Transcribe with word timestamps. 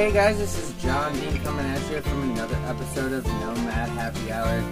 Hey 0.00 0.12
guys, 0.12 0.38
this 0.38 0.56
is 0.56 0.82
John 0.82 1.12
Dean 1.12 1.38
coming 1.42 1.66
at 1.66 1.90
you 1.90 2.00
from 2.00 2.30
another 2.30 2.56
episode 2.64 3.12
of 3.12 3.26
Nomad 3.26 3.90
Happy 3.90 4.32
Hour. 4.32 4.64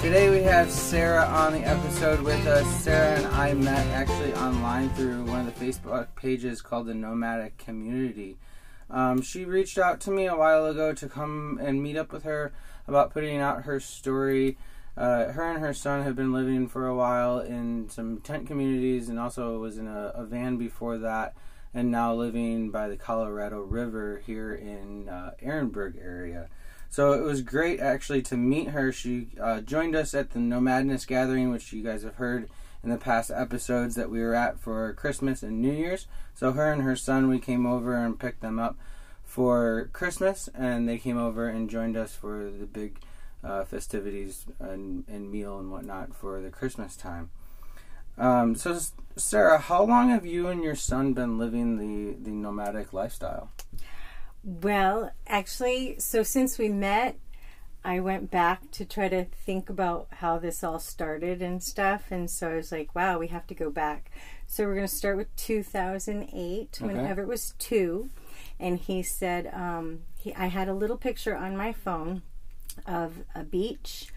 Today 0.00 0.28
we 0.28 0.42
have 0.42 0.72
Sarah 0.72 1.24
on 1.24 1.52
the 1.52 1.60
episode 1.60 2.20
with 2.20 2.44
us. 2.48 2.66
Sarah 2.82 3.18
and 3.18 3.26
I 3.28 3.54
met 3.54 3.86
actually 3.94 4.34
online 4.34 4.90
through 4.90 5.22
one 5.26 5.46
of 5.46 5.56
the 5.56 5.64
Facebook 5.64 6.08
pages 6.16 6.60
called 6.62 6.88
the 6.88 6.94
Nomadic 6.94 7.58
Community. 7.58 8.38
Um, 8.90 9.22
she 9.22 9.44
reached 9.44 9.78
out 9.78 10.00
to 10.00 10.10
me 10.10 10.26
a 10.26 10.34
while 10.34 10.66
ago 10.66 10.92
to 10.94 11.08
come 11.08 11.60
and 11.62 11.80
meet 11.80 11.96
up 11.96 12.12
with 12.12 12.24
her 12.24 12.52
about 12.88 13.12
putting 13.12 13.38
out 13.38 13.62
her 13.62 13.78
story. 13.78 14.58
Uh, 14.96 15.26
her 15.26 15.48
and 15.48 15.60
her 15.60 15.72
son 15.72 16.02
have 16.02 16.16
been 16.16 16.32
living 16.32 16.66
for 16.66 16.88
a 16.88 16.96
while 16.96 17.38
in 17.38 17.88
some 17.88 18.18
tent 18.18 18.48
communities 18.48 19.08
and 19.08 19.20
also 19.20 19.60
was 19.60 19.78
in 19.78 19.86
a, 19.86 20.10
a 20.16 20.24
van 20.24 20.56
before 20.56 20.98
that 20.98 21.36
and 21.74 21.90
now 21.90 22.14
living 22.14 22.70
by 22.70 22.88
the 22.88 22.96
Colorado 22.96 23.60
River 23.60 24.22
here 24.26 24.54
in 24.54 25.08
uh, 25.08 25.32
Ehrenberg 25.42 25.96
area. 26.02 26.48
So 26.90 27.12
it 27.12 27.22
was 27.22 27.40
great 27.40 27.80
actually 27.80 28.22
to 28.22 28.36
meet 28.36 28.68
her. 28.68 28.92
She 28.92 29.28
uh, 29.40 29.60
joined 29.60 29.96
us 29.96 30.12
at 30.12 30.30
the 30.30 30.38
Nomadness 30.38 31.06
Gathering, 31.06 31.50
which 31.50 31.72
you 31.72 31.82
guys 31.82 32.02
have 32.02 32.16
heard 32.16 32.50
in 32.84 32.90
the 32.90 32.98
past 32.98 33.30
episodes 33.30 33.94
that 33.94 34.10
we 34.10 34.20
were 34.20 34.34
at 34.34 34.60
for 34.60 34.92
Christmas 34.92 35.42
and 35.42 35.62
New 35.62 35.72
Year's. 35.72 36.06
So 36.34 36.52
her 36.52 36.70
and 36.70 36.82
her 36.82 36.96
son, 36.96 37.28
we 37.28 37.38
came 37.38 37.64
over 37.64 37.94
and 37.94 38.18
picked 38.18 38.42
them 38.42 38.58
up 38.58 38.76
for 39.24 39.88
Christmas, 39.94 40.48
and 40.54 40.86
they 40.86 40.98
came 40.98 41.16
over 41.16 41.48
and 41.48 41.70
joined 41.70 41.96
us 41.96 42.14
for 42.14 42.50
the 42.50 42.66
big 42.66 42.98
uh, 43.42 43.64
festivities 43.64 44.44
and, 44.60 45.04
and 45.08 45.30
meal 45.30 45.58
and 45.58 45.70
whatnot 45.70 46.14
for 46.14 46.40
the 46.42 46.50
Christmas 46.50 46.96
time. 46.96 47.30
Um, 48.18 48.54
so, 48.54 48.78
Sarah, 49.16 49.58
how 49.58 49.84
long 49.84 50.10
have 50.10 50.26
you 50.26 50.48
and 50.48 50.62
your 50.62 50.74
son 50.74 51.12
been 51.12 51.38
living 51.38 51.76
the, 51.78 52.16
the 52.22 52.30
nomadic 52.30 52.92
lifestyle? 52.92 53.50
Well, 54.44 55.12
actually, 55.26 55.98
so 55.98 56.22
since 56.22 56.58
we 56.58 56.68
met, 56.68 57.16
I 57.84 58.00
went 58.00 58.30
back 58.30 58.70
to 58.72 58.84
try 58.84 59.08
to 59.08 59.24
think 59.24 59.68
about 59.68 60.06
how 60.10 60.38
this 60.38 60.62
all 60.62 60.78
started 60.78 61.42
and 61.42 61.62
stuff. 61.62 62.04
And 62.10 62.30
so 62.30 62.50
I 62.52 62.56
was 62.56 62.70
like, 62.72 62.94
wow, 62.94 63.18
we 63.18 63.28
have 63.28 63.46
to 63.48 63.54
go 63.54 63.70
back. 63.70 64.10
So 64.46 64.64
we're 64.64 64.74
going 64.74 64.86
to 64.86 64.94
start 64.94 65.16
with 65.16 65.34
2008, 65.36 66.78
Okay. 66.82 66.86
when 66.86 67.04
Everett 67.04 67.28
was 67.28 67.54
two. 67.58 68.10
And 68.60 68.78
he 68.78 69.02
said, 69.02 69.50
um, 69.52 70.00
he, 70.18 70.34
I 70.34 70.46
had 70.46 70.68
a 70.68 70.74
little 70.74 70.96
picture 70.96 71.36
on 71.36 71.56
my 71.56 71.72
phone 71.72 72.22
of 72.86 73.24
a 73.34 73.42
beach, 73.42 74.08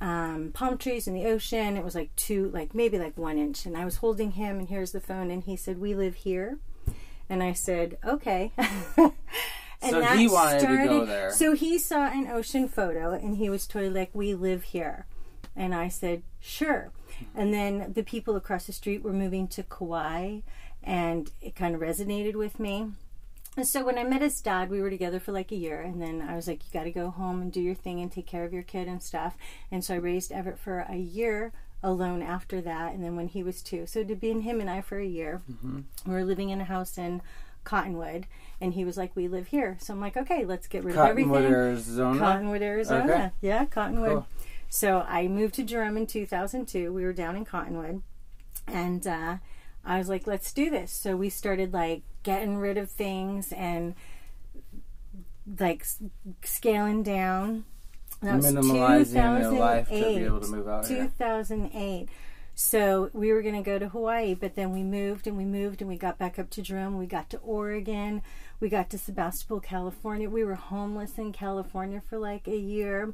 um, 0.00 0.50
palm 0.52 0.78
trees, 0.78 1.06
and 1.06 1.16
the 1.16 1.26
ocean. 1.26 1.76
It 1.76 1.84
was 1.84 1.94
like 1.94 2.14
two, 2.16 2.50
like 2.50 2.74
maybe 2.74 2.98
like 2.98 3.16
one 3.16 3.38
inch. 3.38 3.66
And 3.66 3.76
I 3.76 3.84
was 3.84 3.96
holding 3.96 4.32
him, 4.32 4.58
and 4.58 4.68
here's 4.68 4.92
the 4.92 5.00
phone. 5.00 5.30
And 5.30 5.44
he 5.44 5.56
said, 5.56 5.80
We 5.80 5.94
live 5.94 6.16
here. 6.16 6.58
And 7.28 7.42
I 7.42 7.52
said, 7.52 7.98
Okay. 8.04 8.52
And 9.82 9.90
So 9.90 10.00
that 10.00 10.18
he 10.18 10.26
wanted 10.26 10.60
to 10.60 10.84
go 10.86 11.04
there. 11.04 11.30
So 11.30 11.54
he 11.54 11.78
saw 11.78 12.06
an 12.06 12.28
ocean 12.28 12.68
photo 12.68 13.12
and 13.12 13.36
he 13.36 13.50
was 13.50 13.66
totally 13.66 13.92
like, 13.92 14.10
We 14.14 14.34
live 14.34 14.64
here. 14.64 15.06
And 15.54 15.74
I 15.74 15.88
said, 15.88 16.22
Sure. 16.40 16.90
And 17.34 17.52
then 17.52 17.92
the 17.92 18.02
people 18.02 18.36
across 18.36 18.66
the 18.66 18.72
street 18.72 19.02
were 19.02 19.12
moving 19.12 19.48
to 19.48 19.62
Kauai 19.62 20.40
and 20.82 21.30
it 21.40 21.54
kind 21.54 21.74
of 21.74 21.80
resonated 21.80 22.34
with 22.36 22.60
me. 22.60 22.88
So 23.62 23.84
when 23.84 23.96
I 23.98 24.04
met 24.04 24.20
his 24.20 24.40
dad, 24.42 24.68
we 24.70 24.82
were 24.82 24.90
together 24.90 25.18
for 25.18 25.32
like 25.32 25.50
a 25.50 25.56
year, 25.56 25.80
and 25.80 26.00
then 26.00 26.20
I 26.20 26.36
was 26.36 26.46
like, 26.46 26.62
"You 26.66 26.70
got 26.72 26.84
to 26.84 26.90
go 26.90 27.10
home 27.10 27.40
and 27.40 27.50
do 27.50 27.60
your 27.60 27.74
thing 27.74 28.00
and 28.00 28.12
take 28.12 28.26
care 28.26 28.44
of 28.44 28.52
your 28.52 28.62
kid 28.62 28.86
and 28.86 29.02
stuff." 29.02 29.36
And 29.70 29.82
so 29.84 29.94
I 29.94 29.98
raised 29.98 30.30
Everett 30.30 30.58
for 30.58 30.80
a 30.88 30.96
year 30.96 31.52
alone 31.82 32.22
after 32.22 32.60
that, 32.60 32.92
and 32.94 33.02
then 33.02 33.16
when 33.16 33.28
he 33.28 33.42
was 33.42 33.62
two, 33.62 33.86
so 33.86 34.02
to 34.04 34.14
be 34.14 34.30
in 34.30 34.40
him 34.42 34.60
and 34.60 34.68
I 34.68 34.80
for 34.82 34.98
a 34.98 35.06
year, 35.06 35.42
Mm-hmm. 35.50 35.80
we 36.06 36.12
were 36.14 36.24
living 36.24 36.50
in 36.50 36.60
a 36.60 36.64
house 36.64 36.98
in 36.98 37.22
Cottonwood, 37.64 38.26
and 38.60 38.74
he 38.74 38.84
was 38.84 38.96
like, 38.98 39.16
"We 39.16 39.26
live 39.26 39.46
here," 39.48 39.76
so 39.80 39.94
I'm 39.94 40.00
like, 40.00 40.16
"Okay, 40.18 40.44
let's 40.44 40.66
get 40.66 40.84
rid 40.84 40.94
of 40.94 40.96
Cottonwood, 40.96 41.36
everything." 41.44 41.54
Arizona. 41.54 42.18
Cottonwood, 42.18 42.62
Arizona. 42.62 43.04
Okay. 43.12 43.30
Yeah, 43.40 43.64
Cottonwood. 43.64 44.10
Cool. 44.10 44.26
So 44.68 45.00
I 45.08 45.28
moved 45.28 45.54
to 45.54 45.62
Jerome 45.64 45.96
in 45.96 46.06
2002. 46.06 46.92
We 46.92 47.04
were 47.04 47.12
down 47.14 47.36
in 47.36 47.44
Cottonwood, 47.46 48.02
and 48.66 49.06
uh, 49.06 49.36
I 49.86 49.98
was 49.98 50.08
like, 50.08 50.26
"Let's 50.26 50.52
do 50.52 50.68
this." 50.68 50.92
So 50.92 51.16
we 51.16 51.30
started 51.30 51.72
like 51.72 52.02
getting 52.22 52.56
rid 52.58 52.76
of 52.76 52.90
things 52.90 53.52
and 53.52 53.94
like 55.58 55.86
scaling 56.42 57.02
down. 57.02 57.64
That 58.22 58.40
Minimalizing 58.40 59.58
life 59.58 59.88
to 59.88 59.94
be 59.94 60.24
able 60.24 60.40
to 60.40 60.48
move 60.48 60.68
out 60.68 60.86
here. 60.86 61.10
2008. 61.18 62.08
So 62.58 63.10
we 63.12 63.34
were 63.34 63.42
going 63.42 63.54
to 63.54 63.62
go 63.62 63.78
to 63.78 63.90
Hawaii, 63.90 64.34
but 64.34 64.54
then 64.54 64.72
we 64.72 64.82
moved 64.82 65.26
and 65.26 65.36
we 65.36 65.44
moved 65.44 65.82
and 65.82 65.90
we 65.90 65.98
got 65.98 66.16
back 66.16 66.38
up 66.38 66.48
to 66.50 66.62
Jerome. 66.62 66.96
We 66.96 67.04
got 67.04 67.28
to 67.30 67.36
Oregon. 67.38 68.22
We 68.60 68.70
got 68.70 68.88
to 68.90 68.98
Sebastopol, 68.98 69.60
California. 69.60 70.30
We 70.30 70.42
were 70.42 70.54
homeless 70.54 71.18
in 71.18 71.32
California 71.32 72.00
for 72.00 72.18
like 72.18 72.48
a 72.48 72.56
year. 72.56 73.12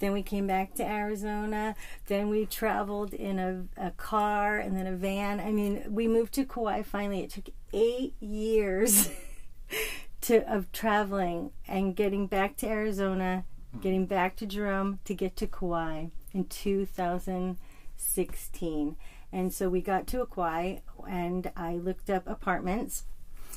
Then 0.00 0.12
we 0.12 0.22
came 0.22 0.46
back 0.46 0.74
to 0.74 0.84
Arizona. 0.84 1.76
Then 2.06 2.28
we 2.28 2.46
traveled 2.46 3.14
in 3.14 3.38
a, 3.38 3.64
a 3.76 3.92
car 3.92 4.58
and 4.58 4.76
then 4.76 4.86
a 4.86 4.96
van. 4.96 5.38
I 5.38 5.52
mean, 5.52 5.84
we 5.88 6.08
moved 6.08 6.34
to 6.34 6.44
Kauai 6.44 6.82
finally. 6.82 7.20
It 7.20 7.30
took 7.30 7.50
eight 7.72 8.14
years 8.20 9.10
to 10.22 10.52
of 10.52 10.72
traveling 10.72 11.52
and 11.68 11.94
getting 11.94 12.26
back 12.26 12.56
to 12.58 12.66
Arizona, 12.66 13.44
getting 13.80 14.06
back 14.06 14.34
to 14.36 14.46
Jerome 14.46 14.98
to 15.04 15.14
get 15.14 15.36
to 15.36 15.46
Kauai 15.46 16.06
in 16.32 16.46
2016. 16.46 18.96
And 19.32 19.52
so 19.52 19.68
we 19.68 19.80
got 19.80 20.08
to 20.08 20.26
Kauai 20.26 20.78
and 21.08 21.52
I 21.56 21.76
looked 21.76 22.10
up 22.10 22.26
apartments 22.26 23.04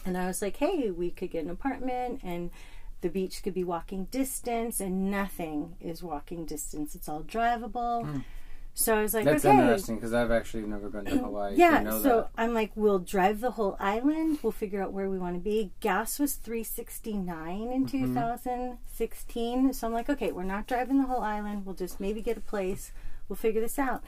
and 0.06 0.16
I 0.18 0.28
was 0.28 0.42
like, 0.42 0.58
hey, 0.58 0.92
we 0.92 1.10
could 1.10 1.32
get 1.32 1.46
an 1.46 1.50
apartment 1.50 2.20
and 2.24 2.52
the 3.04 3.10
beach 3.10 3.44
could 3.44 3.54
be 3.54 3.64
walking 3.64 4.06
distance 4.06 4.80
and 4.80 5.12
nothing 5.12 5.76
is 5.80 6.02
walking 6.02 6.46
distance. 6.46 6.96
It's 6.96 7.08
all 7.08 7.22
drivable. 7.22 8.24
So 8.76 8.98
I 8.98 9.04
was 9.04 9.14
like, 9.14 9.26
That's 9.26 9.46
okay. 9.46 9.56
interesting 9.56 9.98
because 9.98 10.16
I've 10.16 10.32
actually 10.32 10.64
never 10.64 10.90
been 10.90 11.06
to 11.06 11.18
Hawaii. 11.20 11.54
Yeah, 11.56 11.84
know 11.84 12.02
so 12.02 12.10
that. 12.22 12.30
I'm 12.42 12.56
like, 12.56 12.72
we'll 12.74 12.98
drive 12.98 13.40
the 13.40 13.52
whole 13.52 13.78
island. 13.80 14.40
We'll 14.42 14.52
figure 14.52 14.82
out 14.82 14.92
where 14.92 15.12
we 15.12 15.20
want 15.20 15.36
to 15.36 15.40
be. 15.40 15.72
Gas 15.80 16.18
was 16.18 16.34
369 16.34 17.72
in 17.72 17.86
Mm-hmm. 17.86 18.08
2016. 18.08 19.74
So 19.74 19.88
I'm 19.88 19.94
like, 19.94 20.10
okay, 20.10 20.32
we're 20.32 20.44
not 20.44 20.66
driving 20.66 20.98
the 20.98 21.06
whole 21.08 21.22
island. 21.22 21.66
We'll 21.68 21.76
just 21.76 22.00
maybe 22.00 22.22
get 22.22 22.38
a 22.38 22.42
place. 22.42 22.92
We'll 23.30 23.36
figure 23.36 23.62
this 23.62 23.78
out. 23.78 24.04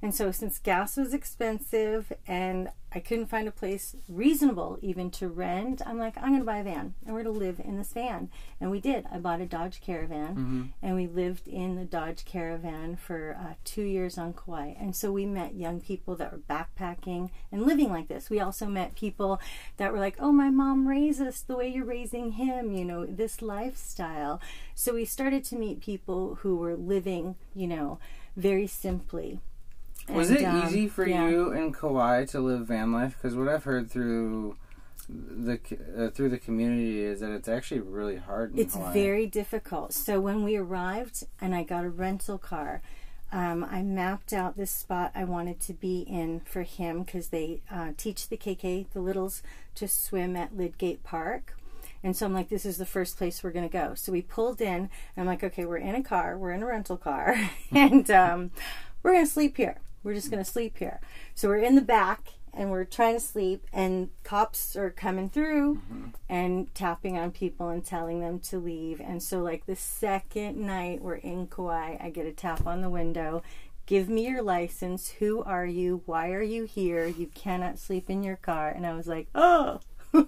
And 0.00 0.14
so 0.14 0.30
since 0.30 0.60
gas 0.60 0.96
was 0.96 1.12
expensive 1.12 2.12
and 2.26 2.68
I 2.92 3.00
couldn't 3.00 3.26
find 3.26 3.48
a 3.48 3.52
place 3.52 3.96
reasonable 4.08 4.78
even 4.80 5.10
to 5.12 5.28
rent, 5.28 5.82
I'm 5.84 5.98
like, 5.98 6.16
I'm 6.16 6.28
going 6.28 6.38
to 6.38 6.44
buy 6.44 6.58
a 6.58 6.64
van 6.64 6.94
and 7.04 7.14
we're 7.14 7.24
going 7.24 7.34
to 7.34 7.40
live 7.40 7.60
in 7.62 7.76
this 7.76 7.92
van. 7.92 8.30
And 8.60 8.70
we 8.70 8.80
did. 8.80 9.06
I 9.10 9.18
bought 9.18 9.40
a 9.40 9.46
Dodge 9.46 9.80
Caravan 9.80 10.72
and 10.82 10.94
we 10.94 11.08
lived 11.08 11.48
in 11.48 11.74
the 11.74 11.84
Dodge 11.84 12.24
Caravan 12.24 12.96
for 12.96 13.36
uh, 13.38 13.54
two 13.64 13.82
years 13.82 14.16
on 14.16 14.32
Kauai. 14.34 14.74
And 14.78 14.94
so 14.94 15.10
we 15.10 15.26
met 15.26 15.56
young 15.56 15.80
people 15.80 16.14
that 16.16 16.32
were 16.32 16.38
backpacking 16.38 17.30
and 17.50 17.66
living 17.66 17.90
like 17.90 18.06
this. 18.06 18.30
We 18.30 18.40
also 18.40 18.66
met 18.66 18.94
people 18.94 19.40
that 19.78 19.92
were 19.92 19.98
like, 19.98 20.16
oh, 20.20 20.32
my 20.32 20.48
mom 20.48 20.86
raised 20.86 21.20
us 21.20 21.40
the 21.40 21.56
way 21.56 21.68
you're 21.68 21.84
raising 21.84 22.32
him, 22.32 22.72
you 22.72 22.84
know, 22.84 23.04
this 23.04 23.42
lifestyle. 23.42 24.40
So 24.76 24.94
we 24.94 25.04
started 25.04 25.44
to 25.46 25.56
meet 25.56 25.80
people 25.80 26.36
who 26.36 26.56
were 26.56 26.76
living, 26.76 27.34
you 27.52 27.66
know, 27.66 27.98
very 28.36 28.68
simply. 28.68 29.40
Was 30.10 30.30
And, 30.30 30.38
it 30.38 30.44
um, 30.44 30.66
easy 30.66 30.88
for 30.88 31.06
yeah. 31.06 31.28
you 31.28 31.52
in 31.52 31.72
Kauai 31.72 32.24
to 32.26 32.40
live 32.40 32.66
van 32.66 32.92
life? 32.92 33.16
Because 33.16 33.36
what 33.36 33.48
I've 33.48 33.64
heard 33.64 33.90
through 33.90 34.56
the 35.08 35.58
uh, 35.96 36.10
through 36.10 36.28
the 36.28 36.38
community 36.38 37.00
is 37.00 37.20
that 37.20 37.30
it's 37.30 37.48
actually 37.48 37.80
really 37.80 38.16
hard. 38.16 38.58
It's 38.58 38.74
Hawaii. 38.74 38.92
very 38.92 39.26
difficult. 39.26 39.92
So 39.92 40.20
when 40.20 40.44
we 40.44 40.56
arrived 40.56 41.24
and 41.40 41.54
I 41.54 41.62
got 41.62 41.84
a 41.84 41.90
rental 41.90 42.38
car, 42.38 42.82
um, 43.32 43.64
I 43.64 43.82
mapped 43.82 44.32
out 44.32 44.56
this 44.56 44.70
spot 44.70 45.12
I 45.14 45.24
wanted 45.24 45.60
to 45.60 45.72
be 45.72 46.00
in 46.00 46.40
for 46.40 46.62
him 46.62 47.02
because 47.02 47.28
they 47.28 47.62
uh, 47.70 47.90
teach 47.96 48.28
the 48.28 48.36
keiki, 48.36 48.86
the 48.92 49.00
littles, 49.00 49.42
to 49.76 49.88
swim 49.88 50.36
at 50.36 50.56
Lydgate 50.56 51.02
Park. 51.04 51.54
And 52.02 52.16
so 52.16 52.26
I'm 52.26 52.32
like, 52.32 52.48
this 52.48 52.64
is 52.64 52.76
the 52.76 52.86
first 52.86 53.18
place 53.18 53.42
we're 53.42 53.50
going 53.50 53.68
to 53.68 53.72
go. 53.72 53.94
So 53.94 54.12
we 54.12 54.22
pulled 54.22 54.60
in, 54.60 54.74
and 54.74 54.90
I'm 55.16 55.26
like, 55.26 55.42
okay, 55.42 55.64
we're 55.64 55.78
in 55.78 55.96
a 55.96 56.02
car, 56.02 56.38
we're 56.38 56.52
in 56.52 56.62
a 56.62 56.66
rental 56.66 56.96
car, 56.96 57.36
and 57.72 58.08
um, 58.10 58.50
we're 59.02 59.12
going 59.12 59.26
to 59.26 59.30
sleep 59.30 59.56
here. 59.56 59.78
We're 60.08 60.14
just 60.14 60.30
going 60.30 60.42
to 60.42 60.50
sleep 60.50 60.78
here. 60.78 61.00
So 61.34 61.48
we're 61.48 61.58
in 61.58 61.74
the 61.74 61.82
back, 61.82 62.28
and 62.54 62.70
we're 62.70 62.86
trying 62.86 63.12
to 63.14 63.20
sleep, 63.20 63.66
and 63.74 64.08
cops 64.24 64.74
are 64.74 64.88
coming 64.88 65.28
through 65.28 65.74
mm-hmm. 65.74 66.06
and 66.30 66.74
tapping 66.74 67.18
on 67.18 67.30
people 67.30 67.68
and 67.68 67.84
telling 67.84 68.20
them 68.20 68.40
to 68.40 68.58
leave. 68.58 69.02
And 69.02 69.22
so, 69.22 69.40
like, 69.40 69.66
the 69.66 69.76
second 69.76 70.56
night 70.56 71.02
we're 71.02 71.16
in 71.16 71.46
Kauai, 71.46 71.98
I 72.00 72.08
get 72.08 72.24
a 72.24 72.32
tap 72.32 72.66
on 72.66 72.80
the 72.80 72.88
window. 72.88 73.42
Give 73.84 74.08
me 74.08 74.26
your 74.26 74.40
license. 74.40 75.10
Who 75.18 75.42
are 75.42 75.66
you? 75.66 76.00
Why 76.06 76.30
are 76.30 76.40
you 76.42 76.64
here? 76.64 77.06
You 77.06 77.26
cannot 77.26 77.78
sleep 77.78 78.08
in 78.08 78.22
your 78.22 78.36
car. 78.36 78.70
And 78.70 78.86
I 78.86 78.94
was 78.94 79.08
like, 79.08 79.28
oh, 79.34 79.80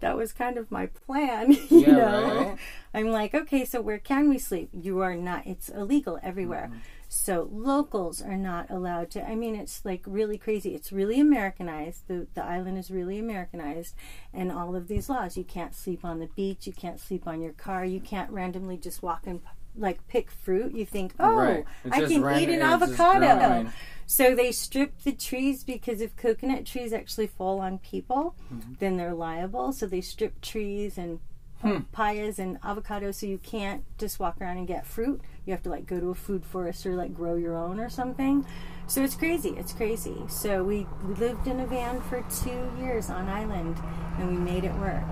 that 0.00 0.16
was 0.16 0.32
kind 0.32 0.56
of 0.56 0.70
my 0.70 0.86
plan, 0.86 1.52
you 1.68 1.80
Yeah, 1.80 1.92
know. 1.92 2.38
right. 2.48 2.58
I'm 2.94 3.10
like, 3.10 3.34
okay, 3.34 3.66
so 3.66 3.82
where 3.82 3.98
can 3.98 4.30
we 4.30 4.38
sleep? 4.38 4.70
You 4.72 5.00
are 5.00 5.14
not. 5.14 5.46
It's 5.46 5.68
illegal 5.68 6.18
everywhere. 6.22 6.70
Mm-hmm. 6.70 6.78
So 7.14 7.46
locals 7.52 8.22
are 8.22 8.38
not 8.38 8.70
allowed 8.70 9.10
to. 9.10 9.22
I 9.28 9.34
mean, 9.34 9.54
it's 9.54 9.84
like 9.84 10.02
really 10.06 10.38
crazy. 10.38 10.74
It's 10.74 10.92
really 10.92 11.20
Americanized. 11.20 12.08
The 12.08 12.26
the 12.32 12.42
island 12.42 12.78
is 12.78 12.90
really 12.90 13.18
Americanized, 13.18 13.94
and 14.32 14.50
all 14.50 14.74
of 14.74 14.88
these 14.88 15.10
laws. 15.10 15.36
You 15.36 15.44
can't 15.44 15.74
sleep 15.74 16.06
on 16.06 16.20
the 16.20 16.28
beach. 16.28 16.66
You 16.66 16.72
can't 16.72 16.98
sleep 16.98 17.26
on 17.26 17.42
your 17.42 17.52
car. 17.52 17.84
You 17.84 18.00
can't 18.00 18.30
randomly 18.30 18.78
just 18.78 19.02
walk 19.02 19.26
and 19.26 19.40
like 19.76 20.06
pick 20.08 20.30
fruit. 20.30 20.74
You 20.74 20.86
think, 20.86 21.12
oh, 21.20 21.34
Right. 21.34 21.64
I 21.90 22.00
can 22.00 22.24
eat 22.38 22.48
an 22.48 22.62
avocado. 22.62 23.70
So 24.06 24.34
they 24.34 24.50
strip 24.52 24.98
the 25.02 25.12
trees 25.12 25.64
because 25.64 26.00
if 26.00 26.16
coconut 26.16 26.64
trees 26.66 26.92
actually 26.94 27.26
fall 27.26 27.60
on 27.60 27.78
people, 27.78 28.34
Mm-hmm. 28.52 28.72
then 28.80 28.96
they're 28.96 29.14
liable. 29.14 29.72
So 29.72 29.86
they 29.86 30.00
strip 30.00 30.40
trees 30.40 30.96
and 30.98 31.20
Hmm. 31.62 31.78
papayas 31.94 32.40
and 32.40 32.60
avocados 32.62 33.14
so 33.14 33.26
you 33.26 33.38
can't 33.38 33.84
just 33.96 34.18
walk 34.18 34.40
around 34.40 34.58
and 34.58 34.66
get 34.66 34.84
fruit. 34.84 35.20
You 35.46 35.52
have 35.52 35.62
to 35.62 35.70
like 35.70 35.86
go 35.86 36.00
to 36.00 36.08
a 36.10 36.14
food 36.14 36.44
forest 36.44 36.84
or 36.86 36.94
like 36.94 37.14
grow 37.14 37.36
your 37.36 37.56
own 37.56 37.78
or 37.78 37.88
something. 37.88 38.44
So 38.88 39.02
it's 39.02 39.14
crazy. 39.14 39.50
It's 39.50 39.72
crazy. 39.72 40.16
So 40.28 40.64
we, 40.64 40.88
we 41.06 41.14
lived 41.14 41.46
in 41.46 41.60
a 41.60 41.66
van 41.66 42.00
for 42.02 42.24
two 42.42 42.70
years 42.80 43.10
on 43.10 43.28
island 43.28 43.76
and 44.18 44.30
we 44.30 44.36
made 44.36 44.64
it 44.64 44.74
work. 44.74 45.04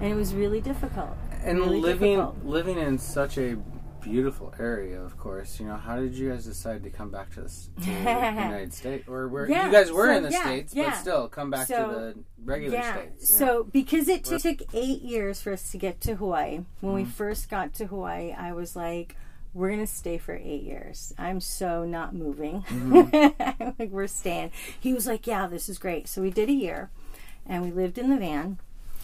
And 0.00 0.10
it 0.10 0.14
was 0.14 0.34
really 0.34 0.60
difficult. 0.62 1.16
And 1.44 1.58
really 1.58 1.80
living 1.80 2.16
difficult. 2.16 2.44
living 2.44 2.78
in 2.78 2.98
such 2.98 3.36
a 3.36 3.56
beautiful 4.02 4.52
area, 4.58 5.00
of 5.00 5.16
course. 5.18 5.58
You 5.60 5.66
know, 5.66 5.76
how 5.76 5.96
did 5.96 6.14
you 6.14 6.30
guys 6.30 6.44
decide 6.44 6.82
to 6.84 6.90
come 6.90 7.10
back 7.10 7.30
to, 7.34 7.42
this, 7.42 7.70
to 7.80 7.86
the 7.86 7.92
United 7.98 8.72
States, 8.74 9.08
or 9.08 9.28
where 9.28 9.48
Yeah, 9.48 9.66
you 9.66 9.72
guys 9.72 9.90
were 9.92 10.06
so, 10.06 10.16
in 10.16 10.22
the 10.24 10.30
yeah, 10.30 10.42
states, 10.42 10.74
yeah. 10.74 10.90
but 10.90 10.96
still 10.96 11.28
come 11.28 11.50
back 11.50 11.66
So, 11.68 11.76
to 11.88 11.94
the 11.94 12.18
regular 12.44 12.76
yeah. 12.78 12.92
states? 12.94 13.30
yeah. 13.30 13.36
So 13.38 13.64
because 13.64 14.08
it 14.08 14.24
t- 14.24 14.38
took 14.38 14.62
eight 14.74 15.02
years 15.02 15.40
for 15.40 15.52
us 15.52 15.70
to 15.72 15.78
get 15.78 16.00
to 16.02 16.16
Hawaii, 16.16 16.64
when 16.80 16.92
Mm-hmm. 16.92 16.94
we 16.94 17.04
first 17.04 17.48
got 17.48 17.74
to 17.74 17.86
Hawaii, 17.86 18.32
I 18.32 18.52
was 18.52 18.74
like, 18.76 19.16
"We're 19.54 19.70
gonna 19.70 19.86
stay 19.86 20.18
for 20.18 20.34
eight 20.34 20.62
years. 20.62 21.12
I'm 21.18 21.40
so 21.40 21.84
not 21.84 22.14
moving. 22.14 22.62
Mm-hmm. 22.62 23.72
like 23.78 23.90
we're 23.90 24.06
staying." 24.06 24.50
He 24.78 24.92
was 24.92 25.06
like, 25.06 25.26
"Yeah, 25.26 25.46
this 25.46 25.68
is 25.68 25.78
great." 25.78 26.08
So 26.08 26.22
we 26.22 26.30
did 26.30 26.48
a 26.48 26.52
year, 26.52 26.90
and 27.46 27.62
we 27.62 27.70
lived 27.70 27.98
in 27.98 28.10
the 28.10 28.16
van. 28.18 28.58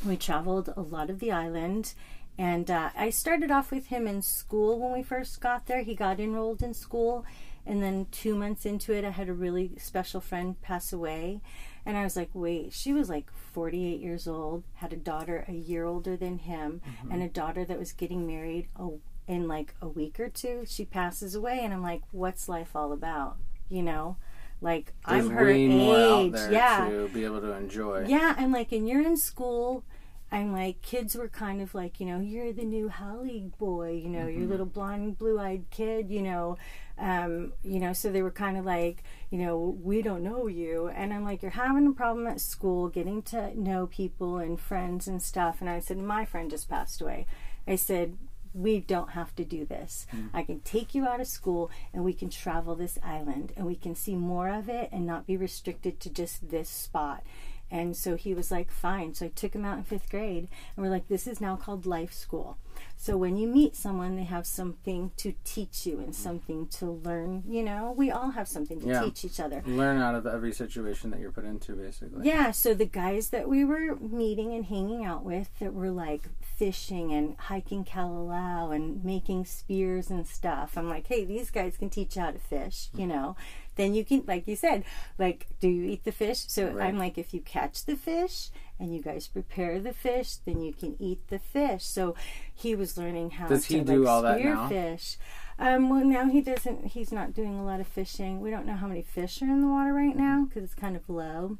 We 0.07 0.17
traveled 0.17 0.73
a 0.77 0.81
lot 0.81 1.11
of 1.11 1.19
the 1.19 1.33
island. 1.33 1.95
And 2.39 2.71
uh, 2.71 2.91
I 2.97 3.11
started 3.11 3.51
off 3.51 3.73
with 3.73 3.89
him 3.89 4.07
in 4.07 4.23
school 4.23 4.79
when 4.79 4.93
we 4.93 5.03
first 5.03 5.41
got 5.41 5.67
there. 5.67 5.83
He 5.83 5.97
got 5.97 6.21
enrolled 6.21 6.63
in 6.63 6.73
school. 6.73 7.27
And 7.67 7.83
then 7.83 8.07
two 8.13 8.35
months 8.35 8.65
into 8.65 8.95
it, 8.95 9.05
I 9.05 9.11
had 9.11 9.29
a 9.29 9.35
really 9.35 9.73
special 9.77 10.21
friend 10.21 10.61
pass 10.63 10.93
away. 10.93 11.41
And 11.85 11.97
I 11.97 12.05
was 12.05 12.17
like, 12.17 12.31
wait, 12.33 12.73
she 12.73 12.93
was 12.93 13.09
like 13.09 13.31
48 13.53 14.01
years 14.01 14.29
old, 14.29 14.63
had 14.75 14.93
a 14.93 14.97
daughter 14.97 15.45
a 15.49 15.53
year 15.53 15.85
older 15.85 16.17
than 16.17 16.39
him, 16.39 16.81
and 17.11 17.23
a 17.23 17.29
daughter 17.29 17.65
that 17.65 17.79
was 17.79 17.93
getting 17.93 18.27
married 18.27 18.69
a, 18.77 18.89
in 19.27 19.49
like 19.49 19.75
a 19.83 19.89
week 19.89 20.21
or 20.21 20.29
two. 20.29 20.65
She 20.67 20.85
passes 20.85 21.35
away. 21.35 21.61
And 21.63 21.75
I'm 21.75 21.83
like, 21.83 22.03
what's 22.13 22.49
life 22.49 22.77
all 22.77 22.93
about? 22.93 23.37
You 23.69 23.83
know? 23.83 24.17
Like, 24.61 24.93
There's 25.09 25.27
I'm 25.27 25.31
her 25.33 25.49
age. 25.49 25.71
more 25.71 25.97
out 25.97 26.33
there 26.33 26.53
yeah. 26.53 26.89
to 26.89 27.09
be 27.09 27.25
able 27.25 27.41
to 27.41 27.53
enjoy. 27.53 28.07
Yeah, 28.09 28.35
and 28.39 28.53
like, 28.53 28.73
and 28.73 28.89
you're 28.89 29.03
in 29.03 29.17
school, 29.17 29.85
and 30.31 30.53
like, 30.53 30.83
kids 30.83 31.15
were 31.17 31.29
kind 31.29 31.61
of 31.63 31.75
like, 31.75 32.01
you 32.01 32.07
know, 32.07 32.21
you're 32.21 32.53
the 32.53 32.65
new 32.65 32.89
haole 32.89 33.51
boy, 33.59 33.93
you 34.03 34.09
know, 34.09 34.27
Mm-hmm. 34.27 34.41
your 34.41 34.49
little 34.49 34.67
blonde, 34.67 35.19
blue-eyed 35.19 35.65
kid, 35.71 36.11
you 36.11 36.23
know, 36.23 36.59
um, 36.99 37.53
you 37.63 37.79
know, 37.81 37.93
so 37.93 38.11
they 38.11 38.23
were 38.23 38.31
kind 38.31 38.57
of 38.59 38.65
like, 38.67 39.03
you 39.31 39.39
know, 39.39 39.79
we 39.83 40.03
don't 40.03 40.23
know 40.23 40.47
you, 40.49 40.89
and 40.89 41.15
I'm 41.15 41.25
like, 41.25 41.43
you're 41.43 41.51
having 41.53 41.87
a 41.87 41.93
problem 41.93 42.27
at 42.27 42.41
school, 42.41 42.89
getting 42.89 43.23
to 43.23 43.59
know 43.59 43.87
people 43.87 44.39
and 44.39 44.59
friends 44.61 45.07
and 45.09 45.23
stuff, 45.23 45.61
and 45.61 45.71
I 45.71 45.81
said, 45.81 45.99
my 45.99 46.25
friend 46.25 46.51
just 46.51 46.69
passed 46.69 47.01
away. 47.01 47.27
I 47.67 47.77
said. 47.77 48.17
We 48.55 48.81
don't 48.81 49.11
have 49.11 49.37
to 49.37 49.45
do 49.45 49.67
this. 49.67 50.07
I 50.33 50.43
can 50.43 50.61
take 50.61 50.95
you 50.95 51.07
out 51.07 51.21
of 51.21 51.27
school 51.29 51.71
and 51.93 52.03
we 52.03 52.15
can 52.15 52.31
travel 52.31 52.75
this 52.75 52.99
island 53.05 53.53
and 53.57 53.67
we 53.67 53.77
can 53.77 53.95
see 53.95 54.17
more 54.17 54.49
of 54.49 54.71
it 54.71 54.89
and 54.91 55.07
not 55.07 55.27
be 55.27 55.37
restricted 55.37 56.01
to 56.01 56.11
just 56.11 56.49
this 56.49 56.69
spot. 56.71 57.23
And 57.71 57.97
so 57.97 58.17
he 58.17 58.35
was 58.35 58.51
like, 58.51 58.71
fine. 58.71 59.15
So 59.15 59.27
I 59.27 59.29
took 59.29 59.55
him 59.55 59.65
out 59.65 59.79
in 59.79 59.85
fifth 59.85 60.11
grade, 60.11 60.49
and 60.77 60.85
we're 60.85 60.91
like, 60.91 61.09
this 61.09 61.27
is 61.27 61.41
now 61.41 61.57
called 61.57 61.85
life 61.87 62.13
school. 62.13 62.59
So 62.97 63.17
when 63.17 63.37
you 63.37 63.49
meet 63.49 63.75
someone, 63.77 64.17
they 64.17 64.25
have 64.25 64.47
something 64.47 65.11
to 65.19 65.35
teach 65.45 65.85
you 65.87 65.99
and 65.99 66.15
something 66.15 66.67
to 66.69 66.87
learn. 66.87 67.43
You 67.49 67.63
know, 67.65 67.93
we 67.97 68.11
all 68.11 68.31
have 68.31 68.49
something 68.49 68.81
to 68.81 68.87
Yeah. 68.87 69.03
teach 69.03 69.25
each 69.25 69.41
other. 69.41 69.63
Learn 69.67 69.99
out 70.01 70.15
of 70.15 70.27
every 70.27 70.53
situation 70.53 71.11
that 71.11 71.21
you're 71.21 71.33
put 71.33 71.45
into, 71.45 71.75
basically. 71.75 72.27
Yeah, 72.27 72.53
so 72.53 72.75
the 72.75 72.87
guys 72.87 73.31
that 73.31 73.49
we 73.49 73.65
were 73.65 73.97
meeting 73.97 74.53
and 74.55 74.65
hanging 74.65 75.05
out 75.05 75.25
with 75.25 75.51
that 75.59 75.75
were 75.75 75.91
like 75.91 76.29
fishing 76.41 77.13
and 77.13 77.37
hiking 77.39 77.85
Kalalau 77.85 78.75
and 78.75 79.05
making 79.05 79.45
spears 79.45 80.11
and 80.11 80.27
stuff. 80.27 80.77
I'm 80.77 80.89
like, 80.89 81.07
hey, 81.09 81.25
these 81.25 81.51
guys 81.51 81.77
can 81.77 81.91
teach 81.91 82.17
you 82.17 82.23
how 82.23 82.31
to 82.33 82.39
fish, 82.39 82.89
you 82.95 83.07
know. 83.07 83.37
Then 83.79 83.95
you 83.95 84.05
can, 84.05 84.25
like 84.27 84.47
you 84.47 84.57
said, 84.57 84.85
like, 85.19 85.47
do 85.61 85.69
you 85.69 85.85
eat 85.89 86.05
the 86.05 86.13
fish? 86.13 86.41
So 86.49 86.67
Right. 86.67 86.87
I'm 86.89 86.99
like, 86.99 87.17
if 87.17 87.33
you 87.33 87.41
catch 87.41 87.87
the 87.87 87.97
fish 87.97 88.51
and 88.79 88.95
you 88.95 89.01
guys 89.01 89.27
prepare 89.29 89.81
the 89.81 89.95
fish, 89.95 90.37
then 90.45 90.61
you 90.61 90.73
can 90.75 90.97
eat 90.99 91.27
the 91.29 91.39
fish. 91.39 91.85
So 91.85 92.15
he 92.55 92.75
was 92.75 92.99
learning 92.99 93.31
how 93.31 93.49
Does 93.49 93.65
he 93.65 93.79
to 93.79 93.85
do 93.85 94.01
like, 94.03 94.09
all 94.11 94.23
that 94.23 94.39
spear 94.39 94.55
now? 94.55 94.69
fish. 94.69 95.17
Um, 95.59 95.89
well, 95.89 96.05
now 96.05 96.27
he 96.29 96.41
doesn't. 96.41 96.89
He's 96.89 97.11
not 97.11 97.33
doing 97.35 97.59
a 97.59 97.65
lot 97.65 97.81
of 97.81 97.87
fishing. 97.89 98.41
We 98.41 98.51
don't 98.51 98.67
know 98.67 98.77
how 98.77 98.87
many 98.87 99.03
fish 99.03 99.41
are 99.43 99.47
in 99.47 99.61
the 99.63 99.67
water 99.69 99.93
right 99.95 100.15
now 100.17 100.45
because 100.45 100.63
it's 100.65 100.75
kind 100.75 100.95
of 100.95 101.09
low, 101.09 101.59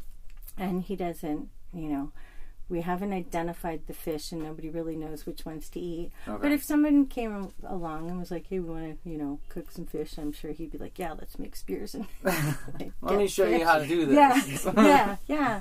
and 0.57 0.83
he 0.83 0.95
doesn't. 0.95 1.49
You 1.73 1.89
know, 1.89 2.13
we 2.69 2.83
haven't 2.83 3.13
identified 3.13 3.87
the 3.87 3.95
fish, 3.95 4.33
and 4.33 4.43
nobody 4.43 4.69
really 4.69 4.97
knows 4.97 5.27
which 5.27 5.45
ones 5.47 5.69
to 5.71 5.81
eat. 5.81 6.11
Okay. 6.27 6.39
But 6.43 6.53
if 6.53 6.63
someone 6.63 7.07
came 7.07 7.53
along 7.67 8.11
and 8.11 8.19
was 8.19 8.31
like, 8.31 8.47
"Hey, 8.49 8.59
we 8.59 8.71
want 8.71 9.03
to, 9.03 9.11
you 9.11 9.19
know, 9.19 9.41
cook 9.49 9.71
some 9.71 9.87
fish," 9.87 10.19
I'm 10.19 10.33
sure 10.33 10.53
he'd 10.53 10.73
be 10.73 10.79
like, 10.79 10.99
"Yeah, 10.99 11.13
let's 11.13 11.39
make 11.39 11.57
spears 11.57 11.95
and 11.95 12.07
like, 12.23 12.93
Let 13.01 13.19
me 13.19 13.29
show 13.29 13.47
you 13.47 13.65
how 13.65 13.79
to 13.79 13.87
do 13.87 14.07
this. 14.07 14.65
Yeah, 14.65 14.73
yeah, 14.77 15.17
yeah, 15.27 15.61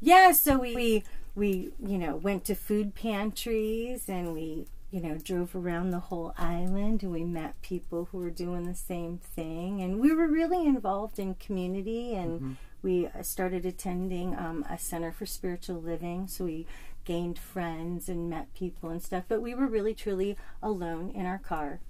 yeah. 0.00 0.32
So 0.32 0.58
we, 0.58 0.74
we 0.74 1.04
we 1.34 1.70
you 1.78 1.98
know 1.98 2.16
went 2.16 2.44
to 2.46 2.54
food 2.54 2.94
pantries 2.94 4.08
and 4.08 4.34
we 4.34 4.66
you 4.90 5.00
know 5.00 5.16
drove 5.16 5.54
around 5.54 5.90
the 5.90 6.00
whole 6.00 6.32
island 6.36 7.02
and 7.02 7.12
we 7.12 7.24
met 7.24 7.60
people 7.62 8.08
who 8.10 8.18
were 8.18 8.30
doing 8.30 8.64
the 8.64 8.74
same 8.74 9.18
thing. 9.18 9.80
And 9.80 10.00
we 10.00 10.12
were 10.12 10.28
really 10.28 10.66
involved 10.66 11.18
in 11.18 11.34
community 11.34 12.14
and 12.14 12.56
we 12.82 13.06
uh, 13.06 13.22
started 13.22 13.66
attending 13.66 14.34
um, 14.36 14.64
a 14.68 14.78
center 14.78 15.12
for 15.12 15.26
spiritual 15.26 15.80
living. 15.80 16.28
So 16.28 16.44
we 16.44 16.66
gained 17.04 17.38
friends 17.38 18.08
and 18.08 18.28
met 18.28 18.52
people 18.54 18.90
and 18.90 19.02
stuff 19.02 19.24
but 19.26 19.40
we 19.40 19.54
were 19.54 19.66
really 19.66 19.94
truly 19.94 20.36
alone 20.62 21.10
in 21.14 21.24
our 21.24 21.38
car 21.38 21.80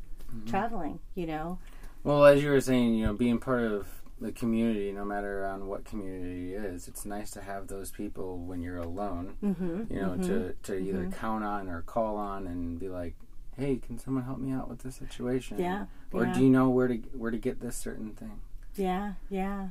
traveling 0.46 1.00
you 1.14 1.26
know? 1.26 1.58
Well, 2.02 2.24
as 2.24 2.42
you 2.42 2.50
were 2.50 2.60
saying, 2.60 2.94
you 2.94 3.06
know, 3.06 3.12
being 3.12 3.38
part 3.38 3.64
of 3.64 3.86
the 4.20 4.32
community, 4.32 4.92
no 4.92 5.04
matter 5.04 5.44
on 5.46 5.66
what 5.66 5.84
community 5.84 6.54
it 6.54 6.64
is, 6.64 6.88
it's 6.88 7.04
nice 7.06 7.30
to 7.32 7.40
have 7.40 7.68
those 7.68 7.90
people 7.90 8.38
when 8.38 8.60
you're 8.62 8.76
alone. 8.78 9.36
mm-hmm. 9.42 9.92
You 9.92 10.00
know, 10.00 10.16
to 10.18 10.54
to 10.64 10.74
either 10.76 11.10
count 11.18 11.44
on 11.44 11.68
or 11.68 11.82
call 11.82 12.16
on 12.16 12.46
and 12.46 12.78
be 12.78 12.88
like, 12.88 13.14
"Hey, 13.56 13.76
can 13.76 13.98
someone 13.98 14.24
help 14.24 14.38
me 14.38 14.52
out 14.52 14.68
with 14.68 14.80
this 14.80 14.96
situation?" 14.96 15.58
Yeah, 15.58 15.86
Or 16.12 16.24
yeah. 16.26 16.34
do 16.34 16.40
you 16.44 16.50
know 16.50 16.68
where 16.68 16.88
to 16.88 16.96
where 17.12 17.30
to 17.30 17.38
get 17.38 17.60
this 17.60 17.76
certain 17.76 18.12
thing? 18.12 18.40
yeah 18.76 19.14
yeah 19.28 19.70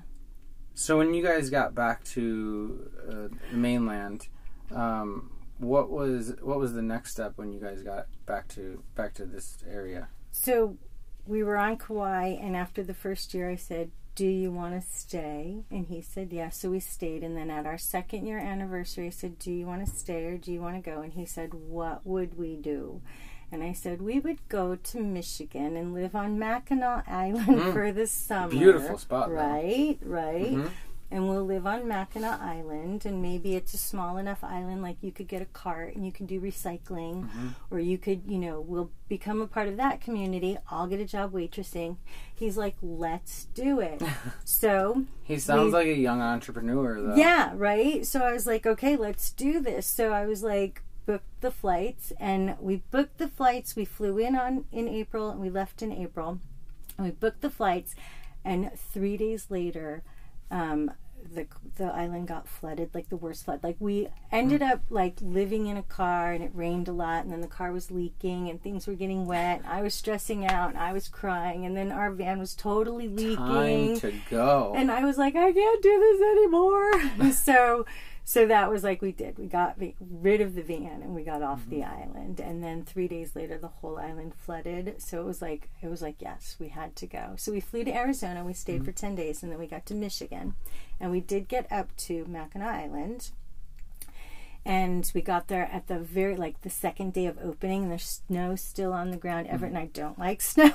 So 0.73 0.97
when 0.97 1.13
you 1.13 1.23
guys 1.23 1.50
got 1.50 1.73
back 1.73 2.03
to 2.15 2.91
uh, 3.07 3.13
the 3.51 3.57
mainland, 3.57 4.27
um, 4.75 5.31
what 5.57 5.89
was 5.89 6.33
what 6.41 6.59
was 6.59 6.73
the 6.73 6.81
next 6.81 7.12
step 7.12 7.33
when 7.38 7.51
you 7.53 7.59
guys 7.62 7.81
got 7.81 8.07
back 8.25 8.47
to 8.50 8.83
back 8.95 9.13
to 9.15 9.25
this 9.25 9.57
area? 9.69 10.09
So 10.31 10.77
we 11.25 11.43
were 11.43 11.57
on 11.57 11.77
Kauai, 11.77 12.27
and 12.41 12.55
after 12.57 12.81
the 12.83 12.93
first 12.93 13.33
year, 13.33 13.50
I 13.50 13.55
said, 13.55 13.91
Do 14.19 14.27
you 14.27 14.51
want 14.51 14.73
to 14.73 14.85
stay? 14.85 15.63
And 15.71 15.88
he 15.88 16.01
said, 16.01 16.33
Yes. 16.33 16.57
So 16.57 16.71
we 16.71 16.81
stayed. 16.81 17.23
And 17.23 17.38
then 17.38 17.49
at 17.49 17.65
our 17.65 17.77
second 17.77 18.25
year 18.25 18.38
anniversary, 18.38 19.07
I 19.07 19.11
said, 19.11 19.39
Do 19.39 19.49
you 19.49 19.65
want 19.65 19.85
to 19.85 19.89
stay 19.89 20.25
or 20.25 20.38
do 20.38 20.51
you 20.51 20.59
want 20.59 20.75
to 20.75 20.81
go? 20.91 21.01
And 21.01 21.13
he 21.13 21.25
said, 21.25 21.53
What 21.53 22.05
would 22.05 22.38
we 22.38 22.57
do? 22.57 23.01
And 23.49 23.63
I 23.63 23.71
said, 23.71 24.01
We 24.01 24.19
would 24.19 24.39
go 24.49 24.75
to 24.75 24.99
Michigan 24.99 25.77
and 25.77 25.93
live 25.93 26.15
on 26.17 26.38
Mackinac 26.38 27.07
Island 27.07 27.47
Mm. 27.61 27.71
for 27.73 27.93
the 27.93 28.07
summer. 28.07 28.49
Beautiful 28.49 28.97
spot, 28.97 29.29
though. 29.29 29.35
Right, 29.35 29.97
right. 30.03 30.57
And 31.11 31.27
we'll 31.27 31.43
live 31.43 31.65
on 31.65 31.87
Mackinac 31.87 32.39
Island, 32.39 33.03
and 33.03 33.19
maybe 33.19 33.55
it's 33.55 33.73
a 33.73 33.77
small 33.79 34.17
enough 34.17 34.43
island 34.43 34.83
like 34.83 34.97
you 35.01 35.11
could 35.11 35.27
get 35.27 35.41
a 35.41 35.45
cart 35.45 35.95
and 35.95 36.05
you 36.05 36.11
can 36.11 36.27
do 36.27 36.39
recycling, 36.39 37.23
Mm-hmm. 37.23 37.47
or 37.71 37.79
you 37.79 37.97
could, 37.97 38.21
you 38.27 38.37
know, 38.37 38.61
we'll 38.61 38.91
become 39.07 39.41
a 39.41 39.47
part 39.47 39.67
of 39.67 39.77
that 39.77 40.01
community. 40.01 40.57
I'll 40.69 40.85
get 40.85 40.99
a 40.99 41.05
job 41.05 41.31
waitressing. 41.33 41.97
He's 42.35 42.57
like, 42.57 42.75
let's 42.83 43.45
do 43.55 43.79
it. 43.79 44.03
so, 44.45 45.05
He 45.23 45.39
sounds 45.39 45.73
like 45.73 45.87
a 45.87 45.95
young 45.97 46.21
entrepreneur, 46.21 47.01
though. 47.01 47.15
yeah, 47.15 47.53
right? 47.55 48.05
So 48.05 48.19
I 48.21 48.31
was 48.31 48.45
like, 48.45 48.67
okay, 48.67 48.95
let's 48.95 49.31
do 49.31 49.59
this. 49.59 49.87
So 49.87 50.13
I 50.13 50.27
was 50.27 50.43
like, 50.43 50.83
booked 51.07 51.41
the 51.41 51.49
flights, 51.49 52.13
and 52.19 52.55
we 52.59 52.83
booked 52.91 53.17
the 53.17 53.27
flights. 53.27 53.75
We 53.75 53.83
flew 53.83 54.19
in 54.19 54.35
on 54.35 54.65
in 54.71 54.87
April, 54.87 55.31
and 55.31 55.39
we 55.41 55.49
left 55.49 55.81
in 55.81 55.91
April, 55.91 56.39
and 56.99 57.05
we 57.07 57.11
booked 57.11 57.41
the 57.41 57.49
flights, 57.49 57.95
and 58.45 58.69
three 58.77 59.17
days 59.17 59.47
later, 59.49 60.03
um, 60.51 60.91
the 61.33 61.47
the 61.77 61.85
island 61.85 62.27
got 62.27 62.47
flooded, 62.47 62.93
like 62.93 63.09
the 63.09 63.17
worst 63.17 63.45
flood. 63.45 63.63
Like 63.63 63.77
we 63.79 64.07
ended 64.31 64.61
up 64.61 64.81
like 64.89 65.17
living 65.21 65.67
in 65.67 65.77
a 65.77 65.83
car 65.83 66.31
and 66.31 66.43
it 66.43 66.51
rained 66.53 66.87
a 66.87 66.91
lot 66.91 67.23
and 67.23 67.31
then 67.31 67.41
the 67.41 67.47
car 67.47 67.71
was 67.71 67.91
leaking 67.91 68.49
and 68.49 68.61
things 68.61 68.87
were 68.87 68.95
getting 68.95 69.25
wet. 69.25 69.61
I 69.65 69.81
was 69.81 69.93
stressing 69.93 70.45
out 70.45 70.69
and 70.69 70.77
I 70.77 70.93
was 70.93 71.07
crying 71.07 71.65
and 71.65 71.75
then 71.75 71.91
our 71.91 72.11
van 72.11 72.39
was 72.39 72.55
totally 72.55 73.07
leaking. 73.07 73.37
Time 73.37 73.99
to 73.99 74.13
go. 74.29 74.73
And 74.75 74.91
I 74.91 75.03
was 75.03 75.17
like, 75.17 75.35
I 75.35 75.51
can't 75.51 75.83
do 75.83 75.99
this 75.99 76.21
anymore. 76.21 77.31
so 77.33 77.85
so 78.29 78.45
that 78.45 78.69
was 78.69 78.83
like 78.83 79.01
we 79.01 79.12
did. 79.12 79.39
We 79.39 79.48
got 79.48 79.75
rid 80.00 80.39
of 80.39 80.53
the 80.53 80.62
van 80.62 81.01
and 81.01 81.15
we 81.15 81.24
got 81.24 81.41
off 81.41 81.67
the 81.67 81.77
mm-hmm. 81.77 82.03
island. 82.03 82.39
And 82.39 82.63
then 82.63 82.86
three 82.86 83.07
days 83.07 83.36
later, 83.36 83.57
the 83.57 83.69
whole 83.69 83.98
island 83.98 84.36
flooded. 84.36 85.01
So 85.01 85.19
it 85.19 85.25
was 85.25 85.41
like 85.41 85.71
it 85.81 85.88
was 85.88 86.03
like 86.03 86.17
yes, 86.19 86.55
we 86.59 86.67
had 86.67 86.95
to 86.98 87.07
go. 87.07 87.33
So 87.38 87.51
we 87.51 87.59
flew 87.59 87.83
to 87.83 87.91
Arizona. 87.91 88.43
We 88.43 88.53
stayed 88.53 88.86
for 88.86 88.91
mm-hmm. 88.91 89.07
ten 89.07 89.15
days, 89.15 89.41
and 89.41 89.51
then 89.51 89.57
we 89.57 89.65
got 89.65 89.88
to 89.88 89.95
Michigan, 89.95 90.53
and 91.00 91.09
we 91.09 91.21
did 91.21 91.48
get 91.48 91.71
up 91.71 91.95
to 91.98 92.24
Mackinac 92.25 92.67
Island. 92.67 93.31
And 94.63 95.12
we 95.15 95.24
got 95.24 95.48
there 95.48 95.67
at 95.74 95.88
the 95.88 95.98
very 95.98 96.36
like 96.36 96.62
the 96.62 96.69
second 96.69 97.13
day 97.13 97.25
of 97.25 97.39
opening, 97.43 97.81
and 97.81 97.91
there's 97.91 98.21
snow 98.27 98.55
still 98.55 98.93
on 98.93 99.09
the 99.09 99.17
ground. 99.17 99.48
Everett 99.48 99.74
mm-hmm. 99.74 99.81
and 99.81 99.89
I 99.89 99.91
don't 99.91 100.19
like 100.19 100.41
snow. 100.43 100.71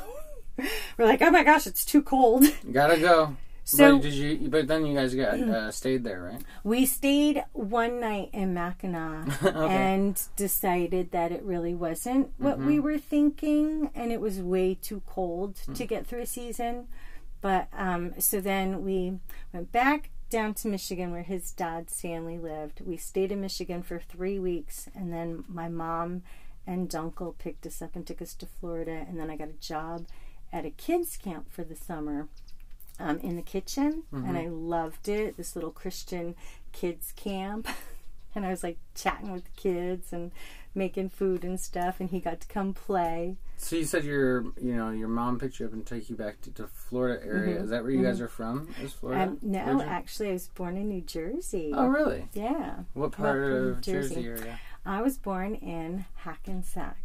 We're 0.99 1.06
like, 1.06 1.23
oh 1.23 1.30
my 1.30 1.44
gosh, 1.44 1.68
it's 1.68 1.84
too 1.84 2.02
cold. 2.02 2.46
Gotta 2.73 2.99
go. 2.99 3.37
So- 3.64 3.97
but 3.97 4.02
did 4.02 4.14
you? 4.14 4.49
But 4.49 4.66
then 4.68 4.85
you 4.87 4.94
guys 4.94 5.14
got 5.14 5.40
uh, 5.40 5.71
stayed 5.80 6.04
there, 6.04 6.23
right? 6.23 6.42
We 6.64 6.85
stayed 6.87 7.44
one 7.52 7.99
night 7.99 8.30
in 8.33 8.52
Mackinac 8.54 9.42
and 9.42 10.21
decided 10.37 11.11
that 11.12 11.33
it 11.33 11.42
really 11.42 11.75
wasn't 11.75 12.30
what 12.38 12.59
we 12.59 12.78
were 12.78 12.99
thinking, 12.99 13.90
and 13.94 14.12
it 14.12 14.21
was 14.21 14.40
way 14.40 14.75
too 14.75 15.02
cold 15.06 15.56
to 15.75 15.85
get 15.87 16.06
through 16.06 16.21
a 16.23 16.26
season. 16.26 16.88
But 17.40 17.68
um, 17.73 18.12
so 18.21 18.40
then 18.40 18.85
we 18.85 19.18
went 19.52 19.73
back 19.73 20.11
down 20.30 20.54
to 20.54 20.68
Michigan 20.68 21.11
where 21.12 21.23
his 21.23 21.50
dad's 21.52 22.00
family 22.00 22.38
lived. 22.38 22.80
We 22.85 22.97
stayed 22.97 23.30
in 23.33 23.40
Michigan 23.40 23.83
for 23.83 23.99
three 23.99 24.38
weeks, 24.38 24.88
and 24.94 25.12
then 25.12 25.44
my 25.49 25.68
mom 25.68 26.23
and 26.66 26.94
uncle 26.94 27.35
picked 27.38 27.66
us 27.66 27.80
up 27.83 27.94
and 27.97 28.06
took 28.06 28.21
us 28.23 28.35
to 28.35 28.47
Florida, 28.47 29.04
and 29.09 29.18
then 29.18 29.30
I 29.30 29.37
got 29.37 29.49
a 29.49 29.52
job 29.61 30.06
at 30.52 30.64
a 30.64 30.71
kids 30.71 31.16
camp 31.16 31.50
for 31.50 31.64
the 31.64 31.76
summer 31.76 32.28
um, 32.98 33.18
in 33.20 33.36
the 33.36 33.42
kitchen, 33.42 34.04
and 34.12 34.36
I 34.36 34.48
loved 34.48 35.08
it. 35.08 35.36
This 35.36 35.54
little 35.56 35.70
Christian 35.72 36.34
kids 36.72 37.12
camp, 37.16 37.68
and 38.34 38.44
I 38.46 38.50
was 38.50 38.62
like 38.62 38.78
chatting 38.94 39.32
with 39.32 39.44
the 39.44 39.50
kids 39.60 40.12
and 40.12 40.30
making 40.74 41.08
food 41.08 41.44
and 41.44 41.58
stuff, 41.60 42.00
and 42.00 42.10
he 42.10 42.18
got 42.20 42.40
to 42.40 42.48
come 42.48 42.74
play. 42.74 43.36
So 43.56 43.76
you 43.76 43.84
said 43.84 44.04
your, 44.04 44.42
you 44.60 44.74
know, 44.74 44.90
your 44.90 45.06
mom 45.08 45.38
picked 45.38 45.60
you 45.60 45.66
up 45.66 45.72
and 45.72 45.86
took 45.86 46.10
you 46.10 46.16
back 46.16 46.40
to, 46.42 46.50
to 46.52 46.66
Florida 46.66 47.24
area. 47.24 47.62
Is 47.62 47.70
that 47.70 47.82
where 47.82 47.92
you 47.92 48.02
guys 48.02 48.20
are 48.20 48.28
from? 48.28 48.68
Is 48.82 48.92
Florida? 48.92 49.22
Um, 49.22 49.38
no, 49.42 49.80
actually, 49.80 50.30
I 50.30 50.32
was 50.32 50.48
born 50.48 50.76
in 50.76 50.88
New 50.88 51.00
Jersey. 51.00 51.72
Oh, 51.74 51.86
really? 51.86 52.26
Yeah, 52.34 52.80
What 52.94 53.12
part 53.12 53.40
of 53.52 53.80
Jersey. 53.80 54.16
Jersey 54.16 54.26
area? 54.26 54.60
I 54.84 55.00
was 55.00 55.16
born 55.16 55.54
in 55.54 56.04
Hackensack, 56.16 56.98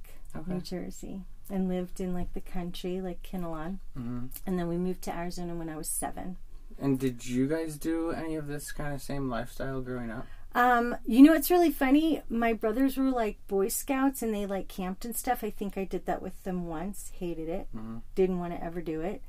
New 0.47 0.59
Jersey, 0.61 1.21
and 1.49 1.67
lived 1.67 1.99
in 1.99 2.13
like 2.13 2.33
the 2.33 2.41
country, 2.41 3.01
like 3.01 3.23
Kinnelon, 3.23 3.79
hmm 3.95 4.25
and 4.45 4.57
then 4.59 4.67
we 4.67 4.77
moved 4.77 5.01
to 5.03 5.15
Arizona 5.15 5.55
when 5.55 5.69
I 5.69 5.77
was 5.77 5.87
seven. 5.89 6.37
And 6.81 6.99
did 6.99 7.25
you 7.25 7.47
guys 7.47 7.77
do 7.77 8.11
any 8.11 8.35
of 8.35 8.47
this 8.47 8.71
kind 8.71 8.93
of 8.93 9.01
same 9.01 9.29
lifestyle 9.29 9.81
growing 9.81 10.09
up? 10.11 10.25
Um, 10.55 10.95
you 11.05 11.21
know 11.21 11.33
it's 11.33 11.51
really 11.51 11.71
funny? 11.71 12.21
My 12.29 12.53
brothers 12.53 12.97
were 12.97 13.09
like 13.11 13.37
Boy 13.47 13.67
Scouts 13.67 14.21
and 14.23 14.33
they 14.33 14.45
like 14.45 14.67
camped 14.67 15.05
and 15.05 15.15
stuff. 15.15 15.43
I 15.43 15.49
think 15.51 15.77
I 15.77 15.83
did 15.83 16.05
that 16.05 16.21
with 16.21 16.41
them 16.43 16.67
once. 16.67 17.11
Hated 17.19 17.49
it. 17.49 17.67
Mhm. 17.75 18.01
Didn't 18.15 18.39
want 18.39 18.53
to 18.53 18.63
ever 18.63 18.81
do 18.81 19.01
it. 19.01 19.21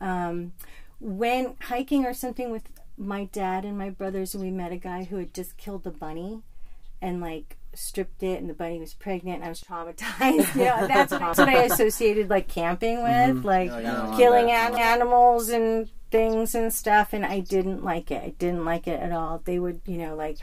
Um, 0.00 0.52
went 1.00 1.62
hiking 1.64 2.04
or 2.06 2.14
something 2.14 2.50
with 2.50 2.68
my 2.96 3.24
dad 3.24 3.64
and 3.64 3.76
my 3.76 3.90
brothers, 3.90 4.34
and 4.34 4.42
we 4.44 4.50
met 4.50 4.72
a 4.72 4.76
guy 4.76 5.04
who 5.04 5.16
had 5.16 5.34
just 5.34 5.56
killed 5.56 5.86
a 5.86 5.90
bunny 5.90 6.42
and 7.00 7.20
like 7.20 7.56
stripped 7.74 8.22
it, 8.22 8.40
and 8.40 8.48
the 8.50 8.54
bunny 8.54 8.78
was 8.78 8.94
pregnant. 8.94 9.36
And 9.36 9.44
I 9.44 9.48
was 9.48 9.60
traumatized. 9.62 10.54
you 10.54 10.64
know, 10.64 10.86
that's, 10.86 11.10
that's 11.10 11.38
what 11.38 11.48
I 11.48 11.62
associated 11.64 12.30
like 12.30 12.48
camping 12.48 13.02
with, 13.02 13.44
like 13.44 13.70
You're 13.70 13.82
like, 13.82 14.08
I 14.12 14.16
killing 14.16 14.50
an- 14.50 14.76
animals 14.78 15.48
and 15.48 15.88
things 16.10 16.54
and 16.54 16.70
stuff 16.72 17.14
and 17.14 17.24
I 17.24 17.40
didn't 17.40 17.82
like 17.82 18.10
it. 18.10 18.22
I 18.22 18.28
didn't 18.38 18.66
like 18.66 18.86
it 18.86 19.00
at 19.00 19.12
all. 19.12 19.40
They 19.44 19.58
would, 19.58 19.80
you 19.86 19.96
know, 19.96 20.14
like 20.14 20.36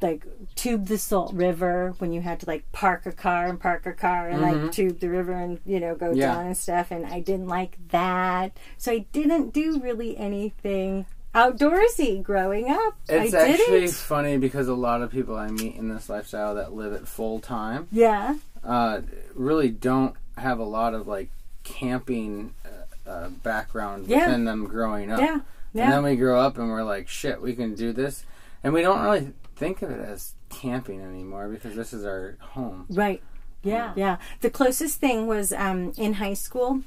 like 0.00 0.24
tube 0.54 0.86
the 0.86 0.96
Salt 0.96 1.34
River 1.34 1.94
when 1.98 2.12
you 2.12 2.22
had 2.22 2.40
to 2.40 2.46
like 2.46 2.70
park 2.72 3.04
a 3.04 3.12
car 3.12 3.46
and 3.46 3.60
park 3.60 3.84
a 3.84 3.92
car 3.92 4.28
and 4.30 4.40
like 4.40 4.72
tube 4.72 4.98
the 5.00 5.08
river 5.10 5.32
and 5.32 5.60
you 5.66 5.78
know 5.78 5.94
go 5.94 6.10
Yeah. 6.12 6.34
down 6.34 6.46
and 6.46 6.56
stuff 6.56 6.90
and 6.90 7.04
I 7.04 7.20
didn't 7.20 7.48
like 7.48 7.76
that. 7.88 8.56
So 8.78 8.92
I 8.92 9.06
didn't 9.12 9.52
do 9.52 9.78
really 9.80 10.16
anything 10.16 11.04
outdoorsy 11.34 12.22
growing 12.22 12.70
up. 12.70 12.94
It's 13.08 13.34
I 13.34 13.48
actually 13.50 13.80
didn't. 13.80 13.94
funny 13.94 14.36
because 14.38 14.68
a 14.68 14.74
lot 14.74 15.02
of 15.02 15.10
people 15.10 15.36
I 15.36 15.48
meet 15.48 15.74
in 15.76 15.88
this 15.88 16.08
lifestyle 16.08 16.54
that 16.54 16.72
live 16.74 16.92
it 16.92 17.06
full 17.08 17.40
time 17.40 17.88
Yeah. 17.92 18.36
uh, 18.62 19.00
really 19.34 19.68
don't 19.70 20.14
have 20.36 20.58
a 20.58 20.64
lot 20.64 20.94
of 20.94 21.06
like 21.06 21.30
camping 21.64 22.54
uh, 22.64 23.10
uh, 23.10 23.28
background 23.28 24.06
Yeah. 24.06 24.26
within 24.26 24.44
them 24.44 24.66
growing 24.66 25.10
up. 25.10 25.20
Yeah. 25.20 25.40
Yeah. 25.72 25.84
And 25.84 25.92
then 25.92 26.02
we 26.04 26.16
grow 26.16 26.38
up 26.40 26.56
and 26.58 26.68
we're 26.68 26.84
like, 26.84 27.08
shit, 27.08 27.40
we 27.42 27.54
can 27.54 27.74
do 27.74 27.92
this. 27.92 28.24
And 28.62 28.72
we 28.72 28.82
don't 28.82 29.02
really 29.02 29.32
think 29.56 29.82
of 29.82 29.90
it 29.90 30.00
as 30.00 30.34
camping 30.50 31.00
anymore 31.00 31.48
because 31.48 31.74
this 31.74 31.92
is 31.92 32.04
our 32.04 32.36
home. 32.40 32.86
Right. 32.90 33.22
Yeah. 33.62 33.92
Yeah. 33.96 34.18
The 34.40 34.50
closest 34.50 35.00
thing 35.00 35.26
was 35.26 35.52
um, 35.52 35.92
in 35.96 36.14
high 36.14 36.34
school. 36.34 36.82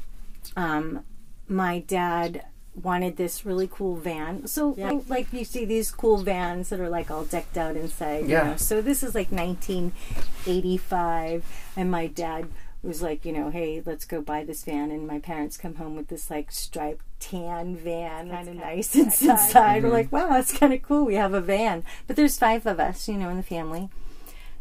Um, 0.56 1.04
my 1.50 1.80
dad 1.80 2.46
wanted 2.82 3.18
this 3.18 3.46
really 3.46 3.68
cool 3.72 3.96
van. 3.96 4.48
So 4.48 4.70
like, 4.78 5.10
like 5.10 5.34
you 5.34 5.44
see 5.44 5.66
these 5.66 5.92
cool 5.92 6.18
vans 6.18 6.70
that 6.70 6.80
are 6.80 6.90
like 6.90 7.12
all 7.12 7.26
decked 7.26 7.58
out 7.58 7.76
inside. 7.76 8.26
you 8.26 8.32
Yeah. 8.32 8.44
know. 8.44 8.58
So 8.58 8.82
this 8.82 9.04
is 9.04 9.16
like 9.16 9.32
1985, 9.32 11.46
and 11.76 11.92
my 11.92 12.08
dad 12.08 12.48
was 12.84 13.02
like, 13.02 13.26
you 13.26 13.34
know, 13.34 13.50
hey, 13.50 13.82
let's 13.86 14.06
go 14.06 14.22
buy 14.22 14.44
this 14.44 14.64
van. 14.64 14.92
And 14.92 15.08
my 15.08 15.20
parents 15.20 15.58
come 15.58 15.76
home 15.76 15.96
with 15.96 16.08
this 16.08 16.30
like 16.30 16.52
striped 16.52 17.04
tan 17.20 17.76
van, 17.76 18.30
kind 18.30 18.48
of 18.48 18.56
nice 18.56 18.96
inside. 18.96 19.84
We're 19.84 19.90
mm-hmm. 19.90 19.92
like, 19.98 20.12
wow, 20.12 20.30
that's 20.30 20.58
kind 20.58 20.74
of 20.74 20.82
cool. 20.84 21.06
We 21.06 21.16
have 21.16 21.34
a 21.34 21.42
van, 21.42 21.84
but 22.06 22.16
there's 22.16 22.38
five 22.38 22.66
of 22.66 22.80
us, 22.80 23.08
you 23.08 23.16
know, 23.16 23.30
in 23.30 23.38
the 23.38 23.44
family. 23.44 23.90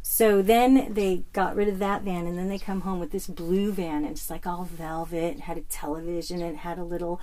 So 0.08 0.40
then 0.40 0.94
they 0.94 1.24
got 1.32 1.56
rid 1.56 1.68
of 1.68 1.80
that 1.80 2.02
van, 2.02 2.28
and 2.28 2.38
then 2.38 2.48
they 2.48 2.60
come 2.60 2.82
home 2.82 3.00
with 3.00 3.10
this 3.10 3.26
blue 3.26 3.72
van, 3.72 4.04
and 4.04 4.12
it's 4.12 4.30
like 4.30 4.46
all 4.46 4.62
velvet, 4.62 5.34
and 5.34 5.42
had 5.42 5.58
a 5.58 5.62
television, 5.62 6.40
and 6.40 6.58
had 6.58 6.78
a 6.78 6.84
little 6.84 7.20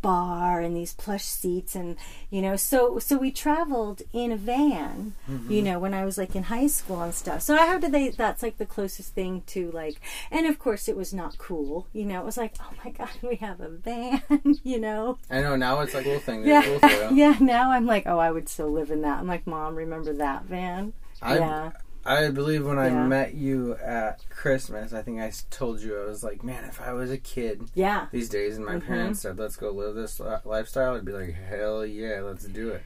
bar, 0.00 0.60
and 0.60 0.74
these 0.74 0.94
plush 0.94 1.24
seats, 1.24 1.76
and 1.76 1.96
you 2.30 2.40
know, 2.40 2.56
so 2.56 2.98
so 2.98 3.18
we 3.18 3.30
traveled 3.30 4.00
in 4.14 4.32
a 4.32 4.38
van, 4.38 5.14
you 5.28 5.34
mm-hmm. 5.34 5.64
know, 5.64 5.78
when 5.78 5.92
I 5.92 6.06
was 6.06 6.16
like 6.16 6.34
in 6.34 6.44
high 6.44 6.68
school 6.68 7.02
and 7.02 7.14
stuff. 7.14 7.42
So 7.42 7.54
how 7.54 7.78
did 7.78 7.92
they? 7.92 8.08
That's 8.08 8.42
like 8.42 8.56
the 8.56 8.66
closest 8.66 9.14
thing 9.14 9.42
to 9.48 9.70
like, 9.70 10.00
and 10.30 10.46
of 10.46 10.58
course 10.58 10.88
it 10.88 10.96
was 10.96 11.12
not 11.12 11.36
cool, 11.36 11.86
you 11.92 12.06
know. 12.06 12.22
It 12.22 12.24
was 12.24 12.38
like, 12.38 12.56
oh 12.60 12.72
my 12.82 12.92
god, 12.92 13.10
we 13.20 13.36
have 13.36 13.60
a 13.60 13.68
van, 13.68 14.22
you 14.64 14.80
know. 14.80 15.18
I 15.30 15.42
know 15.42 15.54
now 15.54 15.80
it's 15.80 15.92
like 15.92 16.06
a 16.06 16.12
cool 16.12 16.18
thing. 16.18 16.46
Yeah, 16.46 16.62
Cool 16.62 16.80
yeah. 17.12 17.36
Now 17.40 17.70
I'm 17.70 17.84
like, 17.86 18.04
oh, 18.06 18.18
I 18.18 18.30
would 18.30 18.48
still 18.48 18.72
live 18.72 18.90
in 18.90 19.02
that. 19.02 19.20
I'm 19.20 19.28
like, 19.28 19.46
mom, 19.46 19.76
remember 19.76 20.14
that 20.14 20.44
van? 20.46 20.94
I, 21.20 21.38
yeah. 21.38 21.70
I 22.04 22.30
believe 22.30 22.66
when 22.66 22.78
I 22.78 22.90
met 22.90 23.34
you 23.34 23.74
at 23.76 24.28
Christmas, 24.28 24.92
I 24.92 25.02
think 25.02 25.20
I 25.20 25.32
told 25.50 25.80
you 25.80 26.00
I 26.00 26.04
was 26.06 26.24
like, 26.24 26.42
man, 26.42 26.64
if 26.64 26.80
I 26.80 26.92
was 26.92 27.10
a 27.10 27.18
kid 27.18 27.62
Yeah. 27.74 28.06
these 28.10 28.28
days 28.28 28.56
and 28.56 28.66
my 28.66 28.76
Mm-hmm. 28.76 28.86
parents 28.88 29.20
said, 29.20 29.38
let's 29.38 29.56
go 29.56 29.70
live 29.70 29.94
this 29.94 30.20
lifestyle, 30.44 30.96
I'd 30.96 31.04
be 31.04 31.12
like, 31.12 31.34
hell 31.34 31.86
yeah, 31.86 32.20
let's 32.22 32.44
do 32.44 32.70
it. 32.70 32.82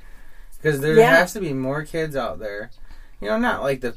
Because 0.59 0.81
there 0.81 0.95
Yeah. 0.97 1.17
has 1.17 1.33
to 1.33 1.41
be 1.41 1.53
more 1.55 1.83
kids 1.85 2.15
out 2.15 2.39
there. 2.39 2.71
You 3.21 3.29
know, 3.29 3.39
not 3.39 3.63
like 3.63 3.81
the, 3.81 3.97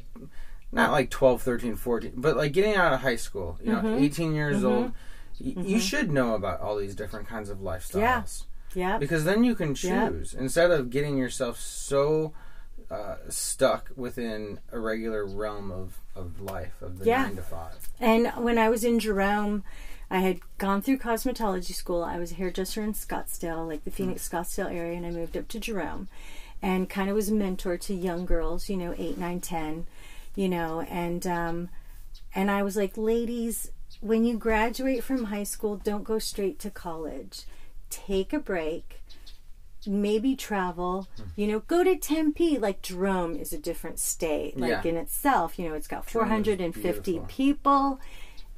not 0.71 0.91
like 0.91 1.09
12, 1.09 1.41
13, 1.41 1.75
14, 1.75 2.13
but 2.15 2.37
like 2.37 2.53
getting 2.53 2.75
out 2.75 2.93
of 2.93 3.01
high 3.01 3.17
school, 3.17 3.57
you 3.61 3.73
know, 3.73 3.79
Mm-hmm. 3.79 4.03
18 4.03 4.33
years 4.33 4.63
old. 4.63 4.93
Y- 5.41 5.53
You 5.57 5.79
should 5.79 6.09
know 6.11 6.33
about 6.35 6.61
all 6.61 6.77
these 6.77 6.95
different 6.95 7.27
kinds 7.27 7.49
of 7.49 7.57
lifestyles. 7.59 8.43
Yeah. 8.73 8.97
Because 8.97 9.25
then 9.25 9.43
you 9.43 9.55
can 9.55 9.75
Yeah. 9.81 10.07
choose 10.09 10.33
instead 10.33 10.71
of 10.71 10.89
getting 10.89 11.17
yourself 11.17 11.59
so 11.59 12.33
uh, 12.91 13.15
stuck 13.29 13.91
within 13.95 14.59
a 14.71 14.79
regular 14.79 15.25
realm 15.25 15.71
of, 15.71 15.99
of 16.15 16.41
life 16.41 16.81
of 16.81 16.99
the 16.99 17.05
Yeah. 17.05 17.23
nine 17.23 17.35
to 17.35 17.41
five. 17.43 17.89
And 17.99 18.27
when 18.37 18.57
I 18.57 18.69
was 18.69 18.83
in 18.83 18.99
Jerome, 18.99 19.63
I 20.09 20.19
had 20.19 20.39
gone 20.57 20.81
through 20.81 20.97
cosmetology 20.97 21.73
school. 21.75 22.03
I 22.03 22.17
was 22.17 22.31
a 22.31 22.35
hairdresser 22.35 22.81
in 22.81 22.93
Scottsdale, 22.93 23.67
like 23.67 23.83
the 23.83 23.91
Phoenix 23.91 24.27
Scottsdale 24.27 24.73
area, 24.73 24.97
and 24.97 25.05
I 25.05 25.11
moved 25.11 25.37
up 25.37 25.47
to 25.49 25.59
Jerome 25.59 26.07
and 26.61 26.89
kind 26.89 27.09
of 27.09 27.15
was 27.15 27.29
a 27.29 27.33
mentor 27.33 27.77
to 27.77 27.93
young 27.93 28.25
girls, 28.25 28.69
you 28.69 28.75
know, 28.77 28.93
eight, 28.97 29.17
nine, 29.17 29.39
ten, 29.39 29.85
you 30.35 30.49
know, 30.49 30.81
and 30.81 31.25
um, 31.27 31.69
and 32.35 32.49
I 32.51 32.63
was 32.63 32.75
like, 32.75 32.97
ladies, 32.97 33.71
when 34.01 34.25
you 34.25 34.37
graduate 34.37 35.03
from 35.03 35.25
high 35.25 35.43
school, 35.43 35.77
don't 35.77 36.03
go 36.03 36.19
straight 36.19 36.59
to 36.59 36.69
college. 36.69 37.43
Take 37.89 38.33
a 38.33 38.39
break. 38.39 38.98
Maybe 39.89 40.35
travel, 40.35 41.07
hmm. 41.17 41.23
you 41.35 41.47
know, 41.47 41.59
go 41.61 41.83
to 41.83 41.95
Tempe. 41.95 42.57
Like 42.59 42.81
Jerome 42.81 43.35
is 43.35 43.51
a 43.51 43.57
different 43.57 43.99
state, 43.99 44.57
like 44.57 44.69
Yeah. 44.69 44.89
in 44.91 44.97
itself. 44.97 45.57
You 45.57 45.69
know, 45.69 45.75
it's 45.75 45.87
got 45.87 46.09
450 46.09 47.21
people 47.27 47.99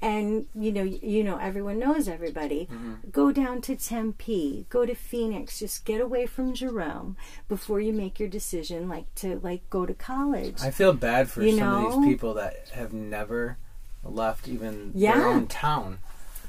and 0.03 0.47
you 0.55 0.71
know 0.71 0.81
you 0.81 1.23
know 1.23 1.37
everyone 1.37 1.77
knows 1.77 2.07
everybody 2.07 2.67
mm-hmm. 2.71 2.95
go 3.11 3.31
down 3.31 3.61
to 3.61 3.75
tempe 3.75 4.65
go 4.67 4.83
to 4.83 4.95
phoenix 4.95 5.59
just 5.59 5.85
get 5.85 6.01
away 6.01 6.25
from 6.25 6.55
jerome 6.55 7.15
before 7.47 7.79
you 7.79 7.93
make 7.93 8.19
your 8.19 8.27
decision 8.27 8.89
like 8.89 9.13
to 9.13 9.39
like 9.43 9.61
go 9.69 9.85
to 9.85 9.93
college 9.93 10.59
I 10.59 10.71
feel 10.71 10.93
bad 10.93 11.29
for 11.29 11.43
You 11.43 11.55
some 11.55 11.85
of 11.85 12.01
these 12.01 12.13
people 12.13 12.33
that 12.33 12.69
have 12.73 12.93
never 12.93 13.57
left 14.03 14.47
even 14.47 14.91
Yeah. 14.95 15.17
their 15.17 15.27
own 15.27 15.47
town. 15.47 15.99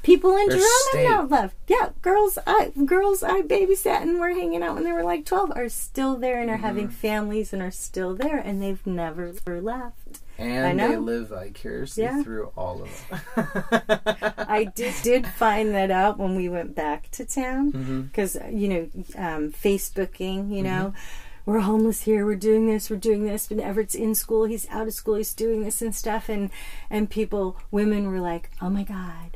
People 0.03 0.35
in 0.35 0.49
jerome 0.49 0.61
state. 0.89 1.05
have 1.07 1.29
not 1.29 1.31
left 1.31 1.55
yeah 1.67 1.89
girls 2.01 2.37
i 2.45 2.71
girls 2.85 3.23
i 3.23 3.41
babysat 3.41 4.01
and 4.03 4.19
were 4.19 4.29
hanging 4.33 4.61
out 4.61 4.75
when 4.75 4.83
they 4.83 4.91
were 4.91 5.03
like 5.03 5.25
12 5.25 5.51
are 5.55 5.69
still 5.69 6.15
there 6.17 6.39
and 6.41 6.49
are 6.51 6.57
having 6.57 6.87
Mm-hmm. 6.87 6.95
families 6.95 7.53
and 7.53 7.61
are 7.61 7.71
still 7.71 8.13
there 8.15 8.37
and 8.37 8.61
they've 8.61 8.85
never 8.85 9.33
left 9.61 10.19
And 10.37 10.81
I 10.81 10.87
they 10.89 10.97
live 10.97 11.29
vicariously 11.29 12.03
Yeah. 12.03 12.21
through 12.23 12.51
all 12.57 12.81
of 12.83 12.89
it. 13.11 14.35
I 14.49 14.65
did, 14.75 14.93
did 15.03 15.27
find 15.27 15.73
that 15.75 15.91
out 15.91 16.17
when 16.17 16.35
we 16.35 16.49
went 16.49 16.75
back 16.75 17.09
to 17.11 17.23
town 17.25 17.71
Mm-hmm. 17.71 18.01
because 18.03 18.35
you 18.51 18.67
know 18.67 18.89
um, 19.15 19.51
Facebooking. 19.51 20.49
You 20.55 20.63
know, 20.63 20.93
we're 21.45 21.59
homeless 21.59 22.01
here. 22.01 22.25
We're 22.25 22.35
doing 22.35 22.65
this. 22.67 22.89
We're 22.89 22.97
doing 22.97 23.25
this. 23.25 23.47
But 23.47 23.59
Everett's 23.59 23.95
in 23.95 24.15
school. 24.15 24.45
He's 24.45 24.67
out 24.69 24.87
of 24.87 24.93
school. 24.93 25.15
He's 25.15 25.33
doing 25.33 25.63
this 25.63 25.81
and 25.81 25.93
stuff. 25.95 26.29
And 26.29 26.49
and 26.89 27.09
people, 27.09 27.57
women 27.71 28.07
were 28.09 28.19
like, 28.19 28.49
"Oh 28.61 28.69
my 28.69 28.83
god." 28.83 29.32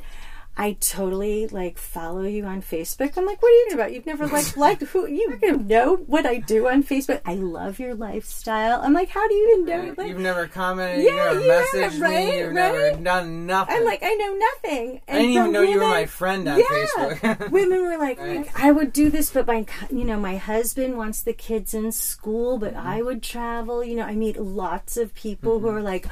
I 0.60 0.72
totally 0.80 1.46
like 1.46 1.78
follow 1.78 2.22
you 2.22 2.44
on 2.44 2.62
Facebook. 2.62 3.16
I'm 3.16 3.24
like, 3.24 3.40
what 3.40 3.48
are 3.48 3.52
you 3.54 3.64
talking 3.66 3.78
about? 3.80 3.92
You've 3.92 4.06
never 4.06 4.26
like 4.26 4.56
liked 4.56 4.82
who 4.82 5.06
you 5.08 5.38
know 5.64 5.96
what 5.96 6.26
I 6.26 6.38
do 6.38 6.66
on 6.68 6.82
Facebook. 6.82 7.20
I 7.24 7.34
love 7.34 7.78
your 7.78 7.94
lifestyle. 7.94 8.80
I'm 8.82 8.92
like, 8.92 9.08
how 9.08 9.26
do 9.28 9.34
you 9.34 9.52
even 9.52 9.64
know? 9.66 9.94
Like, 9.96 10.08
You've 10.08 10.18
never 10.18 10.48
commented, 10.48 11.04
Yeah, 11.04 11.30
you've 11.32 11.42
you 11.42 11.48
never 11.48 11.64
haven't, 11.64 11.80
messaged 11.98 12.02
right? 12.02 12.26
me, 12.28 12.38
you've 12.38 12.52
never 12.52 12.78
Right? 12.90 13.04
done 13.04 13.46
nothing. 13.46 13.76
I'm 13.76 13.84
like, 13.84 14.00
I 14.02 14.14
know 14.14 14.34
nothing. 14.34 15.00
I 15.08 15.12
didn't 15.12 15.30
even 15.30 15.52
know 15.52 15.62
you 15.62 15.78
were 15.78 15.86
my 15.86 16.06
friend 16.06 16.48
on 16.48 16.58
yeah. 16.58 16.64
Facebook. 16.64 17.50
women 17.52 17.82
were 17.82 17.96
like, 17.96 18.18
Right. 18.18 18.38
like, 18.38 18.60
I 18.60 18.72
would 18.72 18.92
do 18.92 19.10
this, 19.10 19.30
but 19.30 19.46
my, 19.46 19.64
you 19.92 20.04
know, 20.04 20.18
my 20.18 20.38
husband 20.38 20.96
wants 20.96 21.22
the 21.22 21.32
kids 21.32 21.72
in 21.72 21.92
school, 21.92 22.58
but 22.58 22.74
Mm-hmm. 22.74 22.86
I 22.88 23.02
would 23.02 23.22
travel. 23.22 23.84
You 23.84 23.94
know, 23.96 24.02
I 24.04 24.14
meet 24.16 24.36
lots 24.40 24.96
of 24.96 25.14
people 25.14 25.60
who 25.60 25.68
are 25.68 25.80
like, 25.82 26.06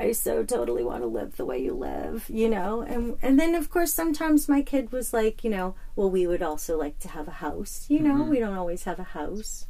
I 0.00 0.12
so 0.12 0.42
totally 0.44 0.82
want 0.84 1.02
to 1.02 1.06
live 1.06 1.36
the 1.36 1.44
way 1.44 1.58
you 1.62 1.74
live, 1.74 2.24
you 2.28 2.48
know, 2.48 2.80
and 2.82 3.16
and 3.22 3.38
then 3.38 3.54
of 3.54 3.68
course 3.70 3.92
sometimes 3.92 4.48
my 4.48 4.62
kid 4.62 4.90
was 4.92 5.12
like, 5.12 5.44
you 5.44 5.50
know, 5.50 5.74
well, 5.96 6.10
we 6.10 6.26
would 6.26 6.42
also 6.42 6.78
like 6.78 6.98
to 7.00 7.08
have 7.08 7.28
a 7.28 7.32
house, 7.46 7.86
you 7.88 8.00
know, 8.00 8.14
Mm-hmm. 8.20 8.30
we 8.30 8.38
don't 8.40 8.56
always 8.56 8.84
have 8.84 8.98
a 8.98 9.04
house. 9.20 9.66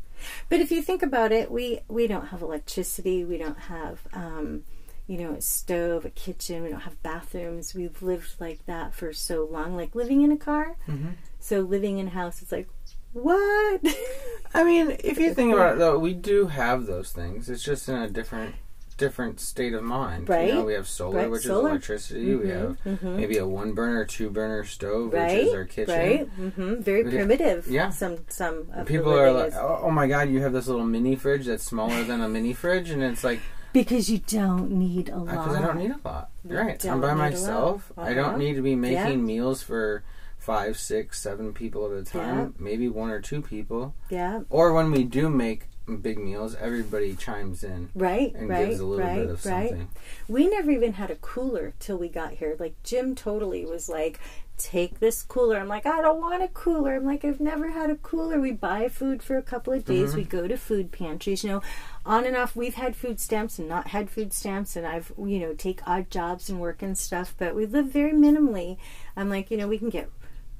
But 0.50 0.60
if 0.60 0.70
you 0.70 0.82
think 0.82 1.02
about 1.02 1.32
it, 1.32 1.50
we 1.50 1.80
we 1.88 2.06
don't 2.06 2.26
have 2.28 2.42
electricity. 2.42 3.24
We 3.24 3.38
don't 3.38 3.58
have, 3.58 4.00
um, 4.12 4.64
you 5.06 5.16
know, 5.18 5.32
a 5.32 5.40
stove, 5.40 6.04
a 6.04 6.10
kitchen. 6.10 6.62
We 6.62 6.68
don't 6.68 6.80
have 6.88 7.02
bathrooms. 7.02 7.74
We've 7.74 8.00
lived 8.02 8.34
like 8.38 8.64
that 8.66 8.94
for 8.94 9.12
so 9.14 9.48
long, 9.50 9.74
like 9.76 9.94
living 9.94 10.20
in 10.22 10.30
a 10.30 10.36
car. 10.36 10.76
Mhm. 10.86 11.14
So 11.38 11.60
living 11.60 11.98
in 11.98 12.06
a 12.08 12.10
house, 12.10 12.42
it's 12.42 12.52
like, 12.52 12.68
what? 13.14 13.80
I 14.54 14.62
mean, 14.62 14.96
if 15.02 15.18
you 15.18 15.32
think 15.34 15.54
about 15.54 15.74
it, 15.76 15.78
though, 15.78 15.98
we 15.98 16.12
do 16.14 16.46
have 16.48 16.86
those 16.86 17.12
things. 17.12 17.48
It's 17.48 17.64
just 17.64 17.88
in 17.88 17.96
a 17.96 18.08
different 18.10 18.54
different 19.00 19.40
state 19.40 19.74
of 19.74 19.82
mind. 19.82 20.28
Right. 20.28 20.48
You 20.48 20.54
know, 20.54 20.64
we 20.64 20.74
have 20.74 20.86
solar, 20.86 21.16
Right, 21.20 21.30
which 21.30 21.42
solar. 21.42 21.68
is 21.68 21.72
electricity. 21.72 22.34
We 22.36 22.48
have 22.50 22.76
mhm. 22.84 23.16
maybe 23.16 23.38
a 23.38 23.46
one 23.46 23.72
burner, 23.72 24.04
two 24.04 24.30
burner 24.30 24.62
stove, 24.64 25.12
right, 25.14 25.38
which 25.38 25.46
is 25.48 25.54
our 25.54 25.64
kitchen. 25.64 25.94
right, 25.98 26.38
Mm-hmm. 26.40 26.74
very 26.82 27.02
We- 27.04 27.10
primitive. 27.10 27.66
yeah. 27.66 27.90
some 27.90 28.18
some 28.28 28.66
People 28.86 29.12
are 29.18 29.32
like, 29.32 29.48
is- 29.48 29.54
oh, 29.58 29.80
oh 29.84 29.90
my 29.90 30.06
god, 30.06 30.28
you 30.28 30.40
have 30.42 30.52
this 30.52 30.68
little 30.68 30.86
mini 30.86 31.16
fridge 31.16 31.46
that's 31.46 31.64
smaller 31.64 32.04
than 32.04 32.20
a 32.20 32.28
mini 32.28 32.52
fridge, 32.62 32.90
and 32.90 33.02
it's 33.02 33.24
like 33.24 33.40
because 33.72 34.10
you 34.10 34.18
don't 34.18 34.70
need 34.72 35.08
a 35.08 35.16
lot. 35.16 35.26
because 35.28 35.56
I 35.56 35.62
don't 35.66 35.78
need 35.78 35.92
a 35.92 36.00
lot. 36.08 36.30
You 36.48 36.58
right, 36.58 36.84
I'm 36.86 37.00
by 37.00 37.08
need 37.08 37.12
a 37.12 37.16
lot. 37.16 37.30
myself. 37.30 37.92
I 37.96 38.00
Uh-huh. 38.02 38.14
don't 38.14 38.38
need 38.38 38.54
to 38.54 38.62
be 38.62 38.76
making 38.76 39.20
Yeah. 39.20 39.32
meals 39.32 39.62
for 39.62 40.02
five, 40.38 40.76
six, 40.78 41.20
seven 41.20 41.52
people 41.52 41.86
at 41.86 41.92
a 41.92 42.04
time. 42.04 42.38
Yeah. 42.38 42.48
Maybe 42.58 42.88
one 42.88 43.10
or 43.10 43.20
two 43.20 43.40
people. 43.42 43.94
Yeah, 44.08 44.40
Or 44.50 44.72
when 44.72 44.90
we 44.90 45.04
do 45.04 45.28
make 45.30 45.68
big 46.02 46.18
meals, 46.18 46.54
everybody 46.54 47.14
chimes 47.14 47.64
in 47.64 47.90
right, 47.94 48.34
and 48.34 48.48
right, 48.48 48.68
gives 48.68 48.80
a 48.80 48.84
little 48.84 49.04
right, 49.04 49.16
bit 49.16 49.30
of 49.30 49.44
right. 49.46 49.68
something. 49.70 49.88
We 50.28 50.48
never 50.48 50.70
even 50.70 50.94
had 50.94 51.10
a 51.10 51.16
cooler 51.16 51.74
till 51.78 51.98
we 51.98 52.08
got 52.08 52.34
here. 52.34 52.56
Like 52.58 52.74
Jim 52.82 53.14
totally 53.14 53.64
was 53.64 53.88
like, 53.88 54.20
"Take 54.56 55.00
this 55.00 55.22
cooler." 55.22 55.58
I'm 55.58 55.68
like, 55.68 55.86
"I 55.86 56.00
don't 56.00 56.20
want 56.20 56.42
a 56.42 56.48
cooler." 56.48 56.94
I'm 56.94 57.04
like, 57.04 57.24
"I've 57.24 57.40
never 57.40 57.70
had 57.70 57.90
a 57.90 57.96
cooler." 57.96 58.40
We 58.40 58.52
buy 58.52 58.88
food 58.88 59.22
for 59.22 59.36
a 59.36 59.42
couple 59.42 59.72
of 59.72 59.84
days. 59.84 60.14
We 60.14 60.22
mm-hmm. 60.22 60.36
go 60.36 60.48
to 60.48 60.56
food 60.56 60.92
pantries. 60.92 61.42
You 61.42 61.50
know, 61.50 61.62
on 62.06 62.24
and 62.24 62.36
off. 62.36 62.54
We've 62.54 62.74
had 62.74 62.96
food 62.96 63.20
stamps 63.20 63.58
and 63.58 63.68
not 63.68 63.88
had 63.88 64.10
food 64.10 64.32
stamps, 64.32 64.76
and 64.76 64.86
I've 64.86 65.12
you 65.18 65.40
know 65.40 65.54
take 65.54 65.80
odd 65.86 66.10
jobs 66.10 66.48
and 66.48 66.60
work 66.60 66.82
and 66.82 66.96
stuff. 66.96 67.34
But 67.38 67.54
we 67.54 67.66
live 67.66 67.86
very 67.86 68.12
minimally. 68.12 68.76
I'm 69.16 69.28
like, 69.28 69.50
you 69.50 69.56
know, 69.56 69.68
we 69.68 69.78
can 69.78 69.90
get. 69.90 70.10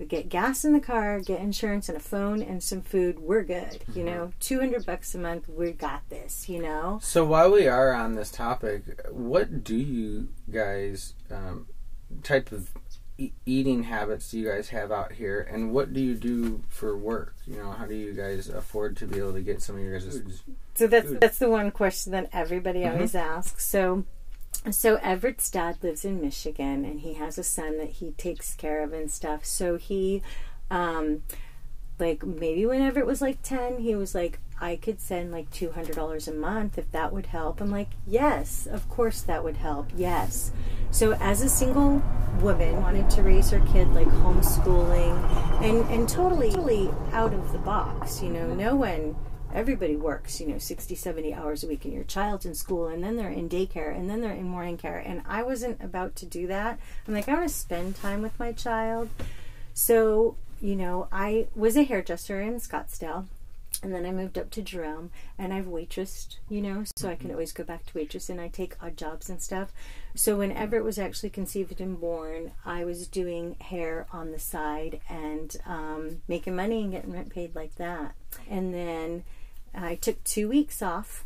We 0.00 0.06
get 0.06 0.30
gas 0.30 0.64
in 0.64 0.72
the 0.72 0.80
car, 0.80 1.20
get 1.20 1.40
insurance 1.40 1.90
and 1.90 1.96
a 1.98 2.00
phone 2.00 2.40
and 2.40 2.62
some 2.62 2.80
food. 2.80 3.18
We're 3.20 3.42
good. 3.42 3.82
You 3.94 4.02
know, 4.02 4.32
two 4.40 4.58
hundred 4.58 4.86
bucks 4.86 5.14
a 5.14 5.18
month. 5.18 5.46
We 5.46 5.72
got 5.72 6.08
this. 6.08 6.48
You 6.48 6.62
know. 6.62 7.00
So 7.02 7.22
while 7.22 7.50
we 7.52 7.68
are 7.68 7.92
on 7.92 8.14
this 8.14 8.30
topic, 8.30 8.82
what 9.10 9.62
do 9.62 9.76
you 9.76 10.28
guys 10.50 11.12
um, 11.30 11.66
type 12.22 12.50
of 12.50 12.70
e- 13.18 13.32
eating 13.44 13.82
habits 13.82 14.30
do 14.30 14.38
you 14.38 14.48
guys 14.48 14.70
have 14.70 14.90
out 14.90 15.12
here, 15.12 15.46
and 15.52 15.70
what 15.74 15.92
do 15.92 16.00
you 16.00 16.14
do 16.14 16.62
for 16.70 16.96
work? 16.96 17.34
You 17.46 17.58
know, 17.58 17.70
how 17.72 17.84
do 17.84 17.94
you 17.94 18.14
guys 18.14 18.48
afford 18.48 18.96
to 18.96 19.06
be 19.06 19.18
able 19.18 19.34
to 19.34 19.42
get 19.42 19.60
some 19.60 19.76
of 19.76 19.82
your 19.82 19.98
guys' 19.98 20.18
foods? 20.18 20.42
So 20.76 20.86
that's 20.86 21.08
Food. 21.08 21.20
that's 21.20 21.38
the 21.38 21.50
one 21.50 21.70
question 21.72 22.12
that 22.12 22.30
everybody 22.32 22.80
Mhm. 22.80 22.92
always 22.94 23.14
asks. 23.14 23.66
So 23.66 24.04
so 24.70 24.96
Everett's 24.96 25.50
dad 25.50 25.78
lives 25.82 26.04
in 26.04 26.20
Michigan 26.20 26.84
and 26.84 27.00
he 27.00 27.14
has 27.14 27.38
a 27.38 27.44
son 27.44 27.78
that 27.78 27.90
he 27.92 28.12
takes 28.12 28.54
care 28.54 28.82
of 28.82 28.92
and 28.92 29.10
stuff. 29.10 29.44
So 29.44 29.76
he 29.76 30.22
um 30.70 31.22
like 31.98 32.24
maybe 32.24 32.64
whenever 32.66 32.98
it 32.98 33.06
was 33.06 33.20
like 33.20 33.42
10, 33.42 33.78
he 33.78 33.94
was 33.94 34.14
like 34.14 34.38
I 34.60 34.76
could 34.76 35.00
send 35.00 35.32
like 35.32 35.50
$200 35.50 36.28
a 36.28 36.32
month 36.32 36.76
if 36.76 36.90
that 36.92 37.12
would 37.12 37.26
help. 37.26 37.60
I'm 37.60 37.70
like, 37.70 37.90
"Yes, 38.06 38.66
of 38.66 38.88
course 38.90 39.22
that 39.22 39.42
would 39.42 39.56
help. 39.56 39.88
Yes." 39.96 40.52
So 40.90 41.12
as 41.14 41.40
a 41.40 41.48
single 41.48 42.02
woman 42.40 42.82
wanted 42.82 43.08
to 43.10 43.22
raise 43.22 43.50
her 43.50 43.60
kid 43.72 43.88
like 43.94 44.08
homeschooling 44.08 45.16
and 45.62 45.88
and 45.90 46.08
totally 46.08 46.50
totally 46.50 46.90
out 47.12 47.32
of 47.32 47.52
the 47.52 47.58
box, 47.58 48.22
you 48.22 48.28
know, 48.28 48.54
no 48.54 48.76
one 48.76 49.16
everybody 49.54 49.96
works 49.96 50.40
you 50.40 50.46
know 50.46 50.58
60 50.58 50.94
70 50.94 51.34
hours 51.34 51.64
a 51.64 51.66
week 51.68 51.84
and 51.84 51.94
your 51.94 52.04
child's 52.04 52.46
in 52.46 52.54
school 52.54 52.86
and 52.86 53.02
then 53.02 53.16
they're 53.16 53.30
in 53.30 53.48
daycare 53.48 53.94
and 53.94 54.08
then 54.08 54.20
they're 54.20 54.32
in 54.32 54.48
morning 54.48 54.76
care 54.76 54.98
and 54.98 55.22
i 55.26 55.42
wasn't 55.42 55.82
about 55.82 56.14
to 56.16 56.26
do 56.26 56.46
that 56.46 56.78
i'm 57.06 57.14
like 57.14 57.28
i 57.28 57.34
want 57.34 57.48
to 57.48 57.54
spend 57.54 57.96
time 57.96 58.22
with 58.22 58.38
my 58.38 58.52
child 58.52 59.08
so 59.74 60.36
you 60.60 60.76
know 60.76 61.08
i 61.10 61.46
was 61.54 61.76
a 61.76 61.82
hairdresser 61.82 62.40
in 62.40 62.54
scottsdale 62.54 63.26
and 63.82 63.94
then 63.94 64.04
I 64.04 64.10
moved 64.10 64.36
up 64.36 64.50
to 64.50 64.62
Jerome, 64.62 65.10
and 65.38 65.54
I've 65.54 65.64
waitressed, 65.64 66.36
you 66.50 66.60
know, 66.60 66.84
so 66.96 67.08
I 67.08 67.14
can 67.14 67.30
always 67.30 67.52
go 67.52 67.64
back 67.64 67.86
to 67.86 67.96
waitress, 67.96 68.28
and 68.28 68.40
I 68.40 68.48
take 68.48 68.76
odd 68.82 68.96
jobs 68.96 69.30
and 69.30 69.40
stuff. 69.40 69.72
So 70.14 70.36
when 70.36 70.52
Everett 70.52 70.84
was 70.84 70.98
actually 70.98 71.30
conceived 71.30 71.80
and 71.80 71.98
born, 71.98 72.52
I 72.64 72.84
was 72.84 73.06
doing 73.06 73.56
hair 73.60 74.06
on 74.12 74.32
the 74.32 74.38
side 74.38 75.00
and 75.08 75.56
um, 75.64 76.20
making 76.28 76.56
money 76.56 76.82
and 76.82 76.92
getting 76.92 77.12
rent 77.12 77.30
paid 77.30 77.54
like 77.54 77.76
that. 77.76 78.14
And 78.48 78.74
then 78.74 79.24
I 79.74 79.94
took 79.96 80.22
two 80.24 80.48
weeks 80.48 80.82
off. 80.82 81.24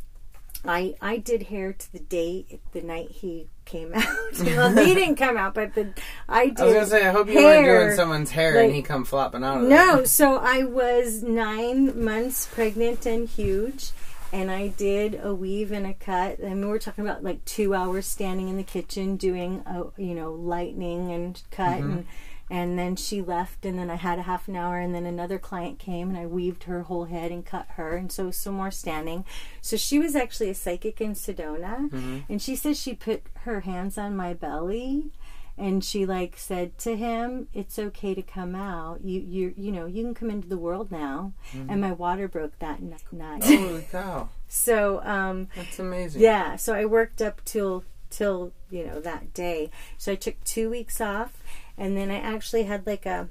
I 0.66 0.94
I 1.00 1.18
did 1.18 1.44
hair 1.44 1.72
to 1.72 1.92
the 1.92 1.98
day 1.98 2.60
the 2.72 2.80
night 2.80 3.10
he 3.10 3.48
came 3.64 3.92
out. 3.94 4.04
well, 4.38 4.74
he 4.76 4.94
didn't 4.94 5.16
come 5.16 5.36
out, 5.36 5.54
but 5.54 5.74
the 5.74 5.92
I 6.28 6.48
did. 6.48 6.60
I 6.60 6.64
was 6.64 6.74
gonna 6.74 6.86
say, 6.86 7.06
I 7.06 7.12
hope 7.12 7.28
you 7.28 7.38
hair, 7.38 7.62
weren't 7.62 7.86
doing 7.86 7.96
someone's 7.96 8.30
hair 8.30 8.60
and 8.60 8.74
he 8.74 8.82
come 8.82 9.04
flopping 9.04 9.44
out 9.44 9.62
of 9.62 9.68
no, 9.68 10.04
so 10.04 10.38
I 10.38 10.64
was 10.64 11.22
nine 11.22 12.02
months 12.04 12.46
pregnant 12.46 13.06
and 13.06 13.28
huge, 13.28 13.90
and 14.32 14.50
I 14.50 14.68
did 14.68 15.20
a 15.22 15.34
weave 15.34 15.72
and 15.72 15.86
a 15.86 15.94
cut. 15.94 16.38
I 16.42 16.48
mean, 16.48 16.68
we're 16.68 16.78
talking 16.78 17.04
about 17.04 17.22
like 17.22 17.44
two 17.44 17.74
hours 17.74 18.06
standing 18.06 18.48
in 18.48 18.56
the 18.56 18.62
kitchen 18.64 19.16
doing 19.16 19.62
a 19.66 19.84
you 20.00 20.14
know 20.14 20.32
lightning 20.32 21.12
and 21.12 21.40
cut, 21.50 21.80
mm-hmm. 21.80 21.90
and 21.90 22.06
and 22.50 22.78
then 22.78 22.96
she 22.96 23.22
left, 23.22 23.64
and 23.64 23.78
then 23.78 23.90
I 23.90 23.96
had 23.96 24.18
a 24.18 24.22
half 24.22 24.48
an 24.48 24.56
hour, 24.56 24.78
and 24.78 24.94
then 24.94 25.06
another 25.06 25.38
client 25.38 25.78
came, 25.78 26.08
and 26.08 26.18
I 26.18 26.26
weaved 26.26 26.64
her 26.64 26.82
whole 26.82 27.04
head 27.06 27.30
and 27.32 27.44
cut 27.44 27.66
her, 27.76 27.96
and 27.96 28.10
so 28.12 28.30
some 28.30 28.54
more 28.54 28.70
standing. 28.70 29.24
So 29.60 29.76
she 29.76 29.98
was 29.98 30.14
actually 30.14 30.50
a 30.50 30.54
psychic 30.54 31.00
in 31.00 31.14
Sedona, 31.14 31.90
and 32.28 32.40
she 32.42 32.56
says 32.56 32.78
she 32.78 32.94
put 32.94 33.22
her 33.42 33.60
hands 33.60 33.96
on 33.98 34.16
my 34.16 34.34
belly 34.34 35.10
and 35.56 35.84
she 35.84 36.04
like 36.04 36.36
said 36.36 36.76
to 36.78 36.96
him 36.96 37.46
it's 37.54 37.78
okay 37.78 38.12
to 38.12 38.22
come 38.22 38.56
out. 38.56 39.04
You 39.04 39.20
you 39.20 39.54
you 39.56 39.70
know 39.70 39.86
you 39.86 40.02
can 40.02 40.12
come 40.12 40.28
into 40.28 40.48
the 40.48 40.58
world 40.58 40.90
now. 40.90 41.32
And 41.52 41.80
my 41.80 41.92
water 41.92 42.26
broke 42.26 42.58
that 42.58 42.80
n- 42.80 42.96
night. 43.12 43.44
Holy 43.44 43.82
cow, 43.92 44.30
so 44.48 45.00
um 45.04 45.46
that's 45.54 45.78
amazing. 45.78 46.22
yeah 46.22 46.56
so 46.56 46.74
i 46.74 46.84
worked 46.84 47.22
up 47.22 47.44
till 47.44 47.84
till 48.10 48.52
you 48.68 48.84
know 48.84 49.00
that 49.00 49.32
day. 49.32 49.70
So 49.96 50.10
i 50.10 50.16
took 50.16 50.42
two 50.42 50.68
weeks 50.70 51.00
off 51.00 51.40
and 51.78 51.96
then 51.96 52.10
i 52.10 52.16
actually 52.18 52.64
had 52.64 52.86
like 52.86 53.06
a 53.06 53.28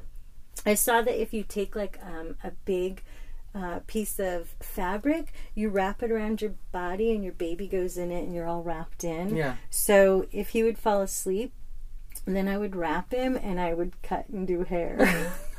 i 0.65 0.73
saw 0.73 1.01
that 1.01 1.21
if 1.21 1.33
you 1.33 1.43
take 1.43 1.75
like 1.75 1.99
um, 2.03 2.35
a 2.43 2.51
big 2.65 3.01
uh, 3.55 3.79
piece 3.85 4.19
of 4.19 4.55
fabric 4.61 5.31
you 5.53 5.69
wrap 5.69 6.01
it 6.01 6.09
around 6.11 6.41
your 6.41 6.53
body 6.71 7.11
and 7.11 7.23
your 7.23 7.33
baby 7.33 7.67
goes 7.67 7.97
in 7.97 8.11
it 8.11 8.23
and 8.23 8.33
you're 8.33 8.47
all 8.47 8.63
wrapped 8.63 9.03
in 9.03 9.35
Yeah. 9.35 9.55
so 9.69 10.25
if 10.31 10.49
he 10.49 10.63
would 10.63 10.77
fall 10.79 11.01
asleep 11.01 11.53
then 12.25 12.47
I 12.47 12.57
would 12.57 12.75
wrap 12.75 13.11
him 13.11 13.35
and 13.35 13.59
I 13.59 13.73
would 13.73 14.01
cut 14.01 14.29
and 14.29 14.47
do 14.47 14.63
hair. 14.63 15.31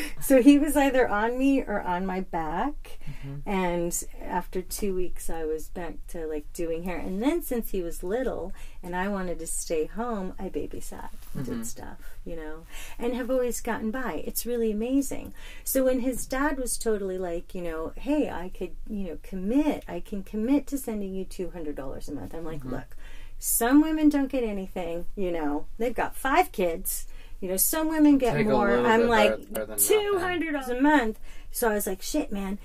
so 0.20 0.42
he 0.42 0.58
was 0.58 0.76
either 0.76 1.08
on 1.08 1.38
me 1.38 1.60
or 1.62 1.80
on 1.80 2.06
my 2.06 2.20
back. 2.20 2.98
Mm-hmm. 3.24 3.48
And 3.48 4.04
after 4.22 4.62
two 4.62 4.94
weeks, 4.94 5.28
I 5.30 5.44
was 5.44 5.68
back 5.68 5.94
to 6.08 6.26
like 6.26 6.52
doing 6.52 6.84
hair. 6.84 6.98
And 6.98 7.22
then 7.22 7.42
since 7.42 7.70
he 7.70 7.82
was 7.82 8.02
little 8.02 8.52
and 8.82 8.94
I 8.96 9.08
wanted 9.08 9.38
to 9.40 9.46
stay 9.46 9.86
home, 9.86 10.34
I 10.38 10.48
babysat, 10.48 11.10
and 11.34 11.44
Mm-hmm. 11.44 11.54
did 11.58 11.66
stuff, 11.66 11.98
you 12.24 12.36
know, 12.36 12.66
and 12.98 13.14
have 13.14 13.30
always 13.30 13.60
gotten 13.60 13.90
by. 13.90 14.22
It's 14.26 14.44
really 14.46 14.70
amazing. 14.72 15.32
So 15.64 15.84
when 15.84 16.00
his 16.00 16.26
dad 16.26 16.58
was 16.58 16.76
totally 16.78 17.18
like, 17.18 17.54
you 17.54 17.62
know, 17.62 17.92
hey, 17.96 18.28
I 18.30 18.50
could, 18.50 18.72
you 18.88 19.04
know, 19.08 19.18
commit, 19.22 19.84
I 19.88 20.00
can 20.00 20.22
commit 20.22 20.66
to 20.68 20.78
sending 20.78 21.14
you 21.14 21.24
$200 21.24 22.08
a 22.08 22.12
month. 22.12 22.34
I'm 22.34 22.44
like, 22.44 22.60
Mm-hmm. 22.60 22.74
look, 22.74 22.96
some 23.38 23.80
women 23.82 24.08
don't 24.08 24.30
get 24.30 24.44
anything, 24.44 25.06
you 25.16 25.32
know, 25.32 25.66
they've 25.78 25.94
got 25.94 26.14
five 26.14 26.52
kids. 26.52 27.06
You 27.42 27.48
know, 27.48 27.56
some 27.58 27.88
women 27.88 28.16
get 28.18 28.34
Take 28.34 28.46
more. 28.46 28.70
I'm 28.70 29.08
like 29.08 29.30
better- 29.32 29.42
better 29.50 29.66
than 29.66 29.78
two 29.78 30.16
hundred 30.20 30.52
dollars 30.52 30.68
a 30.68 30.80
month. 30.80 31.18
So 31.50 31.68
I 31.68 31.74
was 31.74 31.86
like, 31.88 32.00
shit, 32.00 32.30
man, 32.32 32.58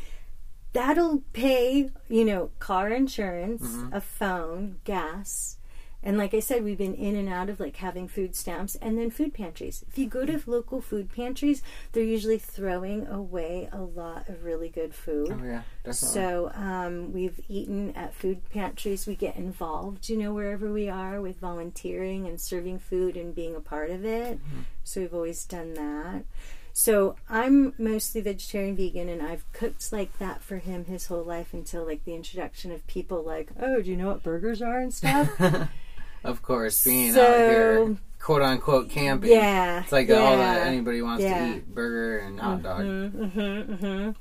that'll 0.73 1.23
pay, 1.33 1.89
you 2.07 2.23
know, 2.23 2.51
car 2.59 2.89
insurance, 2.89 3.63
Mm-hmm. 3.63 3.93
a 3.95 3.99
phone, 4.01 4.77
gas. 4.85 5.56
And 6.07 6.17
like 6.17 6.33
I 6.33 6.39
said, 6.39 6.63
we've 6.63 6.77
been 6.77 6.93
in 6.93 7.17
and 7.17 7.27
out 7.27 7.49
of 7.49 7.59
like 7.59 7.75
having 7.75 8.07
food 8.07 8.33
stamps 8.33 8.75
and 8.75 8.97
then 8.97 9.11
food 9.11 9.33
pantries. 9.33 9.83
If 9.89 9.97
you 9.97 10.07
go 10.07 10.25
to 10.25 10.41
local 10.45 10.79
food 10.79 11.13
pantries, 11.13 11.61
they're 11.91 12.01
usually 12.01 12.37
throwing 12.37 13.05
away 13.07 13.67
a 13.73 13.81
lot 13.81 14.29
of 14.29 14.45
really 14.45 14.69
good 14.69 14.95
food. 14.95 15.33
Oh 15.33 15.43
yeah, 15.43 15.63
definitely. 15.83 15.93
So 16.13 16.51
um, 16.53 17.11
we've 17.11 17.41
eaten 17.49 17.93
at 17.93 18.15
food 18.15 18.49
pantries. 18.51 19.05
We 19.05 19.17
get 19.17 19.35
involved, 19.35 20.07
you 20.07 20.15
know, 20.15 20.33
wherever 20.33 20.71
we 20.71 20.87
are 20.87 21.19
with 21.19 21.41
volunteering 21.41 22.25
and 22.25 22.39
serving 22.39 22.79
food 22.79 23.17
and 23.17 23.35
being 23.35 23.53
a 23.53 23.59
part 23.59 23.89
of 23.89 24.05
it. 24.05 24.39
So 24.85 25.01
we've 25.01 25.13
always 25.13 25.43
done 25.43 25.73
that. 25.73 26.23
So 26.71 27.17
I'm 27.29 27.73
mostly 27.77 28.21
vegetarian, 28.21 28.77
vegan, 28.77 29.09
and 29.09 29.21
I've 29.21 29.51
cooked 29.51 29.91
like 29.91 30.17
that 30.19 30.41
for 30.41 30.59
him 30.59 30.85
his 30.85 31.07
whole 31.07 31.23
life 31.23 31.53
until 31.53 31.85
like 31.85 32.05
the 32.05 32.15
introduction 32.15 32.71
of 32.71 32.87
people 32.87 33.23
like, 33.23 33.49
oh, 33.59 33.81
do 33.81 33.91
you 33.91 33.97
know 33.97 34.07
what 34.07 34.23
burgers 34.23 34.61
are 34.61 34.79
and 34.79 34.93
stuff? 34.93 35.29
of 36.23 36.41
course, 36.41 36.83
being 36.83 37.11
out 37.11 37.15
here, 37.37 37.97
quote 38.19 38.41
unquote 38.41 38.89
camping. 38.89 39.31
yeah, 39.31 39.81
It's 39.83 39.91
like 39.91 40.07
yeah. 40.09 40.15
all 40.17 40.37
that 40.37 40.67
anybody 40.67 41.01
wants 41.01 41.23
Yeah. 41.23 41.45
to 41.51 41.57
eat 41.57 41.73
burger 41.73 42.19
and 42.19 42.39
hot 42.39 42.63
dog. 42.63 42.81
Mm-hmm, 42.81 43.39
mm-hmm. 43.39 44.11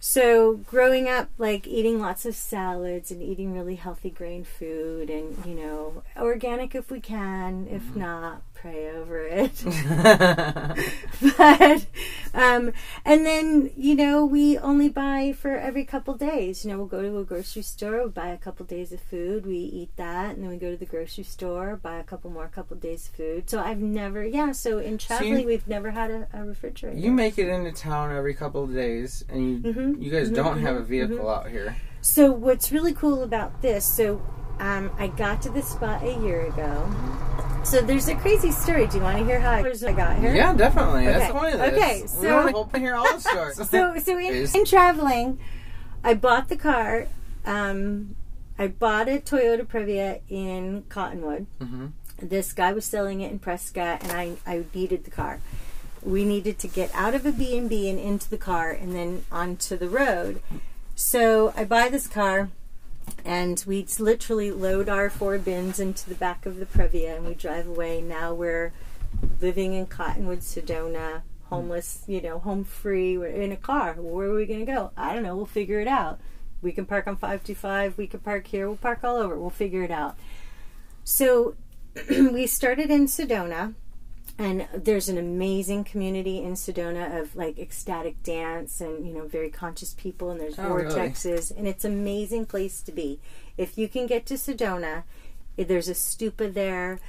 So 0.00 0.54
growing 0.58 1.08
up, 1.08 1.28
like 1.38 1.66
eating 1.66 1.98
lots 2.00 2.24
of 2.24 2.36
salads 2.36 3.10
and 3.10 3.20
eating 3.20 3.52
really 3.52 3.74
healthy 3.74 4.10
grain 4.10 4.44
food, 4.44 5.10
and 5.10 5.44
you 5.44 5.54
know, 5.54 6.02
organic 6.16 6.74
if 6.76 6.90
we 6.90 7.00
can. 7.00 7.66
If 7.68 7.82
Mm-hmm. 7.82 8.00
not, 8.00 8.42
pray 8.60 8.90
over 8.90 9.20
it. 9.26 9.64
but 11.38 11.86
um, 12.34 12.72
and 13.04 13.26
then 13.26 13.70
you 13.76 13.94
know, 13.94 14.24
we 14.24 14.58
only 14.58 14.88
buy 14.88 15.32
for 15.32 15.56
every 15.56 15.84
couple 15.84 16.14
days. 16.14 16.64
You 16.64 16.70
know, 16.72 16.78
we'll 16.78 16.86
go 16.86 17.02
to 17.02 17.18
a 17.18 17.24
grocery 17.24 17.62
store, 17.62 17.98
we'll 17.98 18.08
buy 18.10 18.28
a 18.28 18.38
couple 18.38 18.64
days 18.66 18.92
of 18.92 19.00
food, 19.00 19.46
we 19.46 19.56
eat 19.58 19.90
that, 19.96 20.34
and 20.34 20.42
then 20.42 20.50
we 20.50 20.56
go 20.56 20.70
to 20.70 20.76
the 20.76 20.86
grocery 20.86 21.24
store, 21.24 21.76
buy 21.76 21.96
a 21.98 22.04
couple 22.04 22.30
more 22.30 22.48
couple 22.48 22.76
days 22.76 23.08
of 23.08 23.14
food. 23.14 23.48
So 23.50 23.60
I've 23.60 23.78
never, 23.80 24.24
yeah. 24.24 24.52
So 24.52 24.78
in 24.78 24.98
traveling, 24.98 25.46
we've 25.46 25.66
never 25.66 25.90
had 25.90 26.10
a, 26.10 26.28
a 26.32 26.44
refrigerator. 26.44 26.98
you 26.98 27.12
make 27.12 27.38
it 27.38 27.48
into 27.48 27.72
town 27.72 28.14
every 28.14 28.34
couple 28.34 28.64
of 28.64 28.72
days, 28.72 29.24
and 29.28 29.42
you 29.48 29.64
Mhm, 29.64 29.98
you 29.98 30.10
guys 30.10 30.30
mhm, 30.30 30.30
don't 30.30 30.58
have 30.58 30.76
a 30.76 30.82
mhm, 30.82 30.84
vehicle 30.84 31.28
out 31.28 31.48
here. 31.50 31.76
So 32.00 32.32
what's 32.32 32.72
really 32.72 32.92
cool 32.94 33.22
about 33.22 33.60
this? 33.62 33.84
So 33.84 34.22
um, 34.58 34.90
I 34.98 35.08
got 35.08 35.42
to 35.42 35.50
this 35.50 35.68
spot 35.68 36.02
a 36.02 36.18
year 36.20 36.46
ago. 36.46 36.90
So 37.64 37.80
there's 37.80 38.08
a 38.08 38.14
crazy 38.14 38.50
story. 38.50 38.86
Do 38.86 38.96
you 38.98 39.02
want 39.02 39.18
to 39.18 39.24
hear 39.24 39.40
how 39.40 39.52
I 39.52 39.92
got 39.92 40.18
here? 40.18 40.34
Yeah, 40.34 40.54
definitely. 40.54 41.06
That's 41.06 41.24
Okay. 41.24 41.26
the 41.32 41.38
point 41.38 41.54
of 41.54 41.60
this. 41.60 41.82
Okay, 41.82 42.00
we 42.02 42.08
so- 42.08 42.34
want 42.36 42.50
to 42.50 42.56
open 42.56 42.80
here 42.80 42.94
all 42.94 43.12
the 43.12 43.20
stories. 43.20 43.56
So 43.70 43.98
so 43.98 44.18
in, 44.18 44.48
in 44.54 44.64
traveling, 44.64 45.38
I 46.02 46.14
bought 46.14 46.48
the 46.48 46.56
car. 46.56 47.06
Um, 47.44 48.14
I 48.58 48.68
bought 48.68 49.08
a 49.08 49.18
Toyota 49.20 49.64
Previa 49.66 50.20
in 50.28 50.84
Cottonwood. 50.88 51.46
Mhm. 51.60 51.92
This 52.20 52.52
guy 52.52 52.72
was 52.72 52.84
selling 52.84 53.20
it 53.20 53.30
in 53.30 53.38
Prescott, 53.38 54.02
and 54.02 54.12
I 54.12 54.36
I 54.46 54.64
needed 54.74 55.04
the 55.04 55.10
car. 55.10 55.40
We 56.02 56.24
needed 56.24 56.58
to 56.60 56.68
get 56.68 56.90
out 56.94 57.14
of 57.14 57.26
a 57.26 57.32
B 57.32 57.56
and 57.58 57.68
B 57.68 57.88
and 57.90 57.98
into 57.98 58.30
the 58.30 58.38
car, 58.38 58.70
and 58.70 58.94
then 58.94 59.24
onto 59.30 59.76
the 59.76 59.88
road. 59.88 60.40
So 60.98 61.54
I 61.56 61.64
buy 61.64 61.90
this 61.90 62.08
car, 62.08 62.50
and 63.24 63.62
we 63.68 63.86
literally 64.00 64.50
load 64.50 64.88
our 64.88 65.08
four 65.08 65.38
bins 65.38 65.78
into 65.78 66.08
the 66.08 66.16
back 66.16 66.44
of 66.44 66.56
the 66.56 66.66
Previa, 66.66 67.14
and 67.16 67.24
we 67.24 67.34
drive 67.34 67.68
away. 67.68 68.02
Now 68.02 68.34
we're 68.34 68.72
living 69.40 69.74
in 69.74 69.86
Cottonwood, 69.86 70.40
Sedona, 70.40 71.22
homeless, 71.50 72.02
you 72.08 72.20
know, 72.20 72.40
home 72.40 72.64
free. 72.64 73.16
We're 73.16 73.28
in 73.28 73.52
a 73.52 73.56
car. 73.56 73.94
Where 73.94 74.26
are 74.26 74.34
we 74.34 74.44
going 74.44 74.58
to 74.58 74.66
go? 74.66 74.90
I 74.96 75.14
don't 75.14 75.22
know. 75.22 75.36
We'll 75.36 75.46
figure 75.46 75.78
it 75.78 75.86
out. 75.86 76.18
We 76.62 76.72
can 76.72 76.84
park 76.84 77.06
on 77.06 77.14
525. 77.14 77.96
We 77.96 78.08
can 78.08 78.18
park 78.18 78.48
here. 78.48 78.66
We'll 78.66 78.76
park 78.76 79.04
all 79.04 79.18
over. 79.18 79.38
We'll 79.38 79.50
figure 79.50 79.84
it 79.84 79.92
out. 79.92 80.18
So 81.04 81.54
we 82.10 82.48
started 82.48 82.90
in 82.90 83.06
Sedona. 83.06 83.74
And 84.40 84.68
there's 84.72 85.08
an 85.08 85.18
amazing 85.18 85.82
community 85.82 86.38
in 86.44 86.52
Sedona 86.52 87.20
of 87.20 87.34
like 87.34 87.58
ecstatic 87.58 88.22
dance 88.22 88.80
and 88.80 89.04
you 89.06 89.12
know 89.12 89.26
very 89.26 89.50
conscious 89.50 89.94
people 89.94 90.30
and 90.30 90.40
there's 90.40 90.58
Oh, 90.58 90.74
really? 90.74 90.94
vortexes 90.94 91.50
and 91.56 91.66
it's 91.66 91.84
an 91.84 91.92
amazing 91.92 92.46
place 92.46 92.80
to 92.82 92.92
be. 92.92 93.18
If 93.56 93.76
you 93.76 93.88
can 93.88 94.06
get 94.06 94.26
to 94.26 94.34
Sedona, 94.34 95.02
there's 95.56 95.88
a 95.88 95.92
stupa 95.94 96.52
there. 96.54 97.00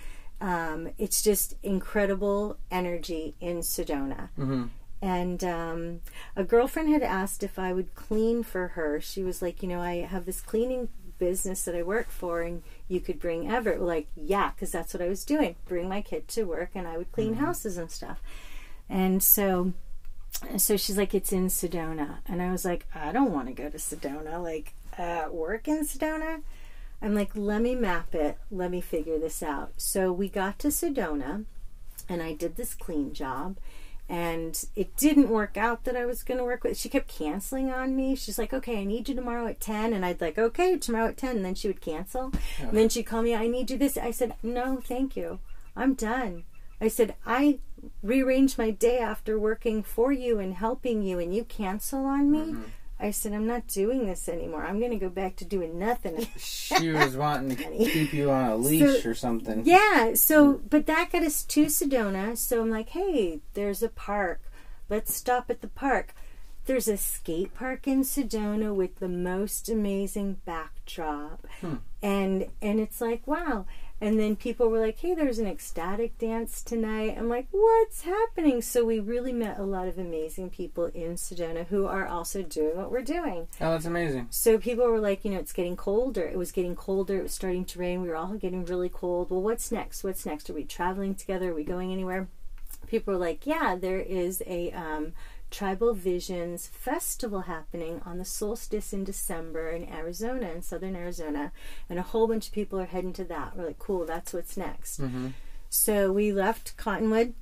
Um, 0.41 0.89
it's 0.97 1.21
just 1.21 1.53
incredible 1.61 2.57
energy 2.71 3.35
in 3.39 3.59
Sedona. 3.59 4.29
Mhm. 4.37 4.69
And 5.01 5.43
um, 5.43 6.01
a 6.35 6.43
girlfriend 6.43 6.89
had 6.89 7.03
asked 7.03 7.43
if 7.43 7.59
I 7.59 7.73
would 7.73 7.93
clean 7.93 8.41
for 8.43 8.69
her. 8.69 8.99
She 8.99 9.23
was 9.23 9.41
like, 9.41 9.61
you 9.61 9.69
know, 9.69 9.81
I 9.81 9.97
have 9.97 10.25
this 10.25 10.41
cleaning 10.41 10.89
business 11.19 11.63
that 11.65 11.75
I 11.75 11.83
work 11.83 12.09
for, 12.09 12.41
and 12.41 12.63
you 12.89 12.99
could 12.99 13.19
bring 13.19 13.49
Everett. 13.49 13.81
Like, 13.81 14.07
yeah, 14.15 14.51
because 14.51 14.71
that's 14.71 14.93
what 14.93 15.01
I 15.01 15.07
was 15.07 15.23
doing. 15.23 15.55
Bring 15.65 15.87
my 15.87 16.01
kid 16.01 16.27
to 16.29 16.43
work, 16.43 16.71
and 16.75 16.85
I 16.87 16.97
would 16.97 17.11
clean 17.13 17.35
houses 17.35 17.77
and 17.77 17.89
stuff. 17.89 18.21
And 18.89 19.23
so, 19.23 19.71
so 20.57 20.75
she's 20.75 20.97
like, 20.97 21.13
it's 21.13 21.31
in 21.31 21.47
Sedona, 21.47 22.17
and 22.27 22.41
I 22.41 22.51
was 22.51 22.65
like, 22.65 22.85
I 22.93 23.13
don't 23.13 23.31
want 23.31 23.47
to 23.47 23.53
go 23.53 23.69
to 23.69 23.77
Sedona. 23.77 24.43
Like, 24.43 24.73
uh, 24.97 25.29
work 25.31 25.67
in 25.67 25.85
Sedona. 25.85 26.41
I'm 27.01 27.15
like, 27.15 27.31
let 27.35 27.61
me 27.61 27.75
map 27.75 28.13
it. 28.13 28.37
Let 28.51 28.71
me 28.71 28.81
figure 28.81 29.19
this 29.19 29.41
out. 29.41 29.71
So 29.77 30.11
we 30.11 30.27
got 30.27 30.59
to 30.59 30.67
Sedona, 30.67 31.45
and 32.09 32.21
I 32.21 32.33
did 32.33 32.57
this 32.57 32.73
clean 32.73 33.13
job 33.13 33.57
and 34.09 34.65
it 34.75 34.97
didn't 34.97 35.29
work 35.29 35.55
out 35.55 35.83
that 35.83 35.95
I 35.95 36.05
was 36.05 36.23
going 36.23 36.39
to 36.39 36.43
work 36.43 36.63
with. 36.63 36.77
She 36.77 36.89
kept 36.89 37.07
canceling 37.07 37.71
on 37.71 37.95
me. 37.95 38.15
She's 38.15 38.39
like, 38.39 38.53
"Okay, 38.53 38.81
I 38.81 38.83
need 38.83 39.07
you 39.07 39.13
tomorrow 39.15 39.45
at 39.45 39.59
10." 39.59 39.93
And 39.93 40.03
I'd 40.03 40.19
like, 40.19 40.39
"Okay, 40.39 40.77
tomorrow 40.77 41.09
at 41.09 41.17
10." 41.17 41.37
And 41.37 41.45
then 41.45 41.55
she 41.55 41.67
would 41.67 41.79
cancel. 41.79 42.31
And 42.59 42.75
then 42.75 42.89
she'd 42.89 43.03
call 43.03 43.21
me, 43.21 43.35
"I 43.35 43.47
need 43.47 43.69
you 43.69 43.77
this." 43.77 43.97
I 43.97 44.11
said, 44.11 44.33
"No, 44.41 44.81
thank 44.83 45.15
you. 45.15 45.39
I'm 45.75 45.93
done." 45.93 46.43
I 46.81 46.87
said, 46.87 47.15
"I 47.25 47.59
rearranged 48.01 48.57
my 48.57 48.71
day 48.71 48.97
after 48.99 49.37
working 49.37 49.83
for 49.83 50.11
you 50.11 50.39
and 50.39 50.55
helping 50.55 51.03
you 51.03 51.19
and 51.19 51.35
you 51.35 51.43
cancel 51.43 52.05
on 52.05 52.31
me." 52.31 52.39
Mm-hmm. 52.39 52.63
I 52.99 53.11
said, 53.11 53.33
"I'm 53.33 53.47
not 53.47 53.67
doing 53.67 54.05
this 54.05 54.27
anymore. 54.27 54.65
I'm 54.65 54.79
going 54.79 54.91
to 54.91 54.97
go 54.97 55.09
back 55.09 55.35
to 55.37 55.45
doing 55.45 55.79
nothing." 55.79 56.27
She 56.37 56.89
was 56.91 57.17
wanting 57.17 57.57
to 57.57 57.63
keep 57.77 58.13
you 58.13 58.29
on 58.29 58.51
a 58.51 58.55
leash 58.55 59.05
or 59.05 59.15
something. 59.15 59.63
Yeah, 59.65 60.13
so 60.13 60.61
but 60.69 60.85
that 60.85 61.11
got 61.11 61.23
us 61.23 61.43
to 61.45 61.65
Sedona. 61.65 62.37
So 62.37 62.61
I'm 62.61 62.69
like, 62.69 62.89
hey, 62.89 63.41
there's 63.53 63.81
a 63.81 63.89
park. 63.89 64.41
Let's 64.87 65.13
stop 65.13 65.49
at 65.49 65.61
the 65.61 65.67
park. 65.67 66.13
There's 66.65 66.87
a 66.87 66.97
skate 66.97 67.53
park 67.55 67.87
in 67.87 68.01
Sedona 68.01 68.73
with 68.73 68.99
the 68.99 69.09
most 69.09 69.69
amazing 69.69 70.37
backdrop. 70.45 71.47
Hmm. 71.61 71.75
And 72.01 72.47
and 72.61 72.79
it's 72.79 73.01
like, 73.01 73.25
wow. 73.25 73.65
And 74.01 74.17
then 74.17 74.37
people 74.37 74.69
were 74.69 74.79
like, 74.79 74.99
hey, 74.99 75.13
there's 75.13 75.39
an 75.39 75.47
ecstatic 75.47 76.17
dance 76.17 76.63
tonight. 76.63 77.15
I'm 77.17 77.27
like, 77.27 77.47
what's 77.51 78.03
happening? 78.03 78.61
So 78.61 78.85
we 78.85 78.99
really 78.99 79.33
met 79.33 79.59
a 79.59 79.63
lot 79.63 79.89
of 79.89 79.97
amazing 79.97 80.51
people 80.51 80.85
in 80.85 81.15
Sedona 81.15 81.67
who 81.67 81.85
are 81.85 82.07
also 82.07 82.41
doing 82.41 82.77
what 82.77 82.91
we're 82.91 83.01
doing. 83.01 83.47
Oh, 83.59 83.71
that's 83.71 83.85
amazing. 83.85 84.27
So 84.29 84.57
people 84.57 84.87
were 84.87 85.01
like, 85.01 85.25
you 85.25 85.31
know, 85.31 85.39
it's 85.39 85.51
getting 85.51 85.75
colder. 85.75 86.23
It 86.23 86.37
was 86.37 86.53
getting 86.53 86.75
colder. 86.75 87.19
It 87.19 87.23
was 87.23 87.33
starting 87.33 87.65
to 87.65 87.79
rain. 87.79 88.01
We 88.01 88.07
were 88.07 88.15
all 88.15 88.35
getting 88.35 88.63
really 88.63 88.89
cold. 88.89 89.31
Well, 89.31 89.41
what's 89.41 89.71
next? 89.71 90.03
What's 90.03 90.25
next? 90.25 90.49
Are 90.49 90.53
we 90.53 90.63
traveling 90.63 91.13
together? 91.13 91.51
Are 91.51 91.55
we 91.55 91.65
going 91.65 91.91
anywhere? 91.91 92.29
People 92.87 93.13
were 93.13 93.19
like, 93.19 93.45
yeah, 93.45 93.75
there 93.75 93.99
is 93.99 94.41
a 94.47 94.71
um, 94.71 95.11
Tribal 95.51 95.93
Visions 95.93 96.67
festival 96.67 97.41
happening 97.41 98.01
on 98.05 98.17
the 98.17 98.25
solstice 98.25 98.93
in 98.93 99.03
December 99.03 99.69
in 99.69 99.87
Arizona, 99.89 100.49
in 100.49 100.61
southern 100.61 100.95
Arizona. 100.95 101.51
And 101.89 101.97
a 101.99 102.03
whole 102.03 102.27
bunch 102.27 102.47
of 102.47 102.53
people 102.53 102.79
are 102.79 102.85
heading 102.85 103.13
to 103.13 103.23
that. 103.25 103.55
We're 103.55 103.65
like, 103.65 103.79
cool, 103.79 104.05
that's 104.05 104.33
what's 104.33 104.57
next. 104.57 104.99
Mhm. 105.01 105.33
So 105.69 106.11
we 106.11 106.31
left 106.31 106.77
Cottonwood 106.77 107.33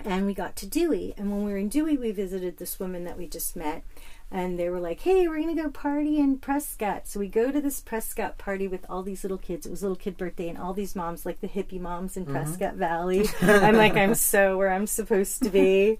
and 0.00 0.26
we 0.26 0.34
got 0.34 0.56
to 0.56 0.66
Dewey. 0.66 1.14
And 1.16 1.30
when 1.30 1.44
we 1.44 1.52
were 1.52 1.58
in 1.58 1.68
Dewey, 1.68 1.96
we 1.96 2.12
visited 2.12 2.58
this 2.58 2.78
woman 2.78 3.04
that 3.04 3.16
we 3.18 3.26
just 3.26 3.56
met. 3.56 3.82
And 4.30 4.58
they 4.58 4.68
were 4.68 4.80
like, 4.80 5.00
"Hey, 5.00 5.26
we're 5.26 5.40
gonna 5.40 5.54
go 5.54 5.70
party 5.70 6.18
in 6.18 6.38
Prescott." 6.38 7.06
So 7.06 7.20
we 7.20 7.28
go 7.28 7.50
to 7.50 7.60
this 7.60 7.80
Prescott 7.80 8.36
party 8.38 8.68
with 8.68 8.84
all 8.88 9.02
these 9.02 9.24
little 9.24 9.38
kids. 9.38 9.66
It 9.66 9.70
was 9.70 9.82
a 9.82 9.86
little 9.86 9.96
kid 9.96 10.16
birthday, 10.16 10.48
and 10.48 10.58
all 10.58 10.74
these 10.74 10.94
moms, 10.94 11.24
like 11.24 11.40
the 11.40 11.48
hippie 11.48 11.80
moms 11.80 12.16
in 12.16 12.26
Prescott 12.26 12.74
Valley. 12.74 13.26
I'm 13.42 13.76
like, 13.76 13.96
I'm 13.96 14.14
so 14.14 14.58
where 14.58 14.70
I'm 14.70 14.86
supposed 14.86 15.42
to 15.42 15.50
be. 15.50 15.98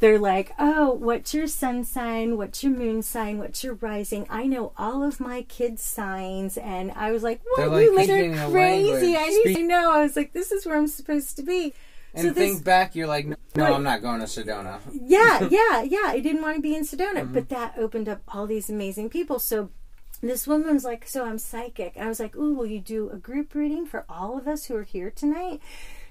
They're 0.00 0.18
like, 0.18 0.52
"Oh, 0.58 0.92
what's 0.92 1.34
your 1.34 1.46
sun 1.46 1.84
sign? 1.84 2.38
What's 2.38 2.64
your 2.64 2.72
moon 2.72 3.02
sign? 3.02 3.38
What's 3.38 3.62
your 3.62 3.74
rising?" 3.74 4.26
I 4.30 4.46
know 4.46 4.72
all 4.76 5.02
of 5.02 5.20
my 5.20 5.42
kids' 5.42 5.82
signs, 5.82 6.56
and 6.56 6.90
I 6.92 7.12
was 7.12 7.22
like, 7.22 7.40
"What? 7.44 7.68
like 7.68 7.84
you 7.84 7.96
like 7.96 8.08
are 8.08 8.50
crazy!" 8.50 9.14
I 9.16 9.62
know. 9.62 9.92
I 9.92 10.02
was 10.02 10.16
like, 10.16 10.32
"This 10.32 10.52
is 10.52 10.64
where 10.64 10.76
I'm 10.76 10.88
supposed 10.88 11.36
to 11.36 11.42
be." 11.42 11.74
And 12.14 12.28
So 12.28 12.34
think 12.34 12.64
back, 12.64 12.94
you're 12.96 13.06
like, 13.06 13.26
no, 13.26 13.36
Right. 13.56 13.72
I'm 13.72 13.82
not 13.82 14.02
going 14.02 14.20
to 14.20 14.26
Sedona. 14.26 14.80
yeah, 14.92 15.46
yeah, 15.50 15.82
yeah. 15.82 16.06
I 16.06 16.20
didn't 16.20 16.42
want 16.42 16.56
to 16.56 16.62
be 16.62 16.74
in 16.74 16.82
Sedona, 16.84 17.22
Mm-hmm. 17.22 17.34
but 17.34 17.48
that 17.50 17.74
opened 17.78 18.08
up 18.08 18.22
all 18.28 18.46
these 18.46 18.68
amazing 18.70 19.10
people. 19.10 19.38
So 19.38 19.70
this 20.20 20.46
woman 20.46 20.74
was 20.74 20.84
like, 20.84 21.06
"So 21.08 21.24
I'm 21.24 21.38
psychic." 21.38 21.92
And 21.96 22.04
I 22.04 22.08
was 22.08 22.20
like, 22.20 22.36
"Ooh, 22.36 22.54
will 22.54 22.66
you 22.66 22.80
do 22.80 23.10
a 23.10 23.16
group 23.16 23.54
reading 23.54 23.86
for 23.86 24.04
all 24.08 24.36
of 24.38 24.46
us 24.48 24.66
who 24.66 24.76
are 24.76 24.82
here 24.82 25.10
tonight?" 25.10 25.60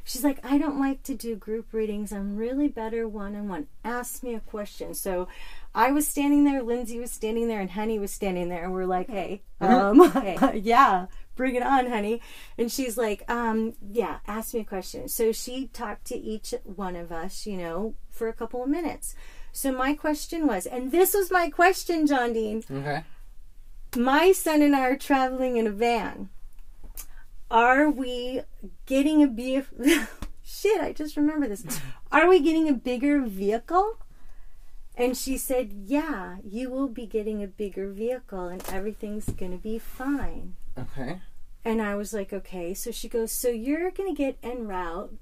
She's 0.03 0.23
like, 0.23 0.39
"I 0.43 0.57
don't 0.57 0.79
like 0.79 1.03
to 1.03 1.13
do 1.13 1.35
group 1.35 1.71
readings. 1.73 2.11
I'm 2.11 2.35
really 2.35 2.67
better 2.67 3.07
one 3.07 3.35
on 3.35 3.47
one. 3.47 3.67
Ask 3.83 4.23
me 4.23 4.33
a 4.33 4.39
question." 4.39 4.93
So 4.95 5.27
I 5.75 5.91
was 5.91 6.07
standing 6.07 6.45
there, 6.45 6.63
Lindsay 6.63 6.99
was 6.99 7.11
standing 7.11 7.47
there, 7.47 7.59
and 7.61 7.69
Honey 7.71 7.99
was 7.99 8.11
standing 8.11 8.49
there, 8.49 8.63
and 8.63 8.73
we're 8.73 8.85
like, 8.85 9.09
"Hey, 9.09 9.43
um, 9.61 10.01
yeah." 10.55 11.05
Bring 11.39 11.55
it 11.55 11.63
on, 11.63 11.87
honey. 11.87 12.21
And 12.57 12.69
she's 12.69 12.97
like, 12.97 13.23
um, 13.31 13.75
yeah, 13.89 14.17
ask 14.27 14.53
me 14.53 14.59
a 14.59 14.65
question. 14.65 15.07
So 15.07 15.31
she 15.31 15.67
talked 15.67 16.03
to 16.07 16.17
each 16.17 16.53
one 16.65 16.97
of 16.97 17.13
us, 17.13 17.45
you 17.45 17.55
know, 17.55 17.93
for 18.11 18.27
a 18.27 18.33
couple 18.33 18.61
of 18.61 18.67
minutes. 18.67 19.15
So 19.53 19.71
my 19.71 19.93
question 19.93 20.47
was, 20.47 20.65
and 20.65 20.91
this 20.91 21.13
was 21.13 21.31
my 21.31 21.49
question, 21.49 22.05
John 22.05 22.33
Dean. 22.33 22.61
Okay. 22.69 23.05
My 23.95 24.33
son 24.33 24.61
and 24.61 24.75
I 24.75 24.81
are 24.81 24.97
traveling 24.97 25.55
in 25.55 25.65
a 25.65 25.71
van. 25.71 26.27
Are 27.49 27.89
we 27.89 28.41
getting 28.85 29.23
a 29.23 29.27
be 29.27 29.61
shit, 30.43 30.81
I 30.81 30.91
just 30.91 31.15
remember 31.15 31.47
this. 31.47 31.63
Are 32.11 32.27
we 32.27 32.41
getting 32.41 32.67
a 32.67 32.73
bigger 32.73 33.21
vehicle? 33.21 33.97
And 34.97 35.15
she 35.15 35.37
said, 35.37 35.71
Yeah, 35.85 36.39
you 36.43 36.69
will 36.69 36.89
be 36.89 37.05
getting 37.05 37.41
a 37.41 37.47
bigger 37.47 37.89
vehicle 37.89 38.49
and 38.49 38.61
everything's 38.67 39.29
gonna 39.29 39.55
be 39.55 39.79
fine. 39.79 40.57
Okay. 40.79 41.21
And 41.65 41.81
I 41.81 41.95
was 41.95 42.13
like, 42.13 42.31
okay. 42.31 42.73
So 42.73 42.91
she 42.91 43.09
goes, 43.09 43.31
so 43.31 43.49
you're 43.49 43.91
going 43.91 44.13
to 44.13 44.17
get 44.17 44.37
en 44.41 44.67
route 44.67 45.13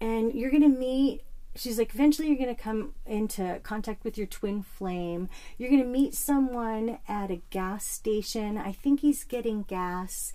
and 0.00 0.32
you're 0.32 0.50
going 0.50 0.62
to 0.62 0.68
meet. 0.68 1.22
She's 1.54 1.78
like, 1.78 1.94
eventually 1.94 2.28
you're 2.28 2.38
going 2.38 2.54
to 2.54 2.60
come 2.60 2.94
into 3.04 3.60
contact 3.62 4.04
with 4.04 4.16
your 4.16 4.26
twin 4.26 4.62
flame. 4.62 5.28
You're 5.58 5.70
going 5.70 5.82
to 5.82 5.88
meet 5.88 6.14
someone 6.14 6.98
at 7.08 7.30
a 7.30 7.42
gas 7.50 7.84
station. 7.84 8.56
I 8.56 8.72
think 8.72 9.00
he's 9.00 9.24
getting 9.24 9.62
gas. 9.62 10.32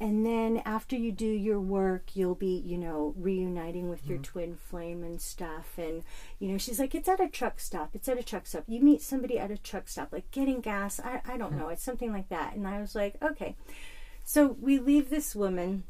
And 0.00 0.24
then 0.24 0.62
after 0.64 0.94
you 0.94 1.10
do 1.10 1.26
your 1.26 1.58
work, 1.58 2.14
you'll 2.14 2.36
be, 2.36 2.62
you 2.64 2.78
know, 2.78 3.14
reuniting 3.16 3.88
with 3.88 4.06
your 4.06 4.18
mm-hmm. 4.18 4.32
twin 4.32 4.56
flame 4.56 5.02
and 5.02 5.20
stuff. 5.20 5.76
And, 5.76 6.04
you 6.38 6.48
know, 6.48 6.58
she's 6.58 6.78
like, 6.78 6.94
it's 6.94 7.08
at 7.08 7.20
a 7.20 7.28
truck 7.28 7.58
stop. 7.58 7.90
It's 7.94 8.08
at 8.08 8.18
a 8.18 8.22
truck 8.22 8.46
stop. 8.46 8.62
You 8.68 8.80
meet 8.80 9.02
somebody 9.02 9.40
at 9.40 9.50
a 9.50 9.58
truck 9.58 9.88
stop, 9.88 10.12
like 10.12 10.30
getting 10.30 10.60
gas. 10.60 11.00
I, 11.00 11.20
I 11.26 11.36
don't 11.36 11.50
mm-hmm. 11.50 11.58
know. 11.58 11.68
It's 11.70 11.82
something 11.82 12.12
like 12.12 12.28
that. 12.28 12.54
And 12.54 12.66
I 12.66 12.80
was 12.80 12.94
like, 12.94 13.16
okay. 13.20 13.56
So 14.24 14.56
we 14.60 14.78
leave 14.78 15.10
this 15.10 15.34
woman, 15.34 15.84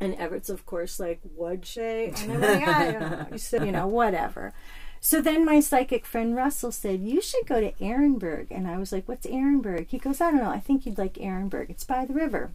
and 0.00 0.14
Everett's, 0.14 0.48
of 0.48 0.64
course, 0.64 0.98
like, 1.00 1.20
she? 1.62 1.80
And 1.80 2.32
I'm 2.32 2.40
like, 2.40 2.66
I 2.66 2.92
don't 2.92 3.30
know. 3.30 3.36
So, 3.36 3.62
you 3.62 3.72
know, 3.72 3.86
whatever. 3.86 4.54
So 5.00 5.22
then 5.22 5.46
my 5.46 5.60
psychic 5.60 6.04
friend 6.04 6.36
Russell 6.36 6.72
said, 6.72 7.00
You 7.00 7.22
should 7.22 7.46
go 7.46 7.60
to 7.60 7.72
Ehrenberg. 7.72 8.48
And 8.50 8.68
I 8.68 8.76
was 8.78 8.92
like, 8.92 9.08
What's 9.08 9.26
Ehrenberg? 9.26 9.88
He 9.88 9.98
goes, 9.98 10.20
I 10.20 10.30
don't 10.30 10.42
know. 10.42 10.50
I 10.50 10.60
think 10.60 10.84
you'd 10.84 10.98
like 10.98 11.14
Ehrenberg. 11.14 11.70
It's 11.70 11.84
by 11.84 12.04
the 12.04 12.12
river. 12.12 12.50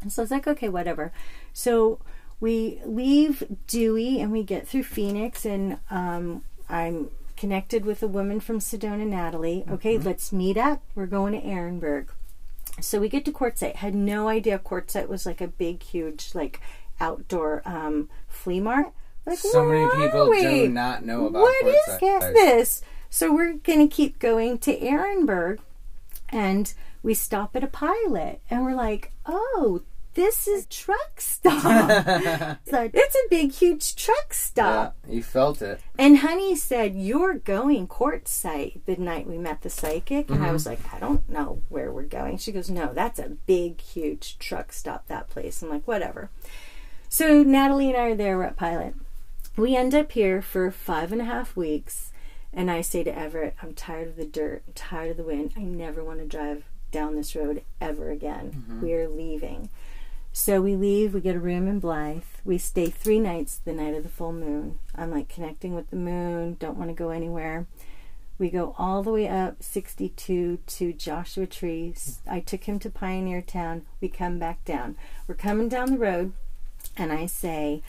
And 0.00 0.12
so 0.12 0.22
I 0.22 0.24
was 0.24 0.30
like, 0.30 0.46
Okay, 0.46 0.68
whatever. 0.68 1.12
So 1.52 1.98
we 2.40 2.80
leave 2.84 3.44
Dewey 3.66 4.20
and 4.20 4.32
we 4.32 4.42
get 4.42 4.66
through 4.66 4.84
Phoenix, 4.84 5.44
and 5.44 5.78
um, 5.90 6.42
I'm 6.68 7.10
connected 7.36 7.84
with 7.84 8.02
a 8.02 8.08
woman 8.08 8.40
from 8.40 8.58
Sedona, 8.58 9.06
Natalie. 9.06 9.64
Okay, 9.70 9.98
let's 9.98 10.32
meet 10.32 10.56
up. 10.56 10.82
We're 10.94 11.06
going 11.06 11.32
to 11.32 11.46
Ehrenberg. 11.46 12.08
So 12.80 12.98
we 12.98 13.08
get 13.08 13.24
to 13.26 13.32
Quartzsite. 13.32 13.76
Had 13.76 13.94
no 13.94 14.28
idea 14.28 14.58
Quartzsite 14.58 15.08
was 15.08 15.26
like 15.26 15.40
a 15.40 15.48
big, 15.48 15.82
huge, 15.82 16.34
like 16.34 16.60
outdoor 16.98 17.62
um, 17.66 18.08
flea 18.28 18.60
market. 18.60 18.92
Like, 19.26 19.38
So 19.38 19.64
many 19.64 19.86
people 20.02 20.30
we? 20.30 20.42
do 20.42 20.68
not 20.68 21.04
know 21.04 21.26
about 21.26 21.42
What 21.42 21.66
is 21.66 22.34
this? 22.34 22.82
So 23.10 23.34
we're 23.34 23.54
going 23.54 23.86
to 23.86 23.94
keep 23.94 24.18
going 24.18 24.58
to 24.58 24.78
Ehrenberg, 24.78 25.58
and 26.30 26.72
we 27.02 27.12
stop 27.12 27.54
at 27.54 27.64
a 27.64 27.66
pilot, 27.66 28.40
and 28.48 28.64
we're 28.64 28.74
like, 28.74 29.12
oh. 29.26 29.82
This 30.14 30.48
is 30.48 30.66
truck 30.66 31.20
stop. 31.20 32.58
So 32.66 32.90
it's 32.92 33.14
a 33.14 33.28
big, 33.28 33.52
huge 33.52 33.94
truck 33.96 34.34
stop. 34.34 34.96
Yeah, 35.06 35.14
you 35.14 35.22
felt 35.22 35.62
it. 35.62 35.80
And 35.98 36.18
Honey 36.18 36.56
said, 36.56 36.94
You're 36.94 37.34
going 37.34 37.86
quartzsite 37.86 38.84
the 38.86 38.96
night 38.96 39.26
we 39.26 39.38
met 39.38 39.62
the 39.62 39.70
psychic. 39.70 40.28
And 40.28 40.38
I 40.38 40.46
mm-hmm. 40.46 40.52
was 40.52 40.66
like, 40.66 40.80
I 40.92 40.98
don't 40.98 41.28
know 41.28 41.62
where 41.68 41.92
we're 41.92 42.02
going. 42.02 42.38
She 42.38 42.52
goes, 42.52 42.70
No, 42.70 42.92
that's 42.92 43.18
a 43.18 43.36
big, 43.46 43.80
huge 43.80 44.38
truck 44.38 44.72
stop, 44.72 45.06
that 45.08 45.30
place. 45.30 45.62
I'm 45.62 45.70
like, 45.70 45.86
Whatever. 45.86 46.30
So 47.08 47.42
Natalie 47.42 47.88
and 47.88 47.96
I 47.96 48.00
are 48.10 48.14
there, 48.14 48.36
we're 48.36 48.44
at 48.44 48.56
Pilot. 48.56 48.94
We 49.56 49.76
end 49.76 49.94
up 49.94 50.12
here 50.12 50.40
for 50.42 50.70
five 50.70 51.12
and 51.12 51.20
a 51.20 51.24
half 51.24 51.56
weeks. 51.56 52.12
And 52.52 52.70
I 52.70 52.80
say 52.80 53.04
to 53.04 53.16
Everett, 53.16 53.54
I'm 53.62 53.74
tired 53.74 54.08
of 54.08 54.16
the 54.16 54.24
dirt, 54.24 54.62
I'm 54.66 54.72
tired 54.74 55.12
of 55.12 55.16
the 55.16 55.24
wind. 55.24 55.52
I 55.56 55.60
never 55.60 56.02
want 56.02 56.18
to 56.18 56.26
drive 56.26 56.64
down 56.90 57.14
this 57.14 57.34
road 57.36 57.62
ever 57.80 58.10
again. 58.10 58.52
Mm-hmm. 58.52 58.82
We 58.82 58.94
are 58.94 59.08
leaving. 59.08 59.70
So 60.32 60.60
we 60.60 60.76
leave, 60.76 61.12
we 61.12 61.20
get 61.20 61.34
a 61.34 61.40
room 61.40 61.66
in 61.66 61.80
Blythe. 61.80 62.22
We 62.44 62.56
stay 62.56 62.86
three 62.86 63.18
nights 63.18 63.56
the 63.56 63.72
night 63.72 63.94
of 63.94 64.04
the 64.04 64.08
full 64.08 64.32
moon. 64.32 64.78
I'm 64.94 65.10
like 65.10 65.28
connecting 65.28 65.74
with 65.74 65.90
the 65.90 65.96
moon, 65.96 66.56
don't 66.58 66.78
want 66.78 66.90
to 66.90 66.94
go 66.94 67.10
anywhere. 67.10 67.66
We 68.38 68.48
go 68.48 68.74
all 68.78 69.02
the 69.02 69.12
way 69.12 69.28
up 69.28 69.62
62 69.62 70.60
to 70.64 70.92
Joshua 70.94 71.46
Tree. 71.46 71.94
I 72.26 72.40
took 72.40 72.64
him 72.64 72.78
to 72.78 72.88
Pioneer 72.88 73.42
Town. 73.42 73.82
We 74.00 74.08
come 74.08 74.38
back 74.38 74.64
down. 74.64 74.96
We're 75.26 75.34
coming 75.34 75.68
down 75.68 75.90
the 75.90 75.98
road, 75.98 76.32
and 76.96 77.12
I 77.12 77.26
say, 77.26 77.82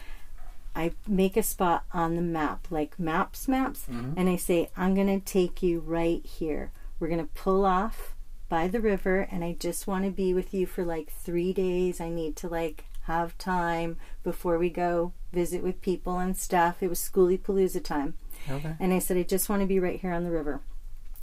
I 0.75 0.91
make 1.07 1.37
a 1.37 1.43
spot 1.43 1.85
on 1.93 2.15
the 2.15 2.21
map, 2.21 2.67
like 2.69 2.99
maps, 2.99 3.47
maps, 3.47 3.85
mm-hmm. 3.89 4.13
and 4.17 4.27
I 4.27 4.35
say, 4.35 4.69
I'm 4.75 4.93
going 4.93 5.07
to 5.07 5.25
take 5.25 5.63
you 5.63 5.79
right 5.79 6.25
here. 6.25 6.71
We're 6.99 7.07
going 7.07 7.25
to 7.25 7.33
pull 7.33 7.63
off 7.63 8.13
by 8.51 8.67
the 8.67 8.81
river, 8.81 9.29
and 9.31 9.45
I 9.45 9.53
just 9.57 9.87
want 9.87 10.03
to 10.03 10.11
be 10.11 10.33
with 10.33 10.53
you 10.53 10.65
for 10.65 10.83
like 10.83 11.09
three 11.09 11.53
days. 11.53 12.01
I 12.01 12.09
need 12.09 12.35
to 12.35 12.49
like 12.49 12.83
have 13.03 13.37
time 13.37 13.95
before 14.25 14.57
we 14.57 14.69
go 14.69 15.13
visit 15.31 15.63
with 15.63 15.81
people 15.81 16.19
and 16.19 16.35
stuff. 16.35 16.83
It 16.83 16.89
was 16.89 16.99
Skoolie 16.99 17.39
Palooza 17.39 17.81
time. 17.81 18.15
Okay. 18.49 18.75
And 18.77 18.91
I 18.91 18.99
said, 18.99 19.15
I 19.15 19.23
just 19.23 19.47
want 19.47 19.61
to 19.61 19.65
be 19.65 19.79
right 19.79 20.01
here 20.01 20.11
on 20.11 20.25
the 20.25 20.31
river. 20.31 20.59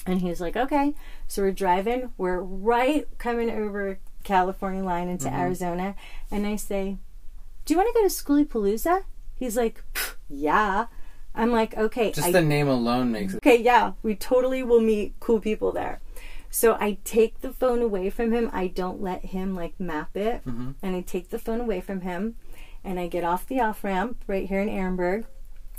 And 0.07 0.23
he 0.23 0.31
was 0.31 0.41
like, 0.41 0.57
okay. 0.57 0.95
So 1.27 1.43
we're 1.43 1.53
driving. 1.53 2.13
We're 2.17 2.41
right 2.41 3.07
coming 3.19 3.51
over 3.51 3.99
California 4.25 4.83
line 4.83 5.11
into 5.11 5.27
mm-hmm. 5.27 5.39
Arizona. 5.39 5.97
And 6.31 6.47
I 6.47 6.57
say, 6.57 6.97
do 7.67 7.75
you 7.75 7.79
want 7.79 7.95
to 7.95 8.01
go 8.01 8.09
to 8.09 8.15
Skoolie 8.15 8.49
Palooza? 8.49 9.05
He's 9.35 9.55
like, 9.55 9.85
yeah. 10.31 10.87
I'm 11.35 11.53
like, 11.53 11.77
okay. 11.77 12.11
Just 12.11 12.29
I 12.29 12.33
the 12.33 12.41
name 12.41 12.69
alone 12.69 13.13
makes 13.13 13.35
it. 13.35 13.37
okay, 13.37 13.61
yeah, 13.61 13.93
we 14.03 14.15
totally 14.15 14.63
will 14.63 14.81
meet 14.81 15.15
cool 15.21 15.41
people 15.41 15.73
there. 15.73 16.01
So 16.51 16.77
I 16.81 16.99
take 17.05 17.41
the 17.41 17.53
phone 17.53 17.83
away 17.83 18.11
from 18.11 18.33
him. 18.33 18.51
I 18.53 18.69
don't 18.69 19.03
let 19.03 19.27
him 19.27 19.55
like 19.55 19.79
map 19.79 20.17
it. 20.17 20.45
Mm-hmm. 20.45 20.73
And 20.83 20.97
I 20.97 21.01
take 21.01 21.31
the 21.31 21.39
phone 21.39 21.61
away 21.61 21.81
from 21.81 22.03
him 22.03 22.37
and 22.85 22.99
I 22.99 23.07
get 23.07 23.25
off 23.25 23.47
the 23.47 23.61
off 23.61 23.85
ramp 23.85 24.25
right 24.27 24.49
here 24.49 24.61
in 24.61 24.69
Ehrenberg 24.69 25.25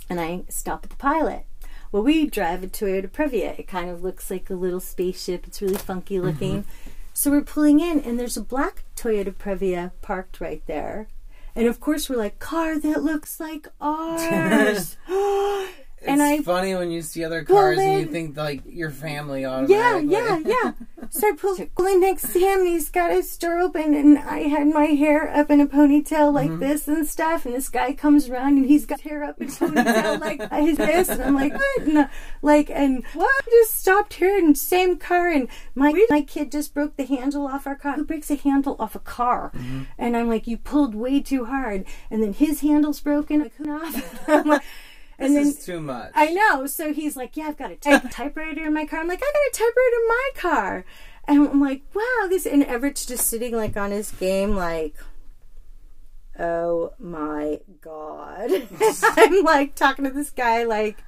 and 0.09 0.19
I 0.19 0.43
stop 0.49 0.83
at 0.83 0.89
the 0.89 0.95
pilot. 0.95 1.45
Well, 1.91 2.03
we 2.03 2.27
drive 2.27 2.63
a 2.63 2.67
Toyota 2.67 3.09
Previa. 3.09 3.57
It 3.57 3.67
kind 3.67 3.89
of 3.89 4.03
looks 4.03 4.29
like 4.29 4.49
a 4.49 4.55
little 4.55 4.79
spaceship. 4.79 5.47
It's 5.47 5.61
really 5.61 5.77
funky 5.77 6.15
mm-hmm. 6.15 6.25
looking. 6.25 6.65
So 7.13 7.31
we're 7.31 7.41
pulling 7.41 7.79
in 7.79 7.99
and 7.99 8.19
there's 8.19 8.37
a 8.37 8.41
black 8.41 8.83
Toyota 8.95 9.33
Previa 9.33 9.91
parked 10.01 10.39
right 10.39 10.61
there. 10.67 11.07
And 11.55 11.67
of 11.67 11.79
course, 11.79 12.09
we're 12.09 12.15
like, 12.15 12.37
car 12.37 12.79
that 12.79 13.03
looks 13.03 13.39
like 13.39 13.67
ours. 13.81 14.97
It's 16.01 16.07
and 16.07 16.21
I 16.21 16.41
funny 16.41 16.75
when 16.75 16.91
you 16.91 17.01
see 17.01 17.23
other 17.25 17.43
cars 17.43 17.77
and 17.77 17.99
you 17.99 18.05
think 18.05 18.37
like 18.37 18.61
your 18.65 18.89
family 18.89 19.45
automatically. 19.45 20.09
yeah, 20.11 20.39
yeah. 20.39 20.55
Yeah. 20.63 20.71
so 21.09 21.27
I 21.27 21.33
pulled 21.33 21.59
in 21.59 21.99
next 22.01 22.31
to 22.33 22.39
him, 22.39 22.59
and 22.59 22.67
he's 22.67 22.89
got 22.89 23.11
his 23.11 23.35
door 23.37 23.59
open, 23.59 23.93
and 23.93 24.17
I 24.17 24.39
had 24.43 24.67
my 24.67 24.85
hair 24.85 25.29
up 25.35 25.49
in 25.51 25.59
a 25.61 25.67
ponytail 25.67 26.33
like 26.33 26.49
Mm-hmm. 26.49 26.59
this 26.59 26.87
and 26.87 27.05
stuff. 27.05 27.45
And 27.45 27.53
this 27.53 27.69
guy 27.69 27.93
comes 27.93 28.29
around, 28.29 28.57
and 28.57 28.65
he's 28.65 28.85
got 28.85 29.01
hair 29.01 29.23
up 29.23 29.39
in 29.41 29.47
a 29.47 29.51
ponytail 29.51 30.19
like 30.21 30.51
his 30.53 30.77
this, 30.77 31.09
and 31.09 31.21
I'm 31.21 31.35
like, 31.35 31.53
what? 31.53 31.81
And, 31.81 31.97
uh, 31.97 32.07
like, 32.41 32.69
and 32.69 33.03
what? 33.13 33.45
Just 33.49 33.79
stopped 33.79 34.13
here 34.13 34.37
in 34.37 34.53
the 34.53 34.55
same 34.57 34.97
car, 34.97 35.27
and 35.29 35.47
my 35.75 35.93
my 36.09 36.21
kid 36.21 36.51
just 36.51 36.73
broke 36.73 36.95
the 36.95 37.05
handle 37.05 37.45
off 37.47 37.67
our 37.67 37.75
car. 37.75 37.93
Who 37.93 38.05
breaks 38.05 38.31
a 38.31 38.35
handle 38.35 38.75
off 38.79 38.95
a 38.95 38.99
car? 38.99 39.51
Mm-hmm. 39.55 39.83
And 39.97 40.15
I'm 40.15 40.29
like, 40.29 40.47
you 40.47 40.57
pulled 40.57 40.95
way 40.95 41.19
too 41.21 41.45
hard, 41.45 41.85
and 42.09 42.23
then 42.23 42.33
his 42.33 42.61
handle's 42.61 42.99
broken. 43.01 43.39
Like, 43.49 43.67
off. 43.67 44.63
And 45.19 45.35
this 45.35 45.43
then 45.43 45.59
is 45.59 45.65
too 45.65 45.81
much. 45.81 46.11
I 46.15 46.31
know. 46.31 46.65
So 46.65 46.93
he's 46.93 47.17
like, 47.17 47.35
"Yeah, 47.35 47.47
I've 47.47 47.57
got 47.57 47.71
a 47.71 47.75
type- 47.75 48.05
typewriter 48.11 48.65
in 48.65 48.73
my 48.73 48.85
car." 48.85 49.01
I'm 49.01 49.07
like, 49.07 49.21
"I 49.21 49.31
got 49.31 49.49
a 49.49 49.51
typewriter 49.51 49.95
in 50.01 50.07
my 50.07 50.29
car," 50.35 50.85
and 51.27 51.49
I'm 51.49 51.61
like, 51.61 51.83
"Wow, 51.93 52.27
this." 52.29 52.45
And 52.45 52.63
Everett's 52.63 53.05
just 53.05 53.27
sitting 53.27 53.55
like 53.55 53.75
on 53.75 53.91
his 53.91 54.11
game, 54.11 54.55
like, 54.55 54.95
"Oh 56.39 56.93
my 56.97 57.59
god!" 57.81 58.49
I'm 59.03 59.43
like 59.43 59.75
talking 59.75 60.05
to 60.05 60.11
this 60.11 60.31
guy, 60.31 60.63
like, 60.63 61.03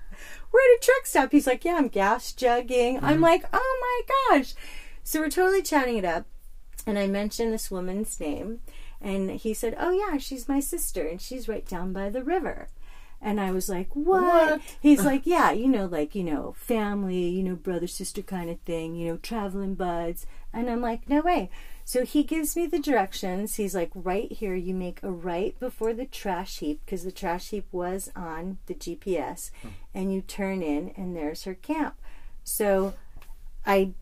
"We're 0.52 0.60
at 0.60 0.78
a 0.78 0.80
truck 0.82 1.06
stop." 1.06 1.32
He's 1.32 1.48
like, 1.48 1.64
"Yeah, 1.64 1.76
I'm 1.76 1.88
gas 1.88 2.34
jugging." 2.34 2.98
I'm 3.02 3.16
mm-hmm. 3.16 3.24
like, 3.24 3.46
"Oh 3.54 4.04
my 4.30 4.38
gosh!" 4.38 4.54
So 5.04 5.22
we're 5.22 5.30
totally 5.30 5.62
chatting 5.62 5.98
it 5.98 6.06
up, 6.06 6.26
and 6.86 7.00
I 7.00 7.08
mentioned 7.08 7.54
this 7.54 7.72
woman's 7.72 8.20
name, 8.20 8.60
and 9.00 9.32
he 9.32 9.54
said, 9.54 9.78
"Oh 9.80 9.92
yeah, 9.92 10.18
she's 10.18 10.50
my 10.50 10.60
sister, 10.60 11.08
and 11.08 11.22
she's 11.22 11.48
right 11.48 11.66
down 11.66 11.94
by 11.94 12.10
the 12.10 12.26
river." 12.26 12.68
And 13.22 13.40
I 13.40 13.52
was 13.52 13.70
like, 13.70 13.96
what? 13.96 14.24
What? 14.24 14.62
He's 14.82 15.06
like, 15.06 15.22
yeah, 15.26 15.52
you 15.52 15.68
know, 15.68 15.86
like, 15.86 16.16
you 16.16 16.24
know, 16.24 16.56
family, 16.58 17.28
you 17.28 17.44
know, 17.44 17.56
brother, 17.56 17.88
sister 17.88 18.22
kind 18.22 18.50
of 18.50 18.60
thing, 18.62 18.96
you 18.96 19.10
know, 19.10 19.18
traveling 19.18 19.76
buds. 19.76 20.26
And 20.52 20.70
I'm 20.70 20.82
like, 20.82 21.08
no 21.08 21.22
way. 21.22 21.50
So 21.86 22.06
he 22.06 22.24
gives 22.24 22.56
me 22.56 22.68
the 22.68 22.80
directions. 22.80 23.56
He's 23.56 23.76
like, 23.76 23.92
right 23.94 24.32
here, 24.32 24.56
you 24.56 24.74
make 24.74 25.02
a 25.04 25.12
right 25.12 25.60
before 25.60 25.94
the 25.94 26.06
trash 26.06 26.60
heap, 26.60 26.82
because 26.86 27.04
the 27.04 27.12
trash 27.12 27.50
heap 27.50 27.66
was 27.72 28.12
on 28.16 28.60
the 28.68 28.74
GPS, 28.74 29.52
hmm. 29.62 29.70
and 29.94 30.14
you 30.14 30.22
turn 30.22 30.62
in, 30.62 30.94
and 30.96 31.16
there's 31.16 31.44
her 31.44 31.56
camp. 31.56 31.96
So 32.44 32.94
I 33.66 33.94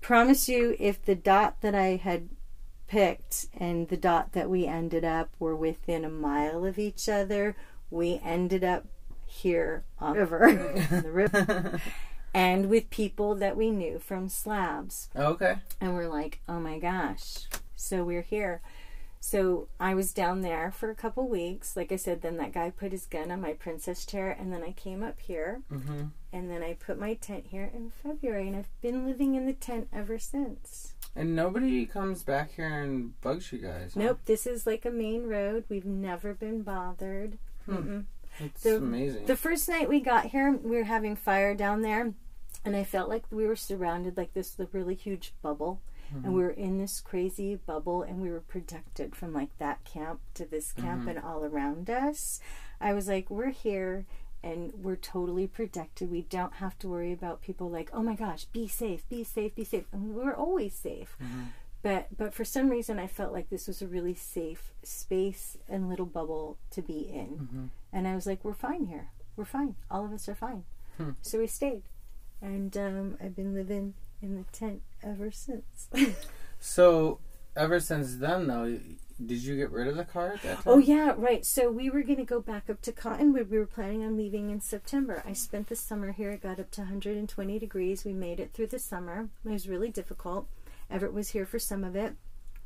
promise 0.00 0.48
you, 0.48 0.76
if 0.78 1.02
the 1.04 1.14
dot 1.14 1.60
that 1.62 1.74
I 1.74 1.96
had 1.96 2.28
picked 2.86 3.46
and 3.58 3.88
the 3.88 3.96
dot 3.96 4.32
that 4.32 4.50
we 4.50 4.66
ended 4.66 5.04
up 5.04 5.30
were 5.38 5.54
within 5.54 6.04
a 6.04 6.10
mile 6.10 6.64
of 6.64 6.78
each 6.78 7.08
other, 7.08 7.54
we 7.90 8.20
ended 8.24 8.64
up 8.64 8.86
here 9.26 9.84
on 9.98 10.14
the 10.14 10.20
river, 10.20 10.86
the 11.02 11.10
river, 11.10 11.80
and 12.34 12.68
with 12.68 12.90
people 12.90 13.34
that 13.36 13.56
we 13.56 13.70
knew 13.70 13.98
from 13.98 14.28
slabs. 14.28 15.08
okay. 15.16 15.56
And 15.80 15.94
we're 15.94 16.08
like, 16.08 16.40
oh 16.48 16.60
my 16.60 16.78
gosh. 16.78 17.46
So 17.76 18.04
we're 18.04 18.22
here. 18.22 18.60
So 19.20 19.68
I 19.80 19.94
was 19.94 20.12
down 20.12 20.42
there 20.42 20.70
for 20.70 20.90
a 20.90 20.94
couple 20.94 21.28
weeks. 21.28 21.76
Like 21.76 21.90
I 21.90 21.96
said, 21.96 22.22
then 22.22 22.36
that 22.36 22.52
guy 22.52 22.70
put 22.70 22.92
his 22.92 23.04
gun 23.04 23.30
on 23.32 23.40
my 23.40 23.52
princess 23.52 24.06
chair, 24.06 24.30
and 24.30 24.52
then 24.52 24.62
I 24.62 24.70
came 24.72 25.02
up 25.02 25.18
here, 25.20 25.60
Mm-hmm. 25.72 26.04
and 26.32 26.50
then 26.50 26.62
I 26.62 26.74
put 26.74 26.98
my 27.00 27.14
tent 27.14 27.46
here 27.50 27.68
in 27.74 27.90
February, 28.02 28.46
and 28.46 28.56
I've 28.56 28.80
been 28.80 29.04
living 29.06 29.34
in 29.34 29.44
the 29.46 29.52
tent 29.52 29.88
ever 29.92 30.18
since. 30.20 30.94
And 31.16 31.34
nobody 31.34 31.84
comes 31.84 32.22
back 32.22 32.52
here 32.54 32.80
and 32.80 33.20
bugs 33.20 33.50
you 33.52 33.58
guys. 33.58 33.94
huh? 33.94 34.00
Nope, 34.00 34.20
this 34.26 34.46
is 34.46 34.66
like 34.66 34.84
a 34.84 34.90
main 34.90 35.24
road. 35.26 35.64
We've 35.68 35.84
never 35.84 36.32
been 36.32 36.62
bothered. 36.62 37.38
It's 38.40 38.62
The- 38.62 38.76
amazing. 38.76 39.26
The 39.26 39.36
first 39.36 39.68
night 39.68 39.88
we 39.88 40.00
got 40.00 40.26
here, 40.26 40.52
we 40.52 40.76
were 40.76 40.84
having 40.84 41.16
fire 41.16 41.54
down 41.54 41.82
there, 41.82 42.14
and 42.64 42.76
I 42.76 42.84
felt 42.84 43.08
like 43.08 43.24
we 43.30 43.46
were 43.46 43.56
surrounded 43.56 44.16
like 44.16 44.32
this 44.34 44.50
the 44.54 44.68
really 44.72 44.94
huge 44.94 45.34
bubble, 45.42 45.80
and 46.10 46.22
mm-hmm. 46.22 46.32
we 46.32 46.42
were 46.42 46.50
in 46.50 46.78
this 46.78 47.00
crazy 47.00 47.56
bubble, 47.56 48.02
and 48.02 48.20
we 48.20 48.30
were 48.30 48.40
protected 48.40 49.16
from 49.16 49.32
like 49.32 49.56
that 49.58 49.84
camp 49.84 50.20
to 50.34 50.44
this 50.44 50.72
camp 50.72 51.00
mm-hmm. 51.00 51.10
and 51.10 51.18
all 51.18 51.44
around 51.44 51.90
us. 51.90 52.40
I 52.80 52.94
was 52.94 53.08
like, 53.08 53.28
we're 53.30 53.50
here. 53.50 54.06
And 54.40 54.72
we're 54.72 54.94
totally 54.94 55.48
protected. 55.48 56.12
We 56.12 56.22
don't 56.22 56.54
have 56.54 56.78
to 56.78 56.88
worry 56.88 57.12
about 57.12 57.42
people 57.42 57.68
like, 57.68 57.90
oh 57.92 58.04
my 58.04 58.14
gosh, 58.14 58.44
be 58.44 58.68
safe, 58.68 59.02
be 59.08 59.24
safe, 59.24 59.52
be 59.56 59.64
safe. 59.64 59.86
And 59.90 60.14
we're 60.14 60.32
always 60.32 60.74
safe. 60.74 61.16
Mm-hmm. 61.20 61.42
But 61.82 62.08
but 62.16 62.34
for 62.34 62.44
some 62.44 62.70
reason, 62.70 62.98
I 62.98 63.06
felt 63.06 63.32
like 63.32 63.50
this 63.50 63.68
was 63.68 63.80
a 63.82 63.86
really 63.86 64.14
safe 64.14 64.72
space 64.82 65.56
and 65.68 65.88
little 65.88 66.06
bubble 66.06 66.58
to 66.72 66.82
be 66.82 67.00
in. 67.00 67.70
And 67.92 68.08
I 68.08 68.14
was 68.14 68.26
like, 68.26 68.44
we're 68.44 68.52
fine 68.54 68.86
here. 68.86 69.10
We're 69.36 69.44
fine. 69.44 69.76
All 69.90 70.04
of 70.04 70.12
us 70.12 70.28
are 70.28 70.34
fine. 70.34 70.64
So 71.22 71.38
we 71.38 71.46
stayed. 71.46 71.82
And 72.40 72.76
um, 72.76 73.16
I've 73.22 73.36
been 73.36 73.54
living 73.54 73.94
in 74.22 74.36
the 74.36 74.44
tent 74.52 74.82
ever 75.02 75.30
since. 75.30 75.88
so, 76.60 77.18
ever 77.56 77.80
since 77.80 78.16
then, 78.16 78.46
though, 78.46 78.78
did 79.24 79.42
you 79.42 79.56
get 79.56 79.70
rid 79.72 79.88
of 79.88 79.96
the 79.96 80.04
car 80.04 80.34
at 80.34 80.42
that 80.42 80.54
time? 80.56 80.62
oh, 80.66 80.78
yeah, 80.78 81.14
right. 81.16 81.44
So 81.44 81.70
we 81.70 81.90
were 81.90 82.02
going 82.02 82.18
to 82.18 82.24
go 82.24 82.40
back 82.40 82.70
up 82.70 82.80
to 82.82 82.92
Cottonwood. 82.92 83.50
We 83.50 83.58
were 83.58 83.66
planning 83.66 84.04
on 84.04 84.16
leaving 84.16 84.50
in 84.50 84.60
September. 84.60 85.22
I 85.26 85.32
spent 85.32 85.68
the 85.68 85.76
summer 85.76 86.12
here. 86.12 86.30
It 86.30 86.42
got 86.42 86.60
up 86.60 86.70
to 86.72 86.82
120 86.82 87.58
degrees. 87.58 88.04
We 88.04 88.12
made 88.12 88.38
it 88.38 88.52
through 88.52 88.68
the 88.68 88.78
summer. 88.78 89.28
It 89.44 89.50
was 89.50 89.68
really 89.68 89.90
difficult. 89.90 90.46
Everett 90.90 91.12
was 91.12 91.30
here 91.30 91.46
for 91.46 91.58
some 91.58 91.84
of 91.84 91.96
it. 91.96 92.14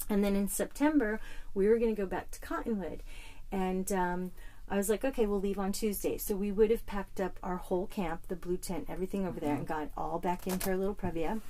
And 0.09 0.25
then 0.25 0.35
in 0.35 0.49
September, 0.49 1.21
we 1.55 1.69
were 1.69 1.79
going 1.79 1.95
to 1.95 2.01
go 2.01 2.07
back 2.07 2.31
to 2.33 2.41
Cottonwood. 2.41 3.03
And 3.51 3.91
um, 3.93 4.33
I 4.69 4.77
was 4.77 4.89
like, 4.89 5.05
okay, 5.05 5.27
we'll 5.27 5.41
leave 5.41 5.59
on 5.59 5.73
Tuesday. 5.73 6.19
So 6.19 6.35
we 6.35 6.51
would 6.51 6.71
have 6.71 6.87
packed 6.87 7.21
up 7.21 7.39
our 7.43 7.57
whole 7.57 7.87
camp, 7.87 8.23
the 8.29 8.37
blue 8.37 8.57
tent, 8.57 8.87
everything 8.89 9.27
over 9.27 9.39
there, 9.39 9.55
and 9.55 9.67
got 9.67 9.91
all 9.97 10.19
back 10.19 10.47
into 10.47 10.71
our 10.71 10.77
little 10.77 10.95
Previa, 10.95 11.41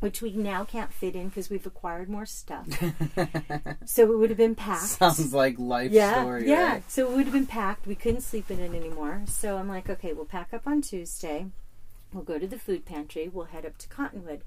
which 0.00 0.20
we 0.20 0.32
now 0.32 0.64
can't 0.64 0.92
fit 0.92 1.16
in 1.16 1.28
because 1.28 1.48
we've 1.48 1.66
acquired 1.66 2.08
more 2.08 2.26
stuff. 2.26 2.66
so 3.86 4.12
it 4.12 4.18
would 4.18 4.30
have 4.30 4.36
been 4.36 4.54
packed. 4.54 4.84
Sounds 4.84 5.32
like 5.32 5.58
life 5.58 5.90
yeah, 5.90 6.20
story. 6.20 6.48
yeah. 6.48 6.72
right? 6.74 6.90
So 6.90 7.10
it 7.10 7.16
would 7.16 7.24
have 7.24 7.32
been 7.32 7.46
packed. 7.46 7.86
We 7.86 7.94
couldn't 7.94 8.20
sleep 8.20 8.50
in 8.50 8.60
it 8.60 8.74
anymore. 8.74 9.22
So 9.26 9.56
I'm 9.56 9.68
like, 9.68 9.88
okay, 9.88 10.12
we'll 10.12 10.26
pack 10.26 10.52
up 10.52 10.66
on 10.66 10.82
Tuesday. 10.82 11.46
We'll 12.12 12.24
go 12.24 12.38
to 12.38 12.46
the 12.46 12.58
food 12.58 12.84
pantry. 12.84 13.28
We'll 13.28 13.46
head 13.46 13.64
up 13.64 13.78
to 13.78 13.88
Cottonwood. 13.88 14.42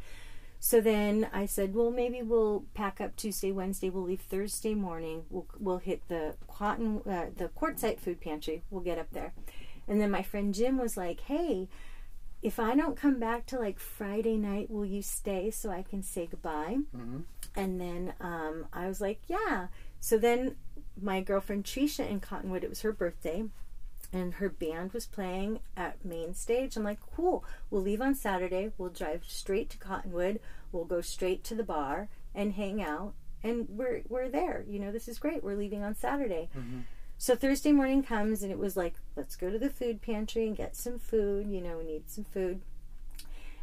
So 0.59 0.81
then 0.81 1.29
I 1.31 1.45
said, 1.45 1.73
well, 1.73 1.89
maybe 1.89 2.21
we'll 2.21 2.65
pack 2.73 2.99
up 2.99 3.15
Tuesday, 3.15 3.51
Wednesday. 3.51 3.89
We'll 3.89 4.03
leave 4.03 4.21
Thursday 4.21 4.75
morning. 4.75 5.23
We'll 5.29 5.47
we'll 5.59 5.77
hit 5.77 6.07
the 6.09 6.35
cotton 6.49 7.01
uh, 7.09 7.27
the 7.35 7.49
Quartzsite 7.49 7.99
food 7.99 8.19
pantry. 8.19 8.63
We'll 8.69 8.83
get 8.83 8.97
up 8.99 9.11
there. 9.11 9.33
And 9.87 9.99
then 10.01 10.11
my 10.11 10.21
friend 10.21 10.53
Jim 10.53 10.77
was 10.77 10.97
like, 10.97 11.21
hey, 11.21 11.69
if 12.41 12.59
I 12.59 12.75
don't 12.75 12.95
come 12.97 13.19
back 13.19 13.45
to 13.47 13.59
like 13.59 13.79
Friday 13.79 14.37
night, 14.37 14.69
will 14.69 14.85
you 14.85 15.01
stay 15.01 15.49
so 15.49 15.69
I 15.71 15.81
can 15.81 16.03
say 16.03 16.27
goodbye? 16.27 16.77
Mhm. 16.95 17.23
And 17.55 17.79
then 17.81 18.13
um, 18.19 18.67
I 18.73 18.87
was 18.87 18.99
like, 19.01 19.21
yeah. 19.27 19.67
So 19.99 20.17
then 20.17 20.55
my 21.01 21.21
girlfriend 21.21 21.63
Trisha 21.63 22.07
in 22.07 22.19
Cottonwood, 22.19 22.63
it 22.63 22.69
was 22.69 22.81
her 22.81 22.91
birthday, 22.91 23.45
and 24.11 24.35
her 24.35 24.49
band 24.49 24.93
was 24.93 25.05
playing 25.05 25.59
at 25.77 26.03
main 26.03 26.33
stage. 26.33 26.75
I'm 26.75 26.83
like, 26.83 26.99
cool. 27.15 27.43
We'll 27.69 27.81
leave 27.81 28.01
on 28.01 28.15
Saturday. 28.15 28.71
We'll 28.77 28.89
drive 28.89 29.23
straight 29.27 29.69
to 29.71 29.77
Cottonwood. 29.77 30.39
We'll 30.71 30.85
go 30.85 31.01
straight 31.01 31.43
to 31.45 31.55
the 31.55 31.63
bar 31.63 32.09
and 32.33 32.53
hang 32.53 32.81
out. 32.81 33.13
And 33.43 33.67
we're 33.69 34.01
we're 34.09 34.29
there. 34.29 34.65
You 34.67 34.79
know, 34.79 34.91
this 34.91 35.07
is 35.07 35.19
great. 35.19 35.43
We're 35.43 35.55
leaving 35.55 35.83
on 35.83 35.95
Saturday. 35.95 36.49
So 37.17 37.35
Thursday 37.35 37.71
morning 37.71 38.01
comes 38.03 38.43
and 38.43 38.51
it 38.51 38.57
was 38.57 38.77
like, 38.77 38.95
let's 39.15 39.35
go 39.35 39.49
to 39.49 39.59
the 39.59 39.69
food 39.69 40.01
pantry 40.01 40.47
and 40.47 40.55
get 40.55 40.75
some 40.75 40.99
food. 40.99 41.47
You 41.49 41.61
know, 41.61 41.77
we 41.77 41.83
need 41.83 42.09
some 42.09 42.23
food. 42.23 42.61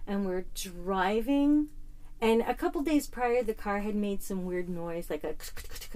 And 0.07 0.25
we're 0.25 0.45
driving. 0.55 1.69
And 2.21 2.43
a 2.43 2.55
couple 2.55 2.81
days 2.83 3.07
prior, 3.07 3.43
the 3.43 3.53
car 3.55 3.81
had 3.81 3.95
made 3.95 4.23
some 4.23 4.47
weird 4.47 4.69
noise, 4.69 5.11
like 5.11 5.25
a, 5.25 5.35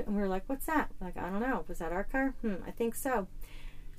and 0.06 0.14
we 0.14 0.20
were 0.20 0.28
like, 0.28 0.42
"What's 0.46 0.66
that?" 0.66 0.90
Like, 1.00 1.16
I 1.16 1.30
don't 1.30 1.40
know. 1.40 1.64
Was 1.66 1.78
that 1.78 1.92
our 1.92 2.04
car? 2.04 2.34
Hmm, 2.42 2.56
I 2.66 2.72
think 2.72 2.94
so. 2.94 3.26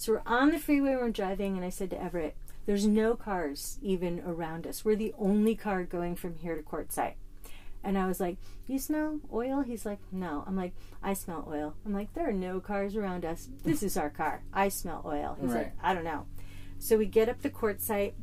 So 0.02 0.14
we're 0.14 0.24
on 0.26 0.50
the 0.50 0.58
freeway, 0.58 0.96
we're 0.96 1.12
driving, 1.12 1.56
and 1.58 1.64
I 1.64 1.70
said 1.70 1.92
to 1.92 2.02
Everett, 2.02 2.36
"There's 2.66 2.88
no 2.88 3.14
cars 3.16 3.78
even 3.84 4.20
around 4.26 4.66
us. 4.66 4.84
We're 4.84 4.96
the 4.96 5.14
only 5.20 5.54
car 5.56 5.84
going 5.84 6.16
from 6.16 6.40
here 6.40 6.56
to 6.56 6.64
Quartzsite." 6.64 7.14
And 7.84 8.00
I 8.00 8.08
was 8.08 8.20
like, 8.20 8.38
"You 8.66 8.80
smell 8.80 9.20
oil?" 9.32 9.62
He's 9.62 9.86
like, 9.86 10.00
"No." 10.12 10.44
I'm 10.48 10.56
like, 10.56 10.74
"I 11.04 11.14
smell 11.14 11.48
oil." 11.48 11.76
I'm 11.86 11.94
like, 11.94 12.16
"There 12.16 12.28
are 12.28 12.34
no 12.34 12.60
cars 12.60 12.96
around 12.96 13.26
us. 13.26 13.48
This 13.64 13.84
is 13.84 13.96
our 13.96 14.10
car. 14.10 14.42
I 14.52 14.70
smell 14.70 15.04
oil." 15.06 15.38
He's 15.40 15.52
Right. 15.52 15.66
like, 15.66 15.74
"I 15.84 15.94
don't 15.94 16.04
know." 16.04 16.26
So 16.80 16.98
we 16.98 17.06
get 17.06 17.30
up 17.30 17.44
the 17.44 17.52
Quartzsite. 17.52 18.14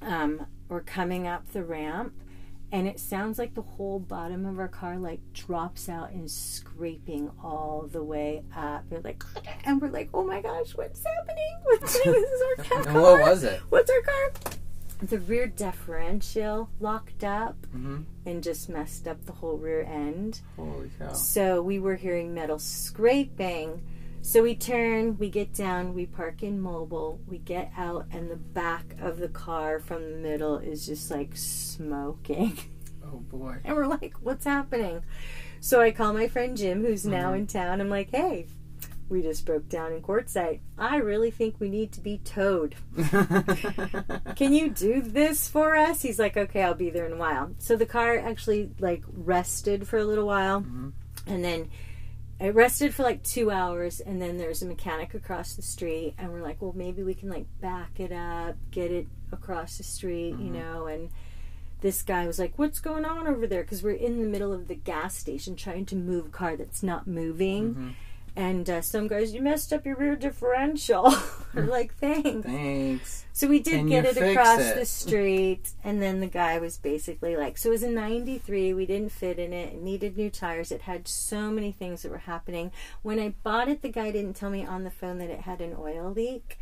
Um, 0.00 0.46
we're 0.70 0.80
coming 0.80 1.26
up 1.26 1.50
the 1.52 1.62
ramp, 1.62 2.14
and 2.72 2.86
it 2.86 3.00
sounds 3.00 3.38
like 3.38 3.54
the 3.54 3.62
whole 3.62 3.98
bottom 3.98 4.46
of 4.46 4.58
our 4.58 4.68
car 4.68 4.96
like 4.98 5.20
drops 5.32 5.88
out 5.88 6.10
and 6.10 6.30
scraping 6.30 7.30
all 7.42 7.88
the 7.90 8.02
way 8.02 8.42
up. 8.56 8.84
We're 8.90 9.00
like, 9.00 9.22
and 9.64 9.80
we're 9.80 9.88
like, 9.90 10.10
"Oh 10.14 10.24
my 10.24 10.40
gosh, 10.40 10.76
what's 10.76 11.04
happening? 11.04 11.56
What's 11.64 11.96
happening? 11.96 12.20
This 12.22 12.30
is 12.30 12.42
our 12.58 12.64
car." 12.82 12.88
And 12.88 13.02
what 13.02 13.20
was 13.22 13.44
it? 13.44 13.60
What's 13.70 13.90
our 13.90 14.00
car? 14.02 14.32
The 15.02 15.18
rear 15.20 15.46
differential 15.46 16.68
locked 16.78 17.24
up 17.24 17.56
hmm 17.72 18.00
and 18.26 18.42
just 18.42 18.68
messed 18.68 19.08
up 19.08 19.24
the 19.24 19.32
whole 19.32 19.56
rear 19.56 19.82
end. 19.82 20.40
Holy 20.56 20.90
cow. 20.98 21.12
So 21.14 21.62
we 21.62 21.78
were 21.78 21.96
hearing 21.96 22.34
metal 22.34 22.58
scraping. 22.58 23.82
So 24.22 24.42
we 24.42 24.54
turn, 24.54 25.16
we 25.18 25.28
get 25.30 25.54
down, 25.54 25.94
we 25.94 26.06
park 26.06 26.42
in 26.42 26.60
Mobil, 26.62 27.18
we 27.26 27.38
get 27.38 27.72
out, 27.76 28.06
and 28.12 28.30
the 28.30 28.36
back 28.36 28.94
of 29.00 29.18
the 29.18 29.28
car 29.28 29.80
from 29.80 30.02
the 30.10 30.16
middle 30.18 30.58
is 30.58 30.86
just 30.86 31.10
like 31.10 31.36
smoking. 31.36 32.58
Oh 33.12 33.16
boy. 33.18 33.56
And 33.64 33.74
we're 33.74 33.86
like, 33.88 34.14
what's 34.20 34.44
happening? 34.44 35.02
So 35.58 35.80
I 35.80 35.90
call 35.90 36.12
my 36.12 36.28
friend 36.28 36.56
Jim, 36.56 36.84
who's 36.84 37.04
now 37.04 37.32
in 37.32 37.48
town. 37.48 37.80
I'm 37.80 37.88
like, 37.88 38.10
hey, 38.12 38.46
we 39.08 39.20
just 39.22 39.44
broke 39.44 39.68
down 39.68 39.92
in 39.94 40.00
Quartzsite. 40.00 40.60
I 40.78 40.98
really 40.98 41.32
think 41.32 41.56
we 41.58 41.70
need 41.70 41.90
to 41.92 42.00
be 42.00 42.18
towed. 42.18 42.76
Can 44.36 44.52
you 44.52 44.70
do 44.70 45.00
this 45.02 45.48
for 45.48 45.74
us? 45.74 46.02
He's 46.02 46.20
like, 46.20 46.36
okay, 46.36 46.62
I'll 46.62 46.74
be 46.74 46.90
there 46.90 47.06
in 47.06 47.14
a 47.14 47.16
while. 47.16 47.50
So 47.58 47.74
the 47.74 47.86
car 47.86 48.16
actually 48.16 48.70
like 48.78 49.02
rested 49.12 49.88
for 49.88 49.96
a 49.98 50.04
little 50.04 50.26
while, 50.26 50.60
Mhm. 50.60 50.92
and 51.26 51.42
then 51.42 51.68
I 52.40 52.48
rested 52.48 52.94
for 52.94 53.02
like 53.02 53.22
two 53.22 53.50
hours, 53.50 54.00
and 54.00 54.20
then 54.20 54.38
there's 54.38 54.62
a 54.62 54.66
mechanic 54.66 55.12
across 55.12 55.54
the 55.54 55.62
street, 55.62 56.14
and 56.16 56.32
we're 56.32 56.42
like, 56.42 56.62
well, 56.62 56.72
maybe 56.74 57.02
we 57.02 57.14
can 57.14 57.28
like 57.28 57.46
back 57.60 58.00
it 58.00 58.12
up, 58.12 58.56
get 58.70 58.90
it 58.90 59.06
across 59.30 59.76
the 59.76 59.84
street, 59.84 60.30
you 60.30 60.50
mm-hmm. 60.50 60.54
know, 60.54 60.86
and 60.86 61.10
this 61.82 62.02
guy 62.02 62.26
was 62.26 62.38
like, 62.38 62.58
"What's 62.58 62.80
going 62.80 63.04
on 63.04 63.26
over 63.26 63.46
there?" 63.46 63.62
Because 63.62 63.82
we're 63.82 63.92
in 63.92 64.22
the 64.22 64.28
middle 64.28 64.52
of 64.52 64.68
the 64.68 64.74
gas 64.74 65.16
station 65.16 65.54
trying 65.54 65.84
to 65.86 65.96
move 65.96 66.26
a 66.26 66.30
car 66.30 66.56
that's 66.56 66.82
not 66.82 67.06
moving, 67.06 67.74
mm-hmm. 67.74 67.90
And 68.40 68.70
uh, 68.70 68.80
some 68.80 69.06
guys, 69.06 69.34
you 69.34 69.42
messed 69.42 69.70
up 69.70 69.84
your 69.84 69.96
rear 69.96 70.16
differential. 70.16 71.14
like, 71.54 71.94
"Thanks." 71.96 72.46
Thanks. 72.46 73.24
So 73.34 73.46
we 73.46 73.60
did 73.60 73.74
Can 73.74 73.88
get 73.88 74.06
it 74.06 74.16
across 74.16 74.60
it? 74.60 74.76
the 74.76 74.86
street, 74.86 75.72
and 75.84 76.00
then 76.00 76.20
the 76.20 76.26
guy 76.26 76.58
was 76.58 76.78
basically 76.78 77.36
like, 77.36 77.58
"So 77.58 77.68
it 77.68 77.72
was 77.72 77.82
a 77.82 77.90
'93. 77.90 78.72
We 78.72 78.86
didn't 78.86 79.12
fit 79.12 79.38
in 79.38 79.52
it. 79.52 79.74
It 79.74 79.82
needed 79.82 80.16
new 80.16 80.30
tires. 80.30 80.72
It 80.72 80.82
had 80.82 81.06
so 81.06 81.50
many 81.50 81.70
things 81.70 82.00
that 82.00 82.10
were 82.10 82.18
happening. 82.18 82.72
When 83.02 83.18
I 83.18 83.34
bought 83.42 83.68
it, 83.68 83.82
the 83.82 83.90
guy 83.90 84.10
didn't 84.10 84.36
tell 84.36 84.50
me 84.50 84.64
on 84.64 84.84
the 84.84 84.90
phone 84.90 85.18
that 85.18 85.28
it 85.28 85.40
had 85.40 85.60
an 85.60 85.76
oil 85.78 86.10
leak." 86.10 86.58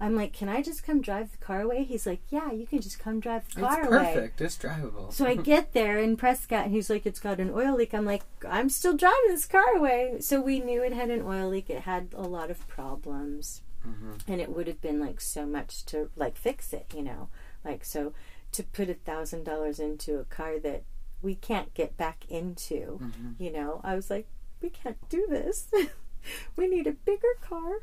I'm 0.00 0.16
like, 0.16 0.32
"Can 0.32 0.48
I 0.48 0.62
just 0.62 0.82
come 0.82 1.02
drive 1.02 1.30
the 1.30 1.44
car 1.44 1.60
away?" 1.60 1.84
He's 1.84 2.06
like, 2.06 2.20
"Yeah, 2.30 2.50
you 2.50 2.66
can 2.66 2.80
just 2.80 2.98
come 2.98 3.20
drive 3.20 3.46
the 3.52 3.60
car 3.60 3.80
It's 3.80 3.88
away." 3.88 4.02
It's 4.02 4.14
perfect. 4.14 4.40
It's 4.40 4.56
drivable. 4.56 5.12
So 5.12 5.26
I 5.26 5.34
get 5.34 5.72
there 5.74 5.98
in 5.98 6.16
Prescott, 6.16 6.66
and 6.66 6.74
he's 6.74 6.88
like, 6.88 7.04
"It's 7.04 7.20
got 7.20 7.38
an 7.38 7.50
oil 7.50 7.76
leak." 7.76 7.92
I'm 7.92 8.06
like, 8.06 8.22
"I'm 8.48 8.70
still 8.70 8.96
driving 8.96 9.28
this 9.28 9.46
car 9.46 9.76
away." 9.76 10.16
So 10.20 10.40
we 10.40 10.60
knew 10.60 10.82
it 10.82 10.94
had 10.94 11.10
an 11.10 11.22
oil 11.22 11.50
leak. 11.50 11.68
It 11.68 11.82
had 11.82 12.08
a 12.16 12.22
lot 12.22 12.50
of 12.50 12.66
problems, 12.66 13.60
mm-hmm. 13.86 14.14
and 14.26 14.40
it 14.40 14.50
would 14.50 14.66
have 14.66 14.80
been 14.80 15.00
like 15.00 15.20
so 15.20 15.44
much 15.44 15.84
to 15.86 16.10
like 16.16 16.36
fix 16.36 16.72
it, 16.72 16.86
you 16.94 17.02
know, 17.02 17.28
like 17.64 17.84
so 17.84 18.14
to 18.52 18.62
put 18.62 18.88
a 18.88 18.94
thousand 18.94 19.44
dollars 19.44 19.78
into 19.78 20.18
a 20.18 20.24
car 20.24 20.58
that 20.58 20.82
we 21.22 21.34
can't 21.34 21.74
get 21.74 21.96
back 21.98 22.24
into, 22.30 22.98
mm-hmm. 23.02 23.30
you 23.38 23.52
know. 23.52 23.82
I 23.84 23.96
was 23.96 24.08
like, 24.08 24.28
"We 24.62 24.70
can't 24.70 25.08
do 25.10 25.26
this. 25.28 25.68
we 26.56 26.68
need 26.68 26.86
a 26.86 26.92
bigger 26.92 27.34
car. 27.42 27.80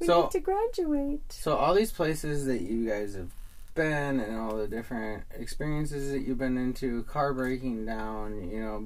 We 0.00 0.06
So- 0.06 0.22
need 0.22 0.30
to 0.32 0.40
graduate." 0.40 1.32
So 1.32 1.56
all 1.56 1.74
these 1.74 1.92
places 1.92 2.46
that 2.46 2.62
you 2.62 2.88
guys 2.88 3.14
have 3.14 3.30
been 3.74 4.18
and 4.20 4.36
all 4.36 4.56
the 4.56 4.66
different 4.66 5.22
experiences 5.38 6.10
that 6.10 6.20
you've 6.20 6.38
been 6.38 6.58
into, 6.58 7.02
car 7.04 7.32
breaking 7.32 7.86
down, 7.86 8.50
you 8.50 8.60
know, 8.60 8.84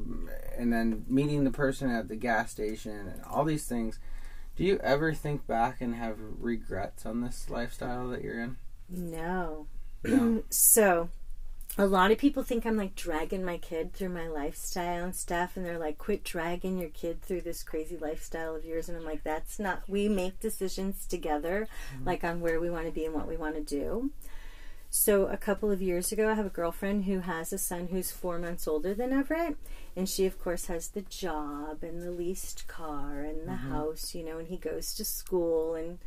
and 0.59 0.73
then 0.73 1.05
meeting 1.09 1.45
the 1.45 1.51
person 1.51 1.91
at 1.91 2.09
the 2.09 2.17
gas 2.17 2.51
station 2.51 2.93
and 3.09 3.23
all 3.25 3.45
these 3.45 3.67
things. 3.67 3.99
Do 4.57 4.63
you 4.65 4.79
ever 4.79 5.13
think 5.15 5.47
back 5.47 5.81
and 5.81 5.95
have 5.95 6.19
regrets 6.39 7.07
on 7.07 7.23
this 7.23 7.49
lifestyle 7.51 8.09
that 8.11 8.23
you're 8.23 8.39
in? 8.41 8.57
No. 8.89 9.67
No. 10.05 10.43
So, 10.51 11.09
a 11.77 11.87
lot 11.87 12.13
of 12.13 12.19
people 12.19 12.45
think 12.45 12.65
I'm 12.65 12.77
like 12.77 12.95
dragging 12.95 13.45
my 13.45 13.59
kid 13.59 13.93
through 13.93 14.11
my 14.11 14.29
lifestyle 14.29 15.05
and 15.05 15.15
stuff, 15.15 15.57
and 15.57 15.67
they're 15.67 15.79
like, 15.79 15.99
quit 15.99 16.23
dragging 16.23 16.79
your 16.79 16.91
kid 16.91 17.21
through 17.21 17.41
this 17.41 17.65
crazy 17.65 17.97
lifestyle 17.97 18.55
of 18.55 18.65
yours. 18.65 18.89
And 18.89 18.97
I'm 18.97 19.05
like, 19.05 19.25
that's 19.25 19.59
not, 19.59 19.83
we 19.89 20.09
make 20.09 20.39
decisions 20.39 21.05
together, 21.07 21.67
mm-hmm. 21.95 22.07
like 22.07 22.23
on 22.23 22.41
where 22.41 22.61
we 22.61 22.71
want 22.71 22.87
to 22.87 22.93
be 22.93 23.05
and 23.05 23.15
what 23.15 23.27
we 23.27 23.37
want 23.37 23.57
to 23.57 23.61
do. 23.61 24.13
So, 24.89 25.27
a 25.27 25.37
couple 25.37 25.73
of 25.73 25.83
years 25.83 26.13
ago, 26.13 26.31
I 26.31 26.35
have 26.35 26.47
a 26.47 26.51
girlfriend 26.51 27.07
who 27.07 27.19
has 27.19 27.53
a 27.53 27.59
son 27.59 27.89
who's 27.91 28.13
four 28.13 28.39
months 28.39 28.69
older 28.69 28.95
than 28.95 29.13
Everett. 29.13 29.57
And 29.97 30.09
she, 30.09 30.27
of 30.27 30.41
course, 30.41 30.67
has 30.67 30.89
the 30.89 31.03
job 31.03 31.83
and 31.83 32.01
the 32.01 32.13
leased 32.13 32.69
car 32.69 33.23
and 33.23 33.49
the 33.49 33.53
mm-hmm. 33.53 33.73
house, 33.73 34.15
you 34.15 34.25
know, 34.25 34.39
and 34.39 34.47
he 34.47 34.57
goes 34.57 34.95
to 34.95 35.05
school 35.05 35.75
and 35.75 35.99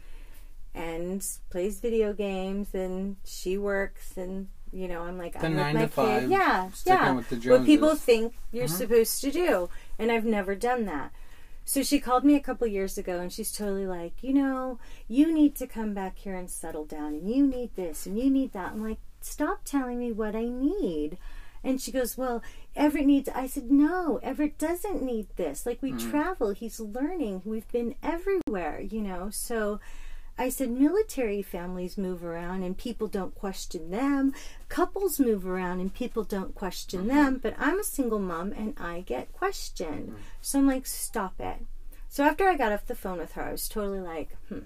and 0.73 1.27
plays 1.49 1.79
video 1.79 2.13
games 2.13 2.67
and 2.73 3.17
she 3.25 3.57
works 3.57 4.15
and 4.15 4.47
you 4.71 4.87
know 4.87 5.01
i'm 5.03 5.17
like 5.17 5.33
The 5.39 5.45
i'm 5.47 5.55
with 5.55 5.73
my 5.73 5.81
to 5.81 5.87
five, 5.87 6.21
kid 6.21 6.29
yeah. 6.31 6.69
yeah 6.85 7.13
what 7.13 7.65
people 7.65 7.95
think 7.95 8.33
you're 8.51 8.65
Mhm. 8.67 8.77
supposed 8.77 9.21
to 9.21 9.31
do. 9.31 9.69
And 9.99 10.11
i've 10.11 10.25
never 10.25 10.55
done 10.55 10.85
that. 10.85 11.11
So 11.65 11.83
she 11.83 11.99
called 11.99 12.23
me 12.23 12.35
a 12.35 12.39
couple 12.39 12.65
years 12.67 12.97
ago 12.97 13.19
and 13.19 13.31
she's 13.31 13.51
totally 13.51 13.85
like 13.87 14.13
you 14.21 14.33
know 14.33 14.79
you 15.07 15.33
need 15.33 15.55
to 15.57 15.67
come 15.67 15.93
back 15.93 16.17
here 16.17 16.35
and 16.35 16.49
settle 16.49 16.85
down 16.85 17.13
and 17.15 17.29
you 17.29 17.45
need 17.45 17.75
this 17.75 18.05
and 18.05 18.17
you 18.17 18.29
need 18.29 18.53
that. 18.53 18.71
I'm 18.71 18.83
like 18.83 18.99
stop 19.21 19.61
telling 19.65 19.99
me 19.99 20.11
what 20.11 20.35
i 20.35 20.45
need. 20.45 21.17
And 21.63 21.81
she 21.81 21.91
goes, 21.91 22.15
Well, 22.17 22.41
Everett 22.75 23.07
needs. 23.07 23.27
I 23.33 23.47
said, 23.47 23.71
No, 23.71 24.19
Everett 24.23 24.57
doesn't 24.59 25.01
need 25.01 25.27
this. 25.35 25.65
Like, 25.65 25.81
we 25.81 25.91
travel, 25.91 26.51
he's 26.51 26.79
learning, 26.79 27.41
we've 27.43 27.69
been 27.71 27.95
everywhere, 28.01 28.79
you 28.79 29.01
know. 29.01 29.29
So 29.31 29.79
I 30.37 30.49
said, 30.49 30.69
Military 30.69 31.41
families 31.41 31.97
move 31.97 32.23
around 32.23 32.63
and 32.63 32.77
people 32.77 33.07
don't 33.07 33.33
question 33.33 33.89
them. 33.89 34.33
Couples 34.69 35.19
move 35.19 35.47
around 35.47 35.79
and 35.79 35.93
people 35.93 36.23
don't 36.23 36.53
question 36.53 37.07
them. 37.07 37.39
But 37.41 37.55
I'm 37.57 37.79
a 37.79 37.83
single 37.83 38.19
mom 38.19 38.51
and 38.51 38.75
I 38.79 39.01
get 39.01 39.33
questioned. 39.33 40.15
So 40.41 40.59
I'm 40.59 40.67
like, 40.67 40.85
Stop 40.85 41.39
it. 41.39 41.65
So 42.09 42.23
after 42.23 42.47
I 42.47 42.55
got 42.55 42.71
off 42.71 42.85
the 42.85 42.95
phone 42.95 43.17
with 43.17 43.33
her, 43.33 43.43
I 43.43 43.51
was 43.51 43.67
totally 43.67 43.99
like, 43.99 44.35
Hmm, 44.49 44.65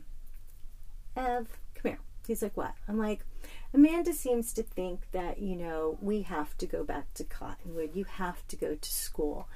Ev, 1.15 1.47
come 1.75 1.91
here. 1.91 1.99
He's 2.27 2.41
like, 2.41 2.57
What? 2.57 2.73
I'm 2.87 2.97
like, 2.97 3.25
Amanda 3.73 4.13
seems 4.13 4.51
to 4.53 4.63
think 4.63 5.07
that, 5.13 5.39
you 5.39 5.55
know, 5.55 5.97
we 6.01 6.23
have 6.23 6.57
to 6.57 6.65
go 6.65 6.83
back 6.83 7.13
to 7.13 7.23
Cottonwood. 7.23 7.95
You 7.95 8.03
have 8.03 8.45
to 8.49 8.57
go 8.57 8.75
to 8.75 8.91
school. 8.91 9.47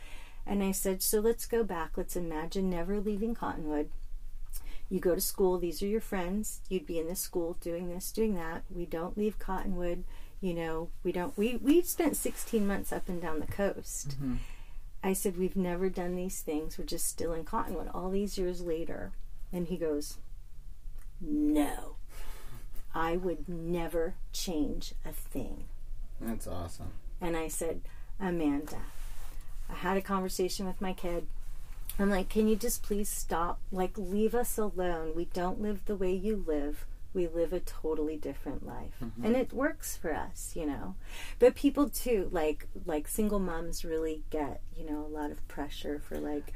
And 0.46 0.64
I 0.64 0.72
said, 0.72 1.02
so 1.02 1.20
let's 1.20 1.46
go 1.46 1.64
back. 1.64 1.98
Let's 1.98 2.16
imagine 2.16 2.70
never 2.70 3.00
leaving 3.00 3.36
Cottonwood. 3.36 3.90
You 4.90 5.00
go 5.00 5.16
to 5.16 5.22
school, 5.22 5.58
these 5.58 5.82
are 5.82 5.88
your 5.88 6.02
friends. 6.02 6.62
You'd 6.70 6.86
be 6.86 7.00
in 7.00 7.08
this 7.08 7.20
school 7.20 7.58
doing 7.60 7.90
this, 7.90 8.12
doing 8.12 8.36
that. 8.36 8.64
We 8.70 8.86
don't 8.86 9.18
leave 9.18 9.40
Cottonwood. 9.40 10.04
You 10.42 10.54
know, 10.54 10.90
we 11.04 11.12
don't, 11.12 11.36
we, 11.38 11.58
we've 11.58 11.88
spent 11.88 12.18
16 12.18 12.68
months 12.68 12.92
up 12.92 13.10
and 13.10 13.22
down 13.22 13.40
the 13.40 13.48
coast. 13.48 14.10
Mm-hmm. 14.10 14.36
I 15.04 15.14
said, 15.14 15.38
we've 15.38 15.56
never 15.56 15.90
done 15.90 16.16
these 16.16 16.42
things. 16.42 16.78
We're 16.78 16.86
just 16.86 17.08
still 17.08 17.34
in 17.34 17.46
Cottonwood 17.46 17.90
all 17.94 18.10
these 18.10 18.38
years 18.38 18.62
later. 18.62 19.12
And 19.52 19.68
he 19.68 19.78
goes, 19.78 20.18
no. 21.22 21.96
I 22.94 23.18
would 23.18 23.50
never 23.50 24.16
change 24.34 24.94
a 25.06 25.12
thing. 25.12 25.66
That's 26.22 26.48
awesome. 26.48 26.92
And 27.22 27.36
I 27.36 27.50
said, 27.50 27.82
Amanda, 28.20 28.78
I 29.70 29.74
had 29.74 29.98
a 29.98 30.02
conversation 30.02 30.66
with 30.66 30.82
my 30.82 30.94
kid. 30.94 31.28
I'm 31.98 32.10
like, 32.10 32.30
can 32.30 32.48
you 32.48 32.56
just 32.56 32.84
please 32.84 33.10
stop? 33.10 33.60
Like, 33.72 33.98
leave 33.98 34.36
us 34.36 34.58
alone. 34.58 35.14
We 35.16 35.26
don't 35.26 35.62
live 35.62 35.86
the 35.86 35.96
way 35.96 36.14
you 36.14 36.44
live. 36.46 36.86
We 37.14 37.28
live 37.28 37.54
a 37.54 37.62
totally 37.62 38.18
different 38.18 38.66
life. 38.66 38.96
Mm-hmm. 39.02 39.26
And 39.26 39.36
it 39.38 39.54
works 39.54 39.96
for 39.96 40.14
us, 40.14 40.52
you 40.56 40.66
know. 40.66 40.96
But 41.40 41.56
people 41.56 41.90
too, 41.90 42.30
like 42.34 42.68
like 42.86 43.08
single 43.08 43.40
moms 43.40 43.86
really 43.86 44.24
get, 44.30 44.62
you 44.76 44.86
know, 44.90 45.06
a 45.06 45.08
lot 45.08 45.32
of 45.32 45.48
pressure 45.48 46.02
for 46.06 46.18
like, 46.18 46.52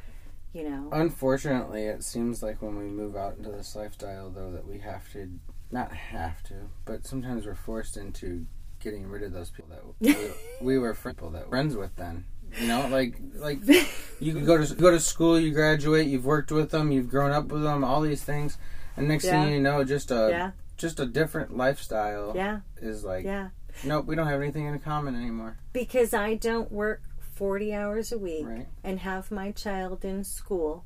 you 0.51 0.69
know, 0.69 0.89
Unfortunately, 0.91 1.83
it 1.83 2.03
seems 2.03 2.43
like 2.43 2.61
when 2.61 2.77
we 2.77 2.85
move 2.85 3.15
out 3.15 3.37
into 3.37 3.51
this 3.51 3.73
lifestyle, 3.73 4.29
though, 4.29 4.51
that 4.51 4.67
we 4.67 4.79
have 4.79 5.09
to, 5.13 5.29
not 5.71 5.93
have 5.93 6.43
to, 6.43 6.55
but 6.83 7.05
sometimes 7.05 7.45
we're 7.45 7.55
forced 7.55 7.95
into 7.95 8.45
getting 8.79 9.07
rid 9.07 9.23
of 9.23 9.31
those 9.31 9.49
people 9.49 9.69
that 9.69 9.83
we, 9.99 10.31
we 10.61 10.77
were 10.77 10.93
friends 10.93 11.77
with 11.77 11.95
then. 11.95 12.25
You 12.59 12.67
know, 12.67 12.87
like 12.87 13.15
like 13.35 13.59
you 14.19 14.33
could 14.33 14.45
go 14.45 14.63
to 14.63 14.75
go 14.75 14.91
to 14.91 14.99
school, 14.99 15.39
you 15.39 15.51
graduate, 15.53 16.07
you've 16.07 16.25
worked 16.25 16.51
with 16.51 16.71
them, 16.71 16.91
you've 16.91 17.09
grown 17.09 17.31
up 17.31 17.47
with 17.51 17.63
them, 17.63 17.83
all 17.83 18.01
these 18.01 18.23
things, 18.23 18.57
and 18.97 19.07
next 19.07 19.25
Yeah. 19.25 19.43
thing 19.43 19.53
you 19.53 19.59
know, 19.61 19.83
just 19.83 20.11
a 20.11 20.27
yeah, 20.29 20.51
just 20.77 20.99
a 20.99 21.05
different 21.05 21.55
lifestyle 21.55 22.33
yeah, 22.35 22.59
is 22.81 23.03
like, 23.03 23.25
yeah. 23.25 23.49
nope, 23.83 24.05
we 24.05 24.15
don't 24.15 24.27
have 24.27 24.41
anything 24.41 24.65
in 24.65 24.79
common 24.79 25.15
anymore, 25.15 25.57
Because 25.73 26.13
I 26.13 26.35
don't 26.35 26.71
work 26.71 27.01
40 27.35 27.73
hours 27.73 28.11
a 28.11 28.17
week. 28.17 28.45
right? 28.45 28.67
and 28.83 28.99
have 28.99 29.31
my 29.31 29.51
child 29.51 30.03
in 30.03 30.23
school, 30.23 30.83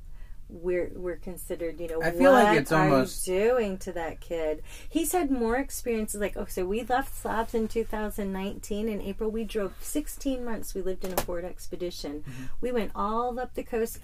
we're 0.54 0.92
we're 0.96 1.18
considered, 1.18 1.80
you 1.80 1.88
know, 1.88 2.02
I 2.02 2.12
feel 2.12 2.32
what 2.32 2.44
like 2.44 2.60
it's 2.60 2.72
are 2.72 2.84
almost- 2.84 3.28
you 3.28 3.50
doing 3.50 3.78
to 3.80 3.92
that 3.94 4.22
kid? 4.22 4.62
He's 4.88 5.12
had 5.12 5.32
more 5.32 5.58
experiences. 5.58 6.22
Like, 6.22 6.38
oh, 6.38 6.46
so 6.46 6.66
we 6.66 6.84
left 6.84 7.16
Slabs 7.16 7.54
in 7.54 7.68
2019 7.68 8.88
in 8.88 9.02
April. 9.02 9.30
We 9.30 9.44
drove 9.44 9.74
16 9.82 10.46
months. 10.46 10.74
We 10.74 10.82
lived 10.82 11.04
in 11.04 11.14
a 11.14 11.18
Ford 11.18 11.44
Expedition. 11.44 12.24
Mm-hmm. 12.28 12.44
We 12.62 12.72
went 12.72 12.92
all 12.96 13.40
up 13.40 13.56
the 13.56 13.64
coast. 13.64 14.00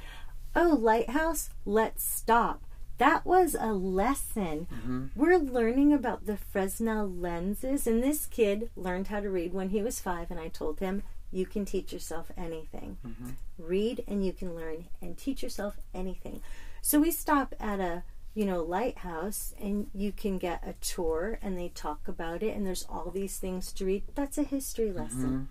Oh, 0.55 0.75
lighthouse, 0.79 1.51
let's 1.65 2.03
stop. 2.03 2.63
That 2.97 3.25
was 3.25 3.55
a 3.57 3.71
lesson. 3.71 4.67
Mm-hmm. 4.73 5.05
We're 5.15 5.37
learning 5.37 5.93
about 5.93 6.25
the 6.25 6.35
Fresnel 6.35 7.07
lenses, 7.07 7.87
and 7.87 8.03
this 8.03 8.25
kid 8.25 8.71
learned 8.75 9.07
how 9.07 9.21
to 9.21 9.29
read 9.29 9.53
when 9.53 9.69
he 9.69 9.81
was 9.81 10.01
five. 10.01 10.29
And 10.31 10.39
I 10.39 10.49
told 10.49 10.79
him, 10.79 11.03
"You 11.31 11.45
can 11.45 11.65
teach 11.65 11.93
yourself 11.93 12.31
anything. 12.37 12.97
Mm-hmm. 13.05 13.29
Read, 13.57 14.03
and 14.07 14.25
you 14.25 14.33
can 14.33 14.55
learn, 14.55 14.85
and 15.01 15.17
teach 15.17 15.43
yourself 15.43 15.77
anything." 15.93 16.41
So 16.81 16.99
we 16.99 17.11
stop 17.11 17.53
at 17.59 17.79
a 17.79 18.03
you 18.33 18.45
know 18.45 18.63
lighthouse, 18.63 19.53
and 19.59 19.89
you 19.93 20.11
can 20.11 20.37
get 20.37 20.63
a 20.65 20.73
tour, 20.73 21.39
and 21.41 21.57
they 21.57 21.69
talk 21.69 22.07
about 22.07 22.41
it, 22.43 22.55
and 22.55 22.65
there's 22.65 22.85
all 22.89 23.11
these 23.11 23.37
things 23.37 23.71
to 23.73 23.85
read. 23.85 24.03
That's 24.15 24.37
a 24.37 24.43
history 24.43 24.91
lesson. 24.91 25.49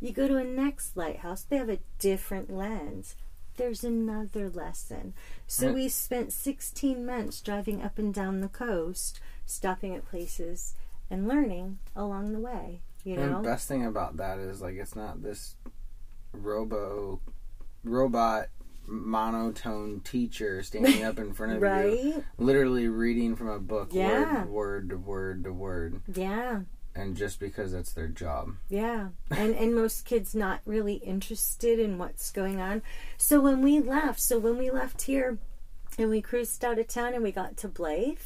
You 0.00 0.12
go 0.12 0.26
to 0.26 0.36
a 0.36 0.44
next 0.44 0.96
lighthouse, 0.96 1.42
they 1.42 1.56
have 1.58 1.68
a 1.68 1.78
different 2.00 2.50
lens. 2.50 3.14
There's 3.56 3.84
another 3.84 4.48
lesson. 4.50 5.14
So 5.46 5.66
Right. 5.66 5.74
we 5.74 5.88
spent 5.90 6.32
16 6.32 7.04
months 7.06 7.40
driving 7.40 7.82
up 7.82 7.98
and 7.98 8.12
down 8.12 8.40
the 8.40 8.48
coast, 8.48 9.20
stopping 9.46 9.94
at 9.94 10.06
places 10.06 10.74
and 11.10 11.28
learning 11.28 11.78
along 11.94 12.32
the 12.32 12.40
way. 12.40 12.80
You 13.04 13.16
And 13.18 13.36
the 13.36 13.40
best 13.40 13.66
thing 13.68 13.84
about 13.84 14.16
that 14.18 14.38
is 14.38 14.60
like 14.62 14.74
it's 14.76 14.94
not 14.96 15.22
this 15.22 15.56
robo 16.32 17.20
robot 17.84 18.46
monotone 18.86 20.00
teacher 20.00 20.62
standing 20.62 21.04
up 21.04 21.18
in 21.18 21.32
front 21.32 21.52
of 21.52 21.62
you, 21.92 22.24
literally 22.38 22.88
reading 22.88 23.36
from 23.36 23.48
a 23.48 23.58
book, 23.58 23.88
Yeah. 23.92 24.44
word, 24.44 24.50
word 24.50 24.88
to 24.90 24.96
word 24.98 25.44
to 25.44 25.52
word, 25.52 26.00
Yeah. 26.12 26.62
and 26.94 27.16
just 27.16 27.38
because 27.40 27.72
that's 27.72 27.92
their 27.92 28.08
job. 28.08 28.56
Yeah, 28.68 29.08
and 29.30 29.54
and 29.54 29.74
most 29.74 30.04
kids 30.04 30.34
not 30.34 30.60
really 30.64 30.94
interested 30.94 31.78
in 31.78 31.96
what's 31.98 32.30
going 32.30 32.60
on. 32.60 32.82
So 33.16 33.40
when 33.40 33.62
we 33.62 33.80
left, 33.80 34.20
so 34.20 34.38
when 34.38 34.58
we 34.58 34.70
left 34.70 35.02
here, 35.02 35.38
and 35.98 36.10
we 36.10 36.20
cruised 36.20 36.64
out 36.64 36.78
of 36.78 36.88
town, 36.88 37.14
and 37.14 37.22
we 37.22 37.32
got 37.32 37.56
to 37.58 37.68
Blythe, 37.68 38.18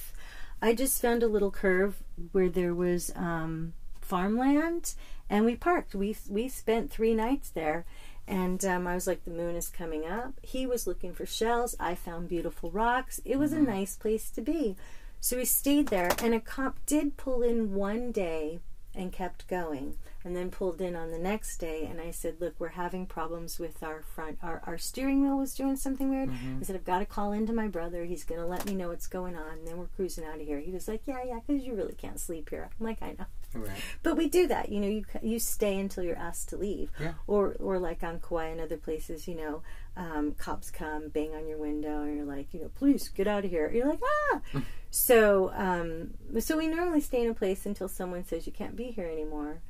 I 0.63 0.75
just 0.75 1.01
found 1.03 1.23
a 1.23 1.29
little 1.29 1.51
curve 1.51 2.03
where 2.33 2.49
there 2.49 2.75
was 2.75 3.13
um, 3.15 3.75
farmland, 4.07 4.95
and 5.29 5.45
we 5.45 5.57
parked. 5.57 5.95
We 5.95 6.17
we 6.29 6.49
spent 6.49 6.91
three 6.91 7.15
nights 7.15 7.51
there, 7.51 7.85
and 8.27 8.65
um, 8.65 8.87
I 8.87 8.95
was 8.95 9.07
like, 9.07 9.25
the 9.25 9.31
moon 9.31 9.57
is 9.57 9.69
coming 9.69 10.07
up. 10.07 10.35
He 10.43 10.67
was 10.67 10.87
looking 10.87 11.13
for 11.13 11.27
shells. 11.27 11.75
I 11.81 11.95
found 11.95 12.29
beautiful 12.29 12.71
rocks. 12.71 13.21
It 13.25 13.39
was 13.39 13.53
a 13.53 13.61
nice 13.61 13.97
place 13.97 14.31
to 14.31 14.41
be. 14.41 14.77
So 15.21 15.37
we 15.37 15.45
stayed 15.45 15.89
there, 15.89 16.11
and 16.23 16.35
a 16.35 16.41
cop 16.41 16.79
did 16.87 17.17
pull 17.17 17.43
in 17.43 17.75
one 17.75 18.13
day 18.13 18.61
and 18.97 19.13
kept 19.13 19.47
going 19.47 19.95
and 20.25 20.35
then 20.35 20.51
pulled 20.51 20.81
in 20.81 20.97
on 20.97 21.11
the 21.11 21.19
next 21.19 21.59
day 21.59 21.85
and 21.85 22.01
i 22.01 22.11
said 22.11 22.35
look 22.41 22.55
we're 22.59 22.69
having 22.69 23.07
problems 23.07 23.59
with 23.59 23.83
our 23.83 24.03
front 24.03 24.39
our, 24.43 24.63
our 24.67 24.79
steering 24.79 25.23
wheel 25.23 25.37
was 25.37 25.55
doing 25.55 25.77
something 25.77 26.09
weird 26.09 26.31
i 26.61 26.65
said 26.65 26.75
i've 26.75 26.85
got 26.85 27.01
to 27.01 27.05
call 27.07 27.33
into 27.33 27.53
my 27.53 27.69
brother 27.69 28.05
he's 28.05 28.25
going 28.25 28.41
to 28.41 28.47
let 28.47 28.65
me 28.67 28.75
know 28.75 28.89
what's 28.89 29.07
going 29.07 29.37
on 29.37 29.59
and 29.59 29.69
then 29.69 29.77
we're 29.77 29.87
cruising 29.95 30.25
out 30.25 30.41
of 30.41 30.47
here 30.47 30.59
he 30.59 30.73
was 30.73 30.89
like 30.89 31.03
yeah 31.05 31.23
yeah 31.25 31.39
because 31.47 31.63
you 31.63 31.75
really 31.75 31.95
can't 31.95 32.19
sleep 32.19 32.49
here 32.51 32.69
i'm 32.81 32.87
like 32.87 33.03
i 33.03 33.11
know 33.19 33.27
Right. 33.63 33.71
but 34.03 34.17
we 34.17 34.29
do 34.29 34.47
that 34.49 34.71
you 34.71 34.81
know 34.81 34.89
you 34.89 35.05
you 35.23 35.39
stay 35.39 35.79
until 35.79 36.05
you're 36.05 36.17
asked 36.17 36.49
to 36.51 36.57
leave. 36.57 36.91
Yeah. 37.01 37.15
or 37.27 37.57
or 37.59 37.79
like 37.79 38.03
on 38.03 38.21
kauai 38.21 38.47
and 38.47 38.61
other 38.61 38.77
places 38.77 39.27
you 39.29 39.35
know 39.37 39.63
um, 39.97 40.35
cops 40.39 40.71
come 40.71 41.09
bang 41.09 41.35
on 41.35 41.47
your 41.49 41.59
window 41.59 42.03
and 42.03 42.17
you're 42.17 42.27
like 42.27 42.53
you 42.53 42.61
know 42.61 42.71
please 42.75 43.09
get 43.09 43.27
out 43.27 43.45
of 43.45 43.51
here. 43.51 43.71
You're 43.73 43.89
like 43.89 44.01
ah! 44.35 44.41
So 44.91 45.53
um, 45.55 46.15
so 46.41 46.57
we 46.57 46.69
normally 46.69 47.01
stay 47.01 47.23
in 47.23 47.31
a 47.31 47.35
place 47.35 47.67
until 47.67 47.89
someone 47.89 48.25
says 48.25 48.47
you 48.47 48.53
can't 48.53 48.77
be 48.77 48.85
here 48.85 49.07
anymore 49.07 49.61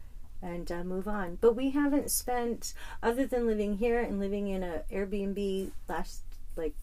and 0.43 0.71
uh, 0.71 0.85
move 0.85 1.09
on. 1.09 1.39
But 1.41 1.57
we 1.57 1.71
haven't 1.71 2.11
spent 2.11 2.75
other 3.03 3.27
than 3.27 3.47
living 3.47 3.79
here 3.79 4.01
and 4.01 4.21
living 4.21 4.49
in 4.49 4.63
a 4.63 4.83
airbnb 4.93 5.71
last 5.89 6.23
like 6.57 6.75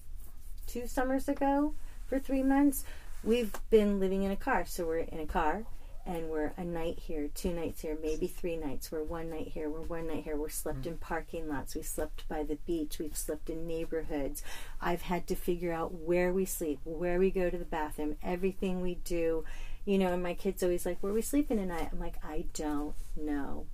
two 0.67 0.87
summers 0.87 1.29
ago 1.29 1.73
for 2.07 2.19
three 2.19 2.43
months 2.43 2.83
we've 3.23 3.53
been 3.69 3.99
living 3.99 4.23
in 4.23 4.31
a 4.31 4.35
car. 4.35 4.65
So 4.65 4.85
we're 4.85 4.99
in 4.99 5.19
a 5.19 5.25
car 5.25 5.63
and 6.05 6.29
we're 6.29 6.53
a 6.57 6.63
night 6.63 6.99
here, 6.99 7.29
two 7.33 7.53
nights 7.53 7.81
here, 7.81 7.97
maybe 8.01 8.27
three 8.27 8.57
nights. 8.57 8.91
We're 8.91 9.03
one 9.03 9.29
night 9.29 9.49
here, 9.53 9.69
we're 9.69 9.81
one 9.81 10.07
night 10.07 10.23
here. 10.23 10.35
We're 10.35 10.49
slept 10.49 10.81
mm. 10.81 10.87
in 10.87 10.97
parking 10.97 11.47
lots, 11.47 11.75
we 11.75 11.81
slept 11.81 12.27
by 12.27 12.43
the 12.43 12.57
beach, 12.65 12.99
we've 12.99 13.15
slept 13.15 13.49
in 13.49 13.67
neighborhoods. 13.67 14.43
I've 14.81 15.03
had 15.03 15.27
to 15.27 15.35
figure 15.35 15.71
out 15.71 15.93
where 15.93 16.33
we 16.33 16.45
sleep, 16.45 16.79
where 16.83 17.19
we 17.19 17.31
go 17.31 17.49
to 17.49 17.57
the 17.57 17.65
bathroom, 17.65 18.17
everything 18.21 18.81
we 18.81 18.95
do. 18.95 19.45
You 19.85 19.97
know, 19.97 20.13
and 20.13 20.23
my 20.23 20.33
kids 20.33 20.63
always 20.63 20.85
like, 20.85 20.97
Where 21.01 21.11
are 21.11 21.15
we 21.15 21.21
sleeping 21.21 21.57
tonight? 21.57 21.89
I'm 21.91 21.99
like, 21.99 22.15
I 22.23 22.45
don't 22.53 22.95
know. 23.17 23.65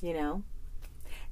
You 0.00 0.14
know? 0.14 0.42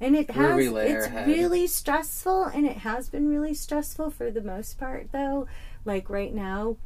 And 0.00 0.14
it 0.14 0.30
has 0.30 0.56
we 0.56 0.68
lay 0.68 0.92
our 0.92 0.98
it's 0.98 1.08
head. 1.08 1.26
really 1.26 1.66
stressful 1.66 2.44
and 2.44 2.66
it 2.66 2.78
has 2.78 3.08
been 3.08 3.28
really 3.28 3.54
stressful 3.54 4.10
for 4.10 4.30
the 4.30 4.40
most 4.40 4.78
part 4.78 5.10
though. 5.12 5.48
Like 5.84 6.08
right 6.08 6.32
now, 6.32 6.76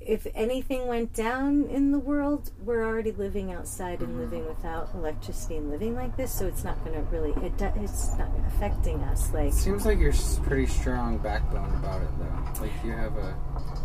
if 0.00 0.26
anything 0.34 0.86
went 0.86 1.12
down 1.12 1.64
in 1.64 1.90
the 1.90 1.98
world, 1.98 2.50
we're 2.62 2.84
already 2.84 3.12
living 3.12 3.52
outside 3.52 4.00
and 4.00 4.18
living 4.18 4.46
without 4.46 4.90
electricity 4.94 5.56
and 5.56 5.70
living 5.70 5.94
like 5.94 6.16
this, 6.16 6.32
so 6.32 6.46
it's 6.46 6.64
not 6.64 6.82
going 6.84 6.94
to 6.96 7.02
really 7.10 7.32
it 7.44 7.56
do, 7.58 7.70
it's 7.76 8.16
not 8.16 8.30
affecting 8.46 9.00
us 9.04 9.32
like 9.32 9.52
Seems 9.52 9.84
like 9.84 9.98
you're 9.98 10.14
pretty 10.44 10.66
strong 10.66 11.18
backbone 11.18 11.74
about 11.74 12.02
it, 12.02 12.08
though. 12.18 12.62
Like 12.62 12.72
you 12.84 12.92
have 12.92 13.16
a 13.16 13.36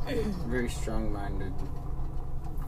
very 0.48 0.70
strong-minded 0.70 1.54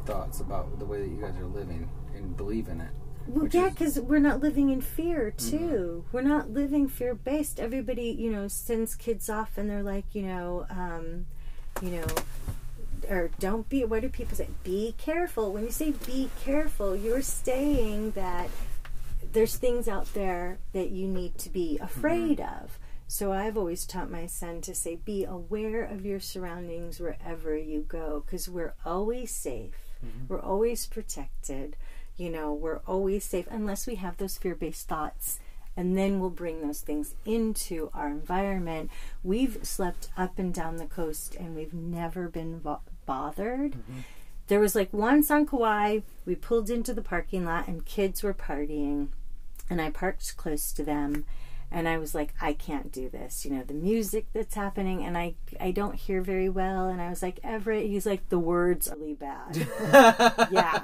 thoughts 0.06 0.40
about 0.40 0.80
the 0.80 0.86
way 0.86 1.02
that 1.02 1.10
you 1.10 1.22
guys 1.22 1.36
are 1.38 1.46
living 1.46 1.90
and 2.16 2.36
believe 2.36 2.68
in 2.68 2.82
it. 2.82 2.90
Well, 3.28 3.48
yeah, 3.48 3.70
because 3.70 4.00
we're 4.00 4.20
not 4.20 4.42
living 4.42 4.70
in 4.70 4.82
fear 4.82 5.32
too. 5.32 6.04
We're 6.12 6.22
not 6.22 6.50
living 6.50 6.90
fear 6.90 7.16
based. 7.16 7.60
Everybody, 7.60 8.10
you 8.10 8.30
know, 8.30 8.48
sends 8.50 8.96
kids 8.96 9.30
off, 9.30 9.58
and 9.58 9.70
they're 9.70 9.84
like, 9.84 10.14
you 10.14 10.24
know, 10.24 10.66
um, 10.70 11.26
you 11.82 11.92
know, 11.92 12.06
or 13.10 13.30
don't 13.40 13.68
be. 13.70 13.86
What 13.86 14.02
do 14.02 14.10
people 14.10 14.36
say? 14.36 14.48
Be 14.64 14.96
careful. 14.98 15.52
When 15.52 15.64
you 15.64 15.72
say 15.72 15.92
be 15.92 16.30
careful, 16.44 16.96
you're 16.96 17.22
saying 17.22 18.12
that 18.12 18.50
there's 19.34 19.58
things 19.58 19.88
out 19.88 20.14
there 20.14 20.60
that 20.74 20.92
you 20.92 21.08
need 21.08 21.38
to 21.40 21.50
be 21.50 21.76
mm-hmm. 21.76 21.84
afraid 21.84 22.40
of. 22.40 22.78
So 23.08 23.32
I've 23.32 23.58
always 23.58 23.86
taught 23.86 24.10
my 24.10 24.26
son 24.26 24.62
to 24.62 24.74
say, 24.74 24.96
be 24.96 25.24
aware 25.24 25.84
of 25.84 26.06
your 26.06 26.20
surroundings 26.20 27.00
wherever 27.00 27.56
you 27.56 27.82
go, 27.82 28.24
because 28.26 28.50
we're 28.50 28.74
always 28.86 29.30
safe. 29.32 29.76
Mm-hmm. 30.04 30.28
We're 30.28 30.42
always 30.42 30.88
protected. 30.88 31.76
You 32.18 32.30
know, 32.30 32.54
we're 32.54 32.82
always 32.88 33.24
safe 33.24 33.48
unless 33.52 33.88
we 33.88 33.96
have 33.96 34.18
those 34.18 34.38
fear 34.38 34.56
based 34.56 34.88
thoughts. 34.88 35.40
And 35.76 35.98
then 35.98 36.20
we'll 36.20 36.30
bring 36.30 36.62
those 36.62 36.82
things 36.82 37.16
into 37.26 37.90
our 37.94 38.08
environment. 38.08 38.92
We've 39.24 39.58
slept 39.64 40.10
up 40.16 40.38
and 40.38 40.54
down 40.54 40.78
the 40.78 40.86
coast 40.86 41.36
and 41.36 41.56
we've 41.56 41.74
never 41.74 42.30
been 42.30 42.60
bo- 43.06 43.14
bothered. 43.14 43.74
Mm-hmm. 43.74 44.00
There 44.48 44.60
was 44.60 44.76
like 44.76 44.92
once 44.92 45.32
on 45.32 45.46
Kauai, 45.46 46.00
we 46.26 46.36
pulled 46.36 46.70
into 46.70 46.94
the 46.94 47.02
parking 47.02 47.46
lot 47.46 47.68
and 47.68 47.86
kids 47.86 48.24
were 48.24 48.34
partying. 48.34 49.10
And 49.70 49.82
I 49.82 49.90
parked 49.90 50.36
close 50.36 50.72
to 50.74 50.84
them 50.84 51.26
and 51.74 51.90
I 51.90 51.98
was 51.98 52.16
like 52.16 52.34
I 52.40 52.54
can't 52.54 52.92
do 52.92 53.10
this 53.10 53.44
you 53.44 53.52
know 53.52 53.64
the 53.64 53.74
music 53.74 54.28
that's 54.32 54.56
happening 54.56 55.04
and 55.04 55.18
I 55.18 55.36
I 55.60 55.72
don't 55.72 55.96
hear 55.96 56.22
very 56.22 56.48
well 56.48 56.88
and 56.88 57.02
I 57.02 57.10
was 57.10 57.22
like 57.22 57.40
Everett 57.44 57.88
he's 57.88 58.06
like 58.06 58.30
the 58.30 58.40
words 58.40 58.88
are 58.88 58.96
really 58.96 59.16
bad 59.16 59.68
yeah 60.52 60.84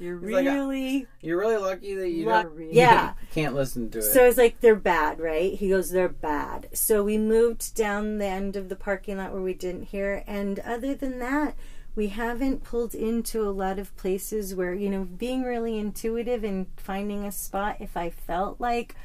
you're 0.00 0.18
He's 0.20 0.30
like, 0.32 0.46
uh, 0.46 0.50
really 0.50 1.06
You're 1.20 1.38
really 1.38 1.56
lucky 1.56 1.94
that 1.94 2.08
you 2.10 2.26
Luck- 2.26 2.46
don't. 2.56 2.72
yeah. 2.72 3.14
can't 3.32 3.54
listen 3.54 3.90
to 3.90 3.98
it. 4.00 4.02
so 4.02 4.26
it's 4.26 4.36
like 4.36 4.60
they're 4.60 4.74
bad, 4.74 5.20
right? 5.20 5.54
He 5.54 5.68
goes, 5.68 5.90
they're 5.90 6.08
bad. 6.08 6.68
So 6.72 7.04
we 7.04 7.16
moved 7.16 7.76
down 7.76 8.18
the 8.18 8.26
end 8.26 8.56
of 8.56 8.68
the 8.68 8.74
parking 8.76 9.18
lot 9.18 9.32
where 9.32 9.40
we 9.40 9.54
didn't 9.54 9.84
hear. 9.84 10.24
And 10.26 10.58
other 10.58 10.96
than 10.96 11.20
that, 11.20 11.54
we 11.94 12.08
haven't 12.08 12.64
pulled 12.64 12.92
into 12.96 13.48
a 13.48 13.52
lot 13.54 13.78
of 13.78 13.96
places 13.96 14.52
where, 14.52 14.74
you 14.74 14.90
know, 14.90 15.04
being 15.04 15.44
really 15.44 15.78
intuitive 15.78 16.42
and 16.42 16.66
finding 16.76 17.24
a 17.24 17.30
spot 17.30 17.76
if 17.78 17.96
I 17.96 18.10
felt 18.10 18.60
like 18.60 18.96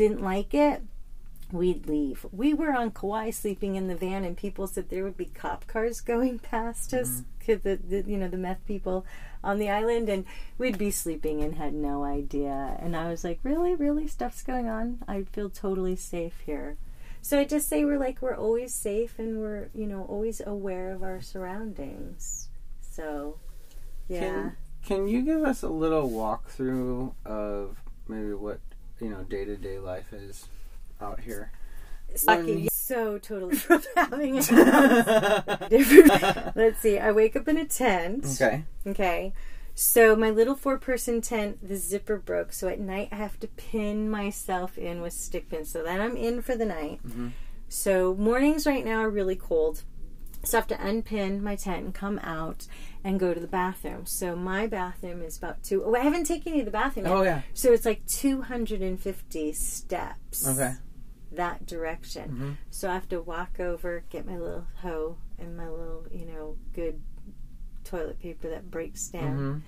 didn't 0.00 0.22
like 0.22 0.54
it, 0.54 0.82
we'd 1.52 1.86
leave. 1.86 2.24
We 2.32 2.54
were 2.54 2.72
on 2.72 2.90
Kauai 2.90 3.28
sleeping 3.28 3.76
in 3.76 3.86
the 3.86 3.94
van, 3.94 4.24
and 4.24 4.34
people 4.34 4.66
said 4.66 4.88
there 4.88 5.04
would 5.04 5.18
be 5.18 5.26
cop 5.26 5.66
cars 5.66 6.00
going 6.12 6.38
past 6.38 6.94
us, 6.94 7.20
mm-hmm. 7.20 7.44
'cause 7.44 7.60
the, 7.60 7.76
the 7.76 8.10
you 8.10 8.16
know 8.16 8.28
the 8.28 8.38
meth 8.38 8.64
people 8.66 9.04
on 9.44 9.58
the 9.58 9.68
island, 9.68 10.08
and 10.08 10.24
we'd 10.56 10.78
be 10.78 10.90
sleeping 10.90 11.42
and 11.42 11.56
had 11.56 11.74
no 11.74 12.02
idea. 12.02 12.78
And 12.80 12.96
I 12.96 13.10
was 13.10 13.24
like, 13.24 13.40
really, 13.42 13.74
really, 13.74 14.06
stuff's 14.06 14.42
going 14.42 14.68
on. 14.68 15.00
I 15.06 15.24
feel 15.24 15.50
totally 15.50 15.96
safe 15.96 16.40
here. 16.46 16.78
So 17.20 17.38
I 17.38 17.44
just 17.44 17.68
say 17.68 17.84
we're 17.84 17.98
like 17.98 18.22
we're 18.22 18.34
always 18.34 18.74
safe, 18.74 19.18
and 19.18 19.38
we're 19.38 19.68
you 19.74 19.86
know 19.86 20.04
always 20.04 20.40
aware 20.40 20.92
of 20.92 21.02
our 21.02 21.20
surroundings. 21.20 22.48
So, 22.80 23.38
yeah. 24.08 24.20
Can, 24.20 24.56
can 24.82 25.08
you 25.08 25.20
give 25.20 25.42
us 25.42 25.62
a 25.62 25.68
little 25.68 26.08
walkthrough 26.08 27.12
of 27.26 27.76
maybe 28.08 28.32
what 28.32 28.60
you 29.00 29.10
know 29.10 29.22
day 29.24 29.44
to 29.44 29.56
day 29.56 29.78
life 29.78 30.12
is 30.12 30.48
out 31.00 31.20
here? 31.20 31.50
Sucking 32.14 32.68
so 32.90 33.18
totally 33.18 33.56
from 33.56 33.82
having 33.96 34.38
a 34.38 34.42
different. 35.70 36.56
Let's 36.56 36.80
see. 36.80 36.98
I 36.98 37.12
wake 37.12 37.36
up 37.36 37.46
in 37.46 37.56
a 37.56 37.64
tent. 37.64 38.26
Okay. 38.34 38.64
Okay. 38.84 39.32
So 39.76 40.16
my 40.16 40.30
little 40.30 40.56
four 40.56 40.76
person 40.76 41.20
tent, 41.20 41.66
the 41.66 41.76
zipper 41.76 42.18
broke. 42.18 42.52
So 42.52 42.66
at 42.66 42.80
night 42.80 43.08
I 43.12 43.14
have 43.16 43.38
to 43.40 43.46
pin 43.46 44.10
myself 44.10 44.76
in 44.76 45.00
with 45.00 45.12
stick 45.12 45.48
pins. 45.48 45.70
So 45.70 45.84
then 45.84 46.00
I'm 46.00 46.16
in 46.16 46.42
for 46.42 46.56
the 46.56 46.66
night. 46.66 47.00
Mm-hmm. 47.06 47.28
So 47.68 48.14
mornings 48.16 48.66
right 48.66 48.84
now 48.84 48.98
are 48.98 49.10
really 49.10 49.36
cold. 49.36 49.84
So 50.42 50.56
I 50.56 50.60
have 50.60 50.68
to 50.68 50.86
unpin 50.86 51.42
my 51.42 51.54
tent 51.56 51.84
and 51.84 51.94
come 51.94 52.18
out 52.20 52.66
and 53.04 53.20
go 53.20 53.34
to 53.34 53.40
the 53.40 53.46
bathroom. 53.46 54.06
So 54.06 54.34
my 54.34 54.66
bathroom 54.66 55.22
is 55.22 55.36
about 55.36 55.62
two. 55.62 55.84
Oh, 55.84 55.94
I 55.94 56.00
haven't 56.00 56.24
taken 56.24 56.54
you 56.54 56.60
to 56.60 56.64
the 56.64 56.70
bathroom 56.70 57.06
yet. 57.06 57.14
Oh 57.14 57.22
yeah. 57.22 57.42
So 57.54 57.72
it's 57.72 57.84
like 57.84 58.06
250 58.06 59.52
steps 59.52 60.48
Okay. 60.48 60.74
that 61.32 61.66
direction. 61.66 62.30
Mhm. 62.30 62.56
So 62.70 62.88
I 62.90 62.94
have 62.94 63.08
to 63.10 63.20
walk 63.20 63.60
over, 63.60 64.02
get 64.10 64.26
my 64.26 64.38
little 64.38 64.66
hoe 64.82 65.18
and 65.38 65.56
my 65.56 65.68
little, 65.68 66.06
you 66.10 66.24
know, 66.26 66.56
good 66.74 67.00
toilet 67.84 68.18
paper 68.20 68.48
that 68.48 68.70
breaks 68.70 69.08
down. 69.08 69.36
hmm 69.36 69.58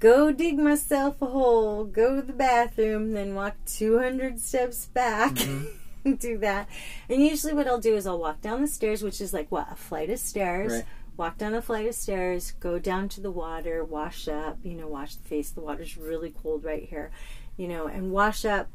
Go 0.00 0.32
dig 0.32 0.58
myself 0.58 1.20
a 1.20 1.26
hole, 1.26 1.84
go 1.84 2.16
to 2.16 2.22
the 2.22 2.32
bathroom, 2.32 3.12
then 3.12 3.34
walk 3.34 3.56
200 3.66 4.40
steps 4.40 4.86
back. 4.86 5.38
and 5.46 5.66
Do 6.18 6.38
that. 6.38 6.68
And 7.08 7.22
usually, 7.22 7.52
what 7.52 7.66
I'll 7.66 7.80
do 7.80 7.94
is 7.96 8.06
I'll 8.06 8.18
walk 8.18 8.40
down 8.40 8.60
the 8.62 8.68
stairs, 8.68 9.02
which 9.02 9.20
is 9.20 9.32
like 9.32 9.50
what? 9.50 9.70
A 9.70 9.76
flight 9.76 10.10
of 10.10 10.18
stairs. 10.18 10.72
Right. 10.72 10.84
Walk 11.16 11.36
down 11.38 11.54
a 11.54 11.60
flight 11.60 11.86
of 11.86 11.94
stairs, 11.94 12.52
go 12.60 12.78
down 12.78 13.08
to 13.10 13.20
the 13.20 13.30
water, 13.30 13.84
wash 13.84 14.26
up, 14.26 14.58
you 14.62 14.74
know, 14.74 14.88
wash 14.88 15.16
the 15.16 15.28
face. 15.28 15.50
The 15.50 15.60
water's 15.60 15.98
really 15.98 16.30
cold 16.30 16.64
right 16.64 16.84
here, 16.88 17.10
you 17.58 17.68
know, 17.68 17.86
and 17.86 18.10
wash 18.10 18.44
up, 18.46 18.68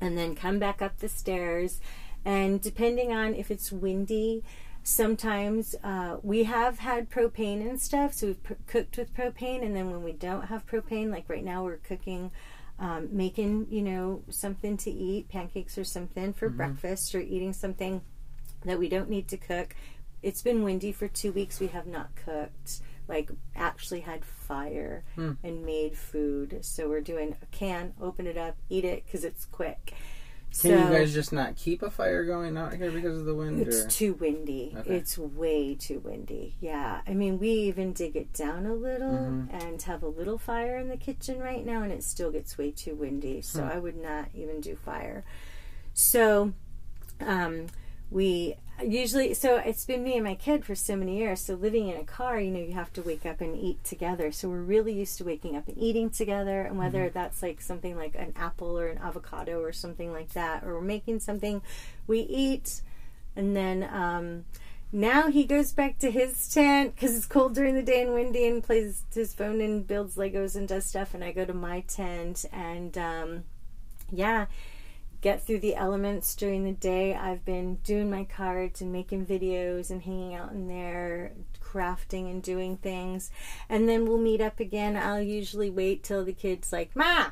and 0.00 0.18
then 0.18 0.34
come 0.34 0.58
back 0.58 0.82
up 0.82 0.98
the 0.98 1.08
stairs 1.08 1.80
And 2.24 2.60
depending 2.60 3.12
on 3.12 3.34
if 3.34 3.50
it's 3.50 3.70
windy, 3.70 4.42
sometimes 4.82 5.74
uh, 5.84 6.16
we 6.22 6.44
have 6.44 6.80
had 6.80 7.08
propane 7.10 7.60
and 7.68 7.80
stuff, 7.80 8.14
so 8.14 8.28
we've 8.28 8.42
pr- 8.42 8.54
cooked 8.66 8.96
with 8.96 9.14
propane. 9.14 9.64
And 9.64 9.76
then 9.76 9.90
when 9.90 10.02
we 10.02 10.12
don't 10.12 10.46
have 10.46 10.66
propane, 10.66 11.10
like 11.10 11.28
right 11.28 11.44
now, 11.44 11.64
we're 11.64 11.76
cooking, 11.76 12.32
um, 12.78 13.08
making 13.10 13.66
you 13.70 13.82
know 13.82 14.22
something 14.28 14.76
to 14.78 14.90
eat, 14.90 15.28
pancakes 15.28 15.78
or 15.78 15.84
something 15.84 16.32
for 16.32 16.48
breakfast, 16.56 17.14
or 17.14 17.20
eating 17.20 17.52
something 17.52 18.02
that 18.64 18.78
we 18.78 18.88
don't 18.88 19.08
need 19.10 19.28
to 19.28 19.36
cook. 19.36 19.74
It's 20.22 20.42
been 20.42 20.62
windy 20.62 20.92
for 20.92 21.08
two 21.08 21.32
weeks. 21.32 21.60
We 21.60 21.68
have 21.68 21.86
not 21.86 22.14
cooked. 22.16 22.80
Like 23.08 23.30
actually 23.54 24.00
had 24.00 24.24
fire 24.24 25.04
and 25.44 25.64
made 25.64 25.96
food. 25.96 26.58
So 26.62 26.88
we're 26.88 27.00
doing 27.00 27.36
a 27.40 27.46
can, 27.46 27.94
open 28.00 28.26
it 28.26 28.36
up, 28.36 28.56
eat 28.68 28.84
it 28.84 29.04
because 29.06 29.24
it's 29.24 29.44
quick. 29.44 29.94
Can 30.62 30.70
you 30.70 30.98
guys 30.98 31.12
just 31.14 31.32
not 31.32 31.56
keep 31.56 31.82
a 31.82 31.90
fire 31.90 32.24
going 32.24 32.56
out 32.56 32.74
here 32.74 32.90
because 32.90 33.18
of 33.18 33.24
the 33.26 33.34
wind? 33.34 33.60
It's 33.60 33.84
or? 33.84 33.88
too 33.88 34.14
windy. 34.14 34.74
Okay. 34.78 34.96
It's 34.96 35.16
way 35.18 35.74
too 35.74 35.98
windy. 36.00 36.56
Yeah. 36.60 37.00
I 37.06 37.14
mean, 37.14 37.38
we 37.38 37.50
even 37.50 37.92
dig 37.92 38.16
it 38.16 38.32
down 38.32 38.66
a 38.66 38.74
little 38.74 39.10
Mm-hmm. 39.10 39.54
and 39.54 39.82
have 39.82 40.02
a 40.02 40.08
little 40.08 40.38
fire 40.38 40.76
in 40.78 40.88
the 40.88 40.96
kitchen 40.96 41.38
right 41.38 41.64
now, 41.64 41.82
and 41.82 41.92
it 41.92 42.02
still 42.04 42.30
gets 42.30 42.56
way 42.58 42.70
too 42.70 42.94
windy. 42.94 43.42
So 43.42 43.62
Hmm. 43.62 43.68
I 43.70 43.78
would 43.78 43.96
not 43.96 44.28
even 44.34 44.60
do 44.60 44.76
fire. 44.76 45.24
So, 45.94 46.52
um, 47.20 47.66
we 48.10 48.56
usually, 48.82 49.34
so 49.34 49.56
it's 49.56 49.84
been 49.84 50.02
me 50.02 50.14
and 50.14 50.24
my 50.24 50.34
kid 50.34 50.64
for 50.64 50.74
so 50.74 50.96
many 50.96 51.18
years. 51.18 51.40
So 51.40 51.54
living 51.54 51.88
in 51.88 51.96
a 51.96 52.04
car, 52.04 52.40
you 52.40 52.50
know, 52.50 52.60
you 52.60 52.72
have 52.72 52.92
to 52.94 53.02
wake 53.02 53.26
up 53.26 53.40
and 53.40 53.56
eat 53.56 53.82
together. 53.84 54.32
So 54.32 54.48
we're 54.48 54.60
really 54.60 54.92
used 54.92 55.18
to 55.18 55.24
waking 55.24 55.56
up 55.56 55.68
and 55.68 55.78
eating 55.78 56.10
together. 56.10 56.62
And 56.62 56.78
whether 56.78 57.04
Mm-hmm. 57.06 57.18
that's 57.18 57.42
like 57.42 57.60
something 57.60 57.96
like 57.96 58.14
an 58.14 58.32
apple 58.36 58.78
or 58.78 58.88
an 58.88 58.98
avocado 58.98 59.60
or 59.60 59.72
something 59.72 60.12
like 60.12 60.32
that, 60.32 60.64
or 60.64 60.74
we're 60.74 60.80
making 60.80 61.20
something 61.20 61.62
we 62.06 62.20
eat 62.20 62.82
and 63.36 63.54
then 63.54 63.88
um, 63.92 64.44
now 64.90 65.28
he 65.28 65.44
goes 65.44 65.72
back 65.72 65.98
to 65.98 66.10
his 66.10 66.48
tent 66.48 66.94
because 66.94 67.14
it's 67.14 67.26
cold 67.26 67.54
during 67.54 67.74
the 67.74 67.82
day 67.82 68.02
and 68.02 68.14
windy 68.14 68.46
and 68.46 68.64
plays 68.64 69.02
his 69.14 69.34
phone 69.34 69.60
and 69.60 69.86
builds 69.86 70.16
Legos 70.16 70.56
and 70.56 70.66
does 70.66 70.86
stuff. 70.86 71.12
And 71.14 71.22
I 71.22 71.32
go 71.32 71.44
to 71.44 71.52
my 71.52 71.80
tent 71.80 72.46
and 72.50 72.96
um, 72.96 73.44
yeah, 74.10 74.46
get 75.20 75.44
through 75.44 75.60
the 75.60 75.74
elements 75.74 76.34
during 76.34 76.64
the 76.64 76.72
day. 76.72 77.14
I've 77.14 77.44
been 77.44 77.76
doing 77.76 78.10
my 78.10 78.24
cards 78.24 78.80
and 78.80 78.92
making 78.92 79.26
videos 79.26 79.90
and 79.90 80.02
hanging 80.02 80.34
out 80.34 80.52
in 80.52 80.68
there, 80.68 81.32
crafting 81.62 82.30
and 82.30 82.42
doing 82.42 82.76
things. 82.76 83.30
And 83.68 83.88
then 83.88 84.06
we'll 84.06 84.18
meet 84.18 84.40
up 84.40 84.60
again. 84.60 84.96
I'll 84.96 85.20
usually 85.20 85.70
wait 85.70 86.02
till 86.02 86.24
the 86.24 86.32
kid's 86.32 86.72
like, 86.72 86.94
Ma, 86.94 87.26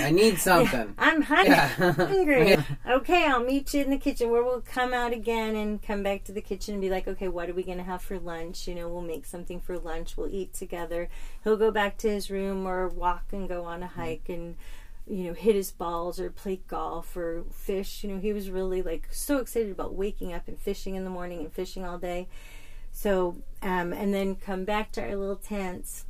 I 0.00 0.10
need 0.10 0.38
something. 0.38 0.94
I'm 0.98 1.22
hungry. 1.22 1.50
Yeah. 1.50 1.92
hungry. 1.92 2.56
Okay, 2.88 3.26
I'll 3.26 3.44
meet 3.44 3.74
you 3.74 3.82
in 3.82 3.90
the 3.90 3.98
kitchen 3.98 4.30
where 4.30 4.42
we'll 4.42 4.60
come 4.60 4.92
out 4.92 5.12
again 5.12 5.54
and 5.56 5.82
come 5.82 6.02
back 6.02 6.24
to 6.24 6.32
the 6.32 6.40
kitchen 6.40 6.74
and 6.74 6.80
be 6.80 6.90
like, 6.90 7.08
okay, 7.08 7.28
what 7.28 7.48
are 7.48 7.54
we 7.54 7.62
going 7.62 7.78
to 7.78 7.84
have 7.84 8.02
for 8.02 8.18
lunch? 8.18 8.66
You 8.68 8.74
know, 8.74 8.88
we'll 8.88 9.02
make 9.02 9.24
something 9.24 9.60
for 9.60 9.78
lunch. 9.78 10.16
We'll 10.16 10.32
eat 10.32 10.52
together. 10.52 11.08
He'll 11.44 11.56
go 11.56 11.70
back 11.70 11.96
to 11.98 12.08
his 12.08 12.30
room 12.30 12.66
or 12.66 12.88
walk 12.88 13.26
and 13.32 13.48
go 13.48 13.64
on 13.64 13.82
a 13.82 13.86
hike 13.86 14.28
and, 14.28 14.56
you 15.06 15.24
know, 15.24 15.34
hit 15.34 15.54
his 15.54 15.70
balls 15.70 16.20
or 16.20 16.30
play 16.30 16.60
golf 16.68 17.16
or 17.16 17.44
fish. 17.52 18.04
You 18.04 18.10
know, 18.10 18.20
he 18.20 18.32
was 18.32 18.50
really 18.50 18.82
like 18.82 19.08
so 19.10 19.38
excited 19.38 19.70
about 19.70 19.94
waking 19.94 20.32
up 20.32 20.48
and 20.48 20.58
fishing 20.58 20.94
in 20.94 21.04
the 21.04 21.10
morning 21.10 21.40
and 21.40 21.52
fishing 21.52 21.84
all 21.84 21.98
day. 21.98 22.28
So, 22.92 23.36
um, 23.62 23.92
and 23.92 24.12
then 24.12 24.36
come 24.36 24.64
back 24.64 24.92
to 24.92 25.02
our 25.02 25.16
little 25.16 25.36
tents 25.36 26.04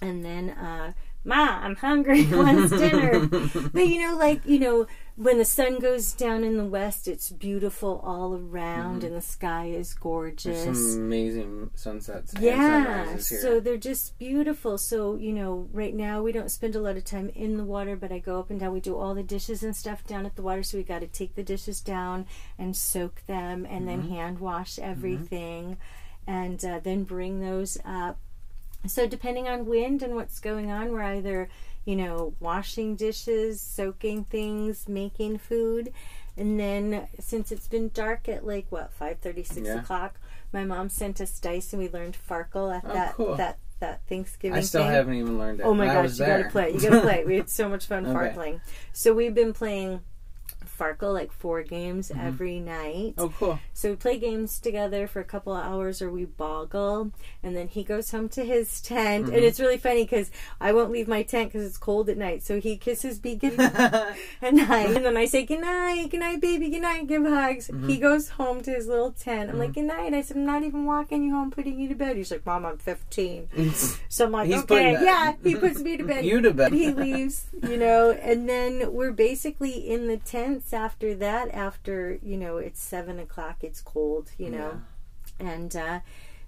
and 0.00 0.24
then 0.24 0.50
uh 0.50 0.92
ma 1.24 1.60
i'm 1.62 1.76
hungry 1.76 2.24
when's 2.30 2.70
dinner 2.70 3.26
but 3.72 3.86
you 3.88 4.00
know 4.00 4.16
like 4.16 4.44
you 4.46 4.58
know 4.58 4.86
when 5.16 5.38
the 5.38 5.44
sun 5.44 5.78
goes 5.78 6.12
down 6.12 6.42
in 6.42 6.56
the 6.56 6.64
west 6.64 7.06
it's 7.06 7.30
beautiful 7.30 8.00
all 8.04 8.34
around 8.34 9.04
and 9.04 9.14
the 9.14 9.20
sky 9.20 9.66
is 9.66 9.94
gorgeous 9.94 10.56
Mm-hmm. 10.58 10.64
There's 10.72 10.92
some 10.94 11.02
amazing 11.02 11.70
sunsets 11.76 12.34
yeah 12.40 13.16
so 13.18 13.60
they're 13.60 13.76
just 13.76 14.18
beautiful. 14.18 14.76
So 14.76 15.14
you 15.16 15.32
know 15.32 15.68
right 15.72 15.94
now 15.94 16.20
we 16.22 16.32
don't 16.32 16.50
spend 16.50 16.74
a 16.74 16.80
lot 16.80 16.96
of 16.96 17.04
time 17.04 17.28
in 17.34 17.56
the 17.56 17.64
water 17.64 17.94
but 17.96 18.10
i 18.10 18.18
go 18.18 18.40
up 18.40 18.50
and 18.50 18.58
down. 18.58 18.72
We 18.72 18.80
do 18.80 18.96
all 18.98 19.14
the 19.14 19.22
dishes 19.22 19.62
and 19.62 19.74
stuff 19.76 20.04
down 20.04 20.26
at 20.26 20.34
the 20.36 20.42
water 20.42 20.62
so 20.64 20.78
we 20.78 20.82
got 20.84 21.00
to 21.00 21.06
take 21.06 21.36
the 21.36 21.44
dishes 21.44 21.80
down 21.80 22.26
and 22.58 22.76
soak 22.76 23.24
them 23.26 23.64
and 23.64 23.86
Mm-hmm. 23.86 23.86
then 23.86 24.08
hand 24.10 24.38
wash 24.40 24.78
everything 24.80 25.76
and 26.26 26.64
uh, 26.64 26.80
then 26.82 27.04
bring 27.04 27.40
those 27.40 27.76
up. 27.84 28.18
So 28.86 29.06
depending 29.06 29.48
on 29.48 29.66
wind 29.66 30.02
and 30.02 30.14
what's 30.14 30.40
going 30.40 30.70
on, 30.70 30.90
we're 30.90 31.02
either, 31.02 31.48
you 31.84 31.96
know, 31.96 32.34
washing 32.40 32.96
dishes, 32.96 33.60
soaking 33.60 34.24
things, 34.24 34.88
making 34.88 35.38
food. 35.38 35.92
And 36.36 36.58
then 36.58 37.06
since 37.20 37.52
it's 37.52 37.68
been 37.68 37.90
dark 37.94 38.28
at 38.28 38.46
like 38.46 38.66
what, 38.70 38.92
five 38.92 39.18
thirty, 39.20 39.42
six 39.44 39.68
Yeah. 39.68 39.80
o'clock, 39.80 40.18
my 40.52 40.64
mom 40.64 40.88
sent 40.88 41.20
us 41.20 41.38
dice 41.38 41.72
and 41.72 41.80
we 41.82 41.88
learned 41.88 42.16
Farkle 42.28 42.74
at 42.76 42.84
Oh, 42.84 42.92
that 42.92 43.12
cool. 43.14 43.34
that 43.36 43.58
that 43.80 44.00
Thanksgiving 44.08 44.56
I 44.56 44.60
still 44.62 44.82
thing. 44.82 44.92
haven't 44.92 45.14
even 45.14 45.38
learned 45.38 45.60
it. 45.60 45.64
Oh 45.64 45.74
my 45.74 45.86
gosh, 45.86 46.10
you 46.10 46.24
there. 46.24 46.38
gotta 46.38 46.50
play. 46.50 46.72
You 46.72 46.80
gotta 46.80 47.00
play. 47.02 47.24
We 47.24 47.36
had 47.36 47.50
so 47.50 47.68
much 47.68 47.86
fun 47.86 48.06
Okay. 48.06 48.34
farkling. 48.34 48.60
So 48.92 49.12
we've 49.12 49.34
been 49.34 49.52
playing 49.52 50.00
Farkle 50.78 51.12
like 51.12 51.32
four 51.32 51.62
games 51.62 52.08
Mm-hmm. 52.10 52.26
every 52.26 52.60
night. 52.60 53.14
oh, 53.18 53.32
cool. 53.38 53.58
So 53.72 53.90
we 53.90 53.96
play 53.96 54.18
games 54.18 54.58
together 54.60 55.06
for 55.06 55.20
a 55.20 55.24
couple 55.24 55.54
of 55.54 55.64
hours 55.64 56.02
or 56.02 56.10
we 56.10 56.24
boggle. 56.24 57.12
And 57.42 57.56
then 57.56 57.68
he 57.68 57.82
goes 57.84 58.10
home 58.10 58.28
to 58.30 58.44
his 58.44 58.80
tent. 58.80 59.26
Mm-hmm. 59.26 59.34
And 59.34 59.44
it's 59.44 59.60
really 59.60 59.78
funny 59.78 60.04
because 60.04 60.30
I 60.60 60.72
won't 60.72 60.90
leave 60.90 61.08
my 61.08 61.22
tent 61.22 61.52
because 61.52 61.66
it's 61.66 61.78
cold 61.78 62.08
at 62.08 62.16
night. 62.16 62.42
So 62.42 62.60
he 62.60 62.76
kisses 62.76 63.22
me 63.22 63.36
goodnight 63.36 63.74
at 64.42 64.54
night. 64.54 64.90
And 64.96 65.04
then 65.04 65.16
I 65.16 65.24
say, 65.26 65.44
Good 65.44 65.60
night, 65.60 66.08
good 66.10 66.20
night, 66.20 66.40
baby, 66.40 66.70
good 66.70 66.82
night, 66.82 67.06
give 67.06 67.24
hugs. 67.24 67.68
Mm-hmm. 67.68 67.88
He 67.88 67.98
goes 67.98 68.30
home 68.30 68.62
to 68.62 68.70
his 68.70 68.86
little 68.88 69.12
tent. 69.12 69.50
I'm 69.50 69.58
like, 69.58 69.72
Good 69.74 69.84
night. 69.84 70.12
I 70.14 70.22
said, 70.22 70.36
I'm 70.36 70.46
not 70.46 70.62
even 70.64 70.84
walking 70.84 71.24
you 71.24 71.32
home, 71.32 71.50
putting 71.50 71.78
you 71.78 71.88
to 71.88 71.94
bed. 71.94 72.16
He's 72.16 72.30
like, 72.30 72.44
Mom, 72.46 72.66
I'm 72.66 72.78
15. 72.78 73.48
So 74.08 74.26
I'm 74.26 74.32
like, 74.32 74.46
He's 74.48 74.62
Okay, 74.62 74.92
yeah. 74.92 75.34
He 75.42 75.54
puts 75.56 75.80
me 75.80 75.96
to 75.96 76.04
bed 76.04 76.24
You 76.24 76.40
to 76.40 76.52
bed. 76.52 76.72
he 76.72 76.90
leaves, 76.92 77.46
you 77.62 77.76
know, 77.76 78.10
and 78.12 78.48
then 78.48 78.92
we're 78.92 79.12
basically 79.12 79.72
in 79.88 80.06
the 80.08 80.16
after 80.72 81.14
that. 81.16 81.52
After 81.52 82.18
you 82.22 82.36
know, 82.36 82.58
it's 82.58 82.80
seven 82.80 83.18
o'clock, 83.18 83.62
it's 83.62 83.80
cold, 83.80 84.30
you 84.38 84.50
know, 84.50 84.80
and 85.38 85.74
uh, 85.76 86.00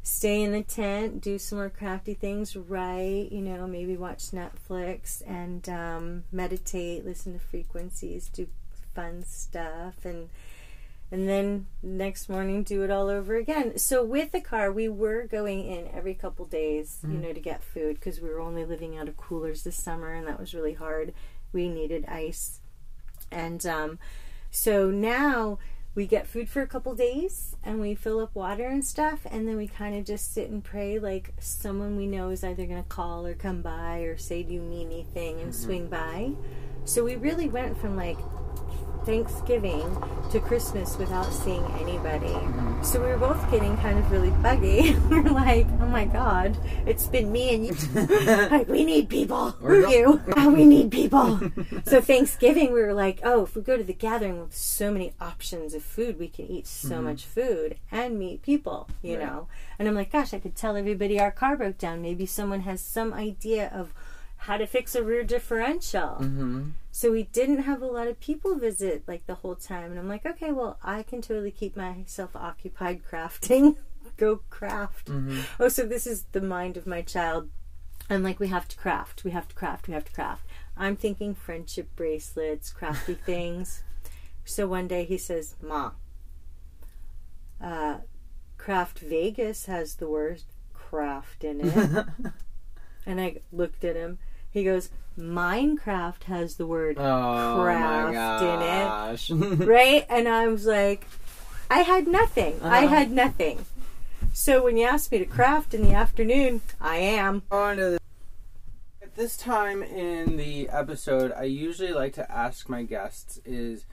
stay 0.03 0.43
in 0.43 0.53
the 0.53 0.63
tent, 0.63 1.21
do 1.21 1.39
some 1.39 1.59
more 1.59 1.69
crafty 1.69 2.15
things, 2.15 2.57
write, 2.57 3.29
you 3.33 3.43
know, 3.43 3.67
maybe 3.67 3.97
watch 3.97 4.31
Netflix 4.31 5.21
and 5.27 5.69
um, 5.69 6.25
meditate, 6.31 7.05
listen 7.05 7.33
to 7.33 7.39
frequencies, 7.41 8.29
do 8.29 8.47
fun 8.95 9.25
stuff, 9.25 10.05
and 10.05 10.29
and 11.11 11.29
then 11.29 11.67
next 11.83 12.29
morning 12.29 12.65
do 12.65 12.83
it 12.83 12.91
all 12.91 13.09
over 13.09 13.37
again. 13.37 13.79
So 13.79 14.05
with 14.05 14.33
the 14.33 14.41
car, 14.41 14.73
we 14.73 14.89
were 14.89 15.27
going 15.27 15.65
in 15.65 15.89
every 15.95 16.15
couple 16.15 16.47
days, 16.47 16.99
you 17.03 17.19
know, 17.19 17.33
to 17.33 17.41
get 17.41 17.63
food 17.63 17.95
because 17.95 18.21
we 18.21 18.29
were 18.29 18.41
only 18.41 18.65
living 18.65 18.99
out 18.99 19.09
of 19.09 19.17
coolers 19.17 19.63
this 19.63 19.77
summer, 19.77 20.13
and 20.13 20.27
that 20.27 20.41
was 20.41 20.53
really 20.55 20.75
hard. 20.75 21.15
We 21.53 21.69
needed 21.69 22.07
ice, 22.07 22.61
and 23.31 23.65
um, 23.67 23.99
so 24.51 24.91
now 24.91 25.59
we 25.95 26.07
get 26.07 26.27
food 26.27 26.49
for 26.49 26.61
a 26.61 26.67
couple 26.67 26.95
days, 26.95 27.57
and 27.65 27.81
we 27.81 27.95
fill 27.95 28.21
up 28.21 28.35
water 28.35 28.67
and 28.67 28.85
stuff, 28.85 29.21
and 29.31 29.49
then 29.49 29.57
we 29.57 29.67
kind 29.67 29.97
of 29.97 30.05
just 30.05 30.35
sit 30.35 30.51
and 30.51 30.63
pray. 30.63 30.99
Like 30.99 31.33
someone 31.41 31.97
we 31.97 32.07
know 32.07 32.31
is 32.31 32.45
either 32.45 32.67
going 32.67 32.83
to 32.83 32.89
call 32.89 33.27
or 33.27 33.35
come 33.35 33.63
by 33.63 34.01
or 34.01 34.17
say, 34.17 34.43
"Do 34.43 34.55
you 34.55 34.63
need 34.63 34.87
anything?" 34.87 35.41
and 35.41 35.55
swing 35.55 35.89
by. 35.89 36.33
So 36.85 37.03
we 37.03 37.17
really 37.17 37.49
went 37.49 37.79
from 37.81 37.97
like 37.97 38.19
Thanksgiving 39.07 39.97
to 40.33 40.41
Christmas 40.41 40.99
without 40.99 41.33
seeing 41.33 41.65
anybody. 41.81 42.35
So 42.85 43.01
we 43.01 43.07
were 43.07 43.17
both 43.17 43.51
getting 43.53 43.77
kind 43.79 43.99
of 43.99 44.11
really 44.11 44.31
buggy. 44.43 44.95
we 45.11 45.19
are 45.19 45.23
like, 45.31 45.67
oh 45.81 45.87
my 45.87 46.05
god, 46.05 46.59
it's 46.87 47.07
been 47.07 47.31
me 47.31 47.55
and 47.55 47.65
you. 47.67 47.75
like, 48.51 48.69
we 48.69 48.85
need 48.85 49.09
people. 49.09 49.55
We're 49.61 49.77
Who 49.83 49.87
are 49.87 49.91
you? 49.93 50.23
Oh, 50.37 50.51
we 50.51 50.65
need 50.65 50.91
people. 50.91 51.41
so 51.87 52.01
Thanksgiving, 52.01 52.73
we 52.73 52.83
were 52.83 52.93
like, 52.93 53.21
oh, 53.23 53.45
if 53.45 53.55
we 53.55 53.63
go 53.63 53.77
to 53.77 53.85
the 53.85 53.95
gathering 53.95 54.41
with 54.41 54.55
so 54.55 54.91
many 54.91 55.13
options 55.21 55.73
of 55.73 55.83
food, 55.85 56.19
we 56.19 56.29
can 56.29 56.47
eat 56.47 56.67
so 56.67 57.01
much 57.01 57.25
food 57.25 57.77
and 57.93 58.19
meet 58.19 58.43
people, 58.43 58.89
you 59.03 59.17
Right. 59.19 59.25
know. 59.27 59.47
And 59.79 59.87
I'm 59.87 59.95
like, 59.95 60.11
gosh, 60.13 60.35
I 60.35 60.41
could 60.41 60.57
tell 60.57 60.77
everybody 60.77 61.19
our 61.21 61.31
car 61.31 61.57
broke 61.57 61.79
down. 61.79 62.03
Maybe 62.03 62.27
someone 62.27 62.61
has 62.61 62.81
some 62.81 63.15
idea 63.15 63.71
of 63.73 63.95
how 64.39 64.57
to 64.57 64.67
fix 64.67 64.95
a 64.95 65.03
rear 65.03 65.23
differential. 65.25 66.19
Mm-hmm. 66.21 66.71
So 66.97 67.13
we 67.13 67.25
didn't 67.25 67.65
have 67.65 67.83
a 67.83 67.87
lot 67.87 68.09
of 68.09 68.21
people 68.21 68.55
visit 68.55 69.03
like 69.07 69.27
the 69.27 69.35
whole 69.35 69.55
time. 69.55 69.91
And 69.91 69.99
I'm 69.99 70.09
like, 70.09 70.25
okay, 70.25 70.51
well, 70.51 70.79
I 70.83 71.03
can 71.03 71.21
totally 71.21 71.51
keep 71.51 71.77
myself 71.77 72.35
occupied 72.35 73.03
crafting. 73.05 73.77
Go 74.17 74.41
craft. 74.49 75.09
Mm-hmm. 75.09 75.43
Oh, 75.61 75.69
so 75.69 75.85
this 75.85 76.07
is 76.07 76.25
the 76.33 76.41
mind 76.41 76.79
of 76.79 76.87
my 76.87 77.03
child. 77.03 77.51
I'm 78.09 78.23
like, 78.23 78.41
we 78.41 78.49
have 78.49 78.67
to 78.69 78.79
craft. 78.79 79.25
We 79.25 79.33
have 79.33 79.47
to 79.49 79.55
craft. 79.55 79.89
We 79.89 79.93
have 79.93 80.07
to 80.07 80.13
craft. 80.13 80.47
I'm 80.75 80.97
thinking 80.97 81.35
friendship 81.35 81.95
bracelets, 81.97 82.73
crafty 82.73 83.13
things. 83.27 83.83
So 84.47 84.67
one 84.67 84.89
day 84.89 85.05
he 85.05 85.19
says, 85.19 85.55
Ma, 85.61 85.91
uh, 87.63 87.99
Craft 88.57 89.01
Vegas 89.01 89.67
has 89.67 89.97
the 89.97 90.09
word 90.09 90.45
craft 90.73 91.45
in 91.45 91.61
it. 91.61 92.07
and 93.05 93.21
I 93.21 93.41
looked 93.53 93.85
at 93.85 93.97
him. 93.97 94.19
He 94.57 94.65
goes, 94.65 94.89
Minecraft 95.19 96.25
has 96.25 96.57
the 96.57 96.67
word 96.67 96.97
Oh 96.99 97.61
craft 97.63 99.31
in 99.31 99.39
it. 99.61 99.67
right? 99.67 100.07
And 100.09 100.27
I 100.27 100.49
was 100.49 100.65
like, 100.65 101.07
I 101.71 101.81
had 101.81 102.09
nothing. 102.09 102.59
I 102.63 102.87
Uh-huh. 102.87 102.95
had 102.95 103.11
nothing. 103.11 103.67
So 104.33 104.65
when 104.65 104.79
you 104.79 104.87
asked 104.87 105.13
me 105.13 105.19
to 105.19 105.27
craft 105.27 105.75
in 105.75 105.83
the 105.83 105.93
afternoon, 105.93 106.63
I 106.81 106.97
am. 106.97 107.43
On 107.51 107.77
to 107.77 107.85
the- 107.91 107.99
At 109.03 109.15
this 109.15 109.37
time 109.37 109.83
in 109.83 110.39
the 110.39 110.71
episode, 110.71 111.33
I 111.33 111.43
usually 111.45 111.93
like 111.93 112.15
to 112.15 112.31
ask 112.33 112.67
my 112.71 112.83
guests 112.83 113.39
is 113.45 113.85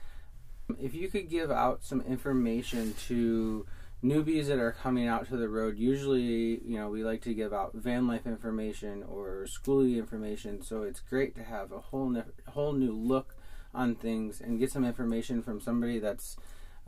if 0.80 0.94
you 0.94 1.08
could 1.08 1.28
give 1.28 1.50
out 1.50 1.84
some 1.84 2.00
information 2.00 2.94
to 3.08 3.66
newbies 4.04 4.46
that 4.46 4.58
are 4.58 4.72
coming 4.72 5.08
out 5.08 5.26
to 5.28 5.36
the 5.36 5.48
road. 5.48 5.78
Usually, 5.78 6.60
you 6.62 6.76
know, 6.76 6.90
we 6.90 7.02
like 7.02 7.22
to 7.22 7.32
give 7.32 7.54
out 7.54 7.72
van 7.72 8.06
life 8.06 8.26
information 8.26 9.02
or 9.02 9.46
skoolie 9.48 9.96
information. 9.96 10.62
So 10.62 10.82
it's 10.82 11.00
great 11.00 11.34
to 11.36 11.42
have 11.42 11.72
a 11.72 11.80
whole 11.80 12.22
whole 12.48 12.72
new 12.74 12.92
look 12.92 13.34
on 13.74 13.94
things 13.94 14.40
and 14.40 14.58
get 14.58 14.70
some 14.70 14.84
information 14.84 15.42
from 15.42 15.60
somebody 15.60 15.98
that's 15.98 16.36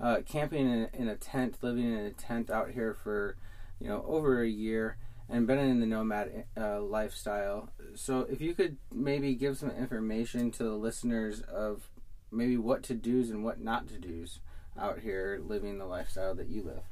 uh, 0.00 0.18
camping 0.26 0.70
in, 0.70 0.88
in 0.92 1.08
a 1.08 1.16
tent, 1.16 1.56
living 1.62 1.90
in 1.90 1.98
a 1.98 2.10
tent 2.10 2.50
out 2.50 2.72
here 2.72 2.92
for 2.92 3.36
you 3.80 3.88
know 3.88 4.04
over 4.06 4.42
a 4.42 4.48
year 4.48 4.98
and 5.28 5.46
been 5.46 5.58
in 5.58 5.80
the 5.80 5.86
nomad 5.86 6.44
uh, 6.56 6.80
lifestyle. 6.82 7.70
So 7.94 8.26
if 8.30 8.40
you 8.42 8.54
could 8.54 8.76
maybe 8.94 9.34
give 9.34 9.56
some 9.56 9.70
information 9.70 10.50
to 10.52 10.62
the 10.62 10.76
listeners 10.76 11.40
of 11.40 11.88
maybe 12.30 12.58
what 12.58 12.82
to 12.84 12.94
do's 12.94 13.30
and 13.30 13.42
what 13.42 13.60
not 13.60 13.88
to 13.88 13.98
do's 13.98 14.40
out 14.78 15.00
here 15.00 15.40
living 15.42 15.78
the 15.78 15.86
lifestyle 15.86 16.34
that 16.34 16.48
you 16.48 16.62
live. 16.62 16.82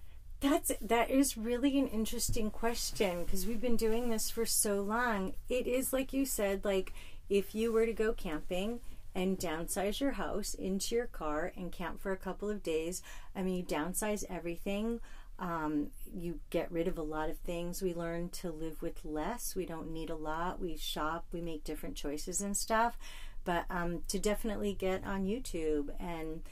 That's 0.44 0.72
that 0.82 1.08
is 1.08 1.38
really 1.38 1.78
an 1.78 1.88
interesting 1.88 2.50
question 2.50 3.24
because 3.24 3.46
we've 3.46 3.62
been 3.62 3.78
doing 3.78 4.10
this 4.10 4.28
for 4.28 4.44
so 4.44 4.82
long. 4.82 5.32
It 5.48 5.66
is 5.66 5.90
like 5.90 6.12
you 6.12 6.26
said, 6.26 6.66
like 6.66 6.92
if 7.30 7.54
you 7.54 7.72
were 7.72 7.86
to 7.86 7.94
go 7.94 8.12
camping 8.12 8.80
and 9.14 9.38
downsize 9.38 10.00
your 10.00 10.12
house 10.12 10.52
into 10.52 10.96
your 10.96 11.06
car 11.06 11.50
and 11.56 11.72
camp 11.72 11.98
for 11.98 12.12
a 12.12 12.18
couple 12.18 12.50
of 12.50 12.62
days, 12.62 13.00
I 13.34 13.40
mean, 13.40 13.54
you 13.54 13.64
downsize 13.64 14.22
everything. 14.28 15.00
Um, 15.38 15.86
you 16.14 16.40
get 16.50 16.70
rid 16.70 16.88
of 16.88 16.98
a 16.98 17.02
lot 17.02 17.30
of 17.30 17.38
things. 17.38 17.80
We 17.80 17.94
learn 17.94 18.28
to 18.40 18.50
live 18.50 18.82
with 18.82 19.02
less. 19.02 19.54
We 19.56 19.64
don't 19.64 19.92
need 19.92 20.10
a 20.10 20.14
lot. 20.14 20.60
We 20.60 20.76
shop. 20.76 21.24
We 21.32 21.40
make 21.40 21.64
different 21.64 21.96
choices 21.96 22.42
and 22.42 22.54
stuff. 22.54 22.98
But 23.46 23.64
um, 23.70 24.02
to 24.08 24.18
definitely 24.18 24.74
get 24.74 25.04
on 25.06 25.24
YouTube 25.24 25.88
and 25.98 26.42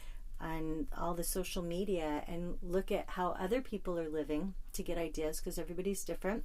on 0.43 0.89
all 0.99 1.15
the 1.15 1.25
social 1.25 1.63
media 1.63 2.25
and 2.27 2.57
look 2.63 2.91
at 2.91 3.11
how 3.11 3.37
other 3.39 3.61
people 3.61 3.99
are 3.99 4.09
living 4.09 4.55
to 4.73 4.83
get 4.83 4.99
ideas 4.99 5.39
because 5.39 5.59
everybody's 5.59 6.05
different. 6.05 6.45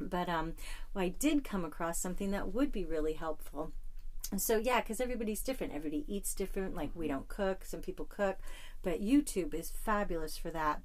But 0.00 0.28
um, 0.28 0.54
well, 0.94 1.04
I 1.04 1.08
did 1.08 1.44
come 1.44 1.64
across 1.64 1.98
something 1.98 2.30
that 2.30 2.54
would 2.54 2.72
be 2.72 2.84
really 2.84 3.14
helpful. 3.14 3.72
So 4.36 4.56
yeah, 4.56 4.80
because 4.80 5.00
everybody's 5.00 5.42
different. 5.42 5.74
Everybody 5.74 6.04
eats 6.08 6.34
different. 6.34 6.74
Like 6.74 6.90
we 6.94 7.08
don't 7.08 7.28
cook. 7.28 7.64
Some 7.64 7.80
people 7.80 8.06
cook, 8.06 8.38
but 8.82 9.02
YouTube 9.02 9.52
is 9.54 9.70
fabulous 9.70 10.38
for 10.38 10.50
that. 10.50 10.80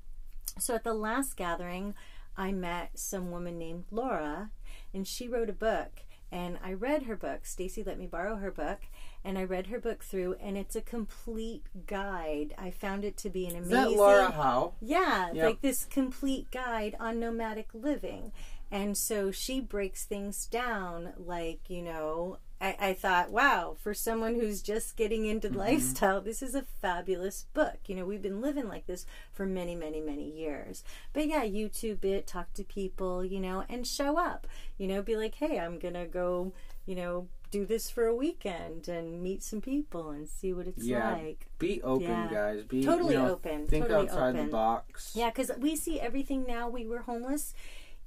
So 0.59 0.75
at 0.75 0.83
the 0.83 0.93
last 0.93 1.37
gathering, 1.37 1.93
I 2.35 2.51
met 2.51 2.91
some 2.95 3.31
woman 3.31 3.57
named 3.57 3.85
Laura, 3.91 4.51
and 4.93 5.07
she 5.07 5.27
wrote 5.27 5.49
a 5.49 5.53
book. 5.53 6.01
And 6.29 6.59
I 6.61 6.73
read 6.73 7.03
her 7.03 7.15
book. 7.15 7.45
Stacy 7.45 7.83
let 7.83 7.97
me 7.97 8.05
borrow 8.05 8.35
her 8.35 8.51
book, 8.51 8.81
and 9.27 9.37
I 9.37 9.43
read 9.43 9.67
her 9.67 9.79
book 9.79 10.03
through, 10.03 10.37
and 10.41 10.57
it's 10.57 10.75
a 10.75 10.81
complete 10.81 11.63
guide. 11.85 12.55
I 12.57 12.71
found 12.71 13.03
it 13.03 13.17
to 13.17 13.29
be 13.29 13.45
an 13.45 13.57
amazing. 13.57 13.63
Is 13.65 13.91
that 13.91 13.91
Laura 13.91 14.31
Howe? 14.31 14.73
Yeah, 14.81 15.31
Yep. 15.33 15.45
like 15.45 15.61
this 15.61 15.83
complete 15.85 16.49
guide 16.49 16.95
on 16.97 17.19
nomadic 17.19 17.67
living. 17.73 18.31
And 18.71 18.97
so 18.97 19.31
she 19.31 19.59
breaks 19.59 20.05
things 20.05 20.45
down 20.45 21.13
like, 21.17 21.69
you 21.69 21.81
know, 21.81 22.37
I, 22.59 22.75
I 22.79 22.93
thought, 22.93 23.29
wow, 23.31 23.75
for 23.81 23.93
someone 23.93 24.35
who's 24.35 24.61
just 24.61 24.95
getting 24.97 25.25
into 25.25 25.47
Mm-hmm. 25.49 25.57
lifestyle, 25.59 26.21
this 26.21 26.41
is 26.41 26.55
a 26.55 26.63
fabulous 26.81 27.45
book. 27.53 27.77
You 27.87 27.95
know, 27.95 28.05
we've 28.05 28.21
been 28.21 28.41
living 28.41 28.67
like 28.67 28.87
this 28.87 29.05
for 29.33 29.45
many, 29.45 29.75
many, 29.75 29.99
many 30.01 30.29
years. 30.29 30.83
But 31.13 31.27
yeah, 31.27 31.45
YouTube 31.45 32.03
it, 32.05 32.27
talk 32.27 32.53
to 32.55 32.63
people, 32.63 33.23
you 33.25 33.39
know, 33.39 33.63
and 33.69 33.85
show 33.85 34.17
up. 34.17 34.47
You 34.77 34.87
know, 34.87 35.01
be 35.01 35.15
like, 35.17 35.35
hey, 35.35 35.59
I'm 35.59 35.79
going 35.79 35.93
to 35.93 36.05
go, 36.05 36.51
you 36.85 36.95
know, 36.95 37.27
do 37.51 37.65
this 37.65 37.89
for 37.89 38.05
a 38.05 38.15
weekend 38.15 38.87
and 38.87 39.21
meet 39.21 39.43
some 39.43 39.61
people 39.61 40.09
and 40.09 40.27
see 40.27 40.53
what 40.53 40.67
it's 40.67 40.83
Yeah. 40.83 41.13
like. 41.13 41.47
Be 41.59 41.81
open, 41.81 42.07
Yeah. 42.07 42.29
guys. 42.31 42.63
Be 42.65 42.83
Totally 42.83 43.15
you 43.15 43.21
know, 43.21 43.31
open. 43.33 43.67
Think 43.67 43.85
Totally 43.87 44.07
outside 44.09 44.35
open. 44.35 44.45
the 44.45 44.51
box. 44.51 45.13
Yeah, 45.15 45.29
because 45.29 45.51
we 45.57 45.75
see 45.75 45.99
everything 45.99 46.45
now. 46.47 46.69
We 46.69 46.85
were 46.85 46.99
homeless 47.03 47.53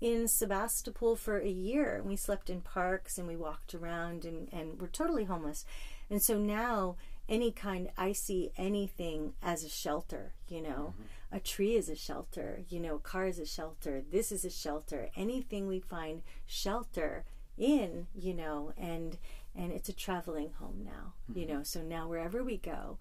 in 0.01 0.29
Sebastopol 0.29 1.17
for 1.17 1.39
a 1.39 1.49
year. 1.49 1.97
and 1.97 2.07
We 2.07 2.17
slept 2.17 2.49
in 2.51 2.61
parks 2.61 3.19
and 3.19 3.27
we 3.29 3.37
walked 3.37 3.75
around 3.75 4.25
and, 4.25 4.49
and 4.53 4.81
we're 4.81 4.89
totally 4.89 5.25
homeless. 5.25 5.65
And 6.09 6.23
so 6.23 6.39
now, 6.39 6.97
any 7.29 7.53
kind, 7.53 7.91
I 7.97 8.13
see 8.13 8.51
anything 8.57 9.35
as 9.43 9.63
a 9.63 9.69
shelter, 9.69 10.33
you 10.49 10.61
know. 10.63 10.95
Mm-hmm. 10.95 11.03
A 11.37 11.39
tree 11.41 11.77
is 11.77 11.89
a 11.89 11.95
shelter, 11.95 12.65
you 12.69 12.81
know, 12.81 12.97
a 12.97 12.99
car 12.99 13.27
is 13.27 13.39
a 13.39 13.47
shelter, 13.47 14.03
this 14.11 14.33
is 14.33 14.45
a 14.45 14.51
shelter. 14.51 15.11
Anything 15.15 15.69
we 15.69 15.79
find 15.79 16.23
shelter 16.45 17.25
in, 17.61 18.07
you 18.15 18.35
know, 18.35 18.73
and 18.77 19.19
and 19.55 19.73
it's 19.73 19.89
a 19.89 19.93
traveling 19.93 20.51
home 20.59 20.83
now, 20.85 21.13
you 21.33 21.45
mm-hmm. 21.45 21.55
know. 21.55 21.63
So 21.63 21.83
now 21.83 22.09
wherever 22.09 22.43
we 22.43 22.57
go, 22.57 22.99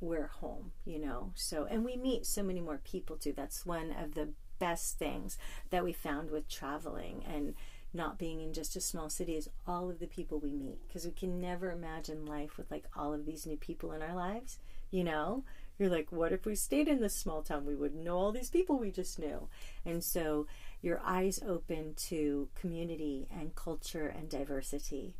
we're 0.00 0.28
home, 0.28 0.72
you 0.84 0.98
know. 0.98 1.32
So, 1.34 1.66
and 1.70 1.84
we 1.84 1.96
meet 1.96 2.26
so 2.26 2.42
many 2.42 2.60
more 2.60 2.80
people 2.82 3.16
too. 3.16 3.32
That's 3.32 3.66
one 3.66 3.92
of 3.92 4.14
the 4.14 4.30
best 4.58 4.98
things 4.98 5.38
that 5.70 5.84
we 5.84 5.92
found 5.92 6.30
with 6.30 6.48
traveling 6.48 7.24
and 7.26 7.54
not 7.92 8.18
being 8.18 8.40
in 8.40 8.52
just 8.52 8.76
a 8.76 8.80
small 8.80 9.08
city 9.08 9.36
is 9.36 9.50
all 9.66 9.90
of 9.90 9.98
the 9.98 10.06
people 10.06 10.38
we 10.38 10.52
meet 10.52 10.78
because 10.86 11.04
we 11.04 11.10
can 11.10 11.40
never 11.40 11.72
imagine 11.72 12.24
life 12.24 12.56
with 12.56 12.70
like 12.70 12.84
all 12.96 13.12
of 13.12 13.26
these 13.26 13.46
new 13.46 13.56
people 13.56 13.92
in 13.92 14.02
our 14.02 14.14
lives, 14.14 14.58
you 14.90 15.04
know. 15.04 15.44
You're 15.78 15.88
like, 15.88 16.12
what 16.12 16.32
if 16.32 16.44
we 16.44 16.54
stayed 16.56 16.88
in 16.88 17.00
this 17.00 17.16
small 17.16 17.42
town? 17.42 17.64
We 17.64 17.74
wouldn't 17.74 18.04
know 18.04 18.18
all 18.18 18.32
these 18.32 18.50
people 18.50 18.78
we 18.78 18.90
just 18.90 19.18
knew. 19.18 19.48
And 19.86 20.04
so 20.04 20.46
your 20.82 21.00
eyes 21.04 21.40
open 21.46 21.94
to 21.94 22.48
community 22.54 23.26
and 23.30 23.54
culture 23.54 24.06
and 24.06 24.28
diversity. 24.28 25.14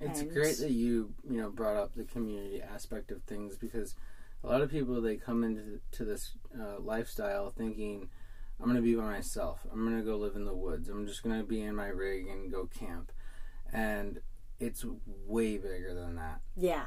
It's 0.00 0.20
And- 0.20 0.30
great 0.32 0.58
that 0.58 0.72
you 0.72 1.14
you 1.28 1.40
know 1.40 1.50
brought 1.50 1.76
up 1.76 1.94
the 1.94 2.04
community 2.04 2.60
aspect 2.60 3.10
of 3.12 3.22
things 3.22 3.56
because 3.56 3.94
a 4.42 4.48
lot 4.48 4.60
of 4.60 4.70
people 4.70 5.00
they 5.00 5.16
come 5.16 5.44
into 5.44 5.80
to 5.92 6.04
this 6.04 6.32
uh, 6.60 6.78
lifestyle 6.80 7.50
thinking 7.52 8.08
I'm 8.60 8.66
gonna 8.66 8.82
be 8.82 8.94
by 8.94 9.02
myself. 9.04 9.66
I'm 9.72 9.84
gonna 9.84 10.02
go 10.02 10.16
live 10.16 10.36
in 10.36 10.44
the 10.44 10.54
woods. 10.54 10.88
I'm 10.88 11.06
just 11.06 11.22
gonna 11.22 11.42
be 11.44 11.60
in 11.62 11.74
my 11.74 11.88
rig 11.88 12.26
and 12.28 12.50
go 12.52 12.66
camp, 12.66 13.10
and 13.72 14.20
it's 14.60 14.84
way 15.06 15.58
bigger 15.58 15.92
than 15.94 16.14
that. 16.16 16.40
Yeah. 16.56 16.86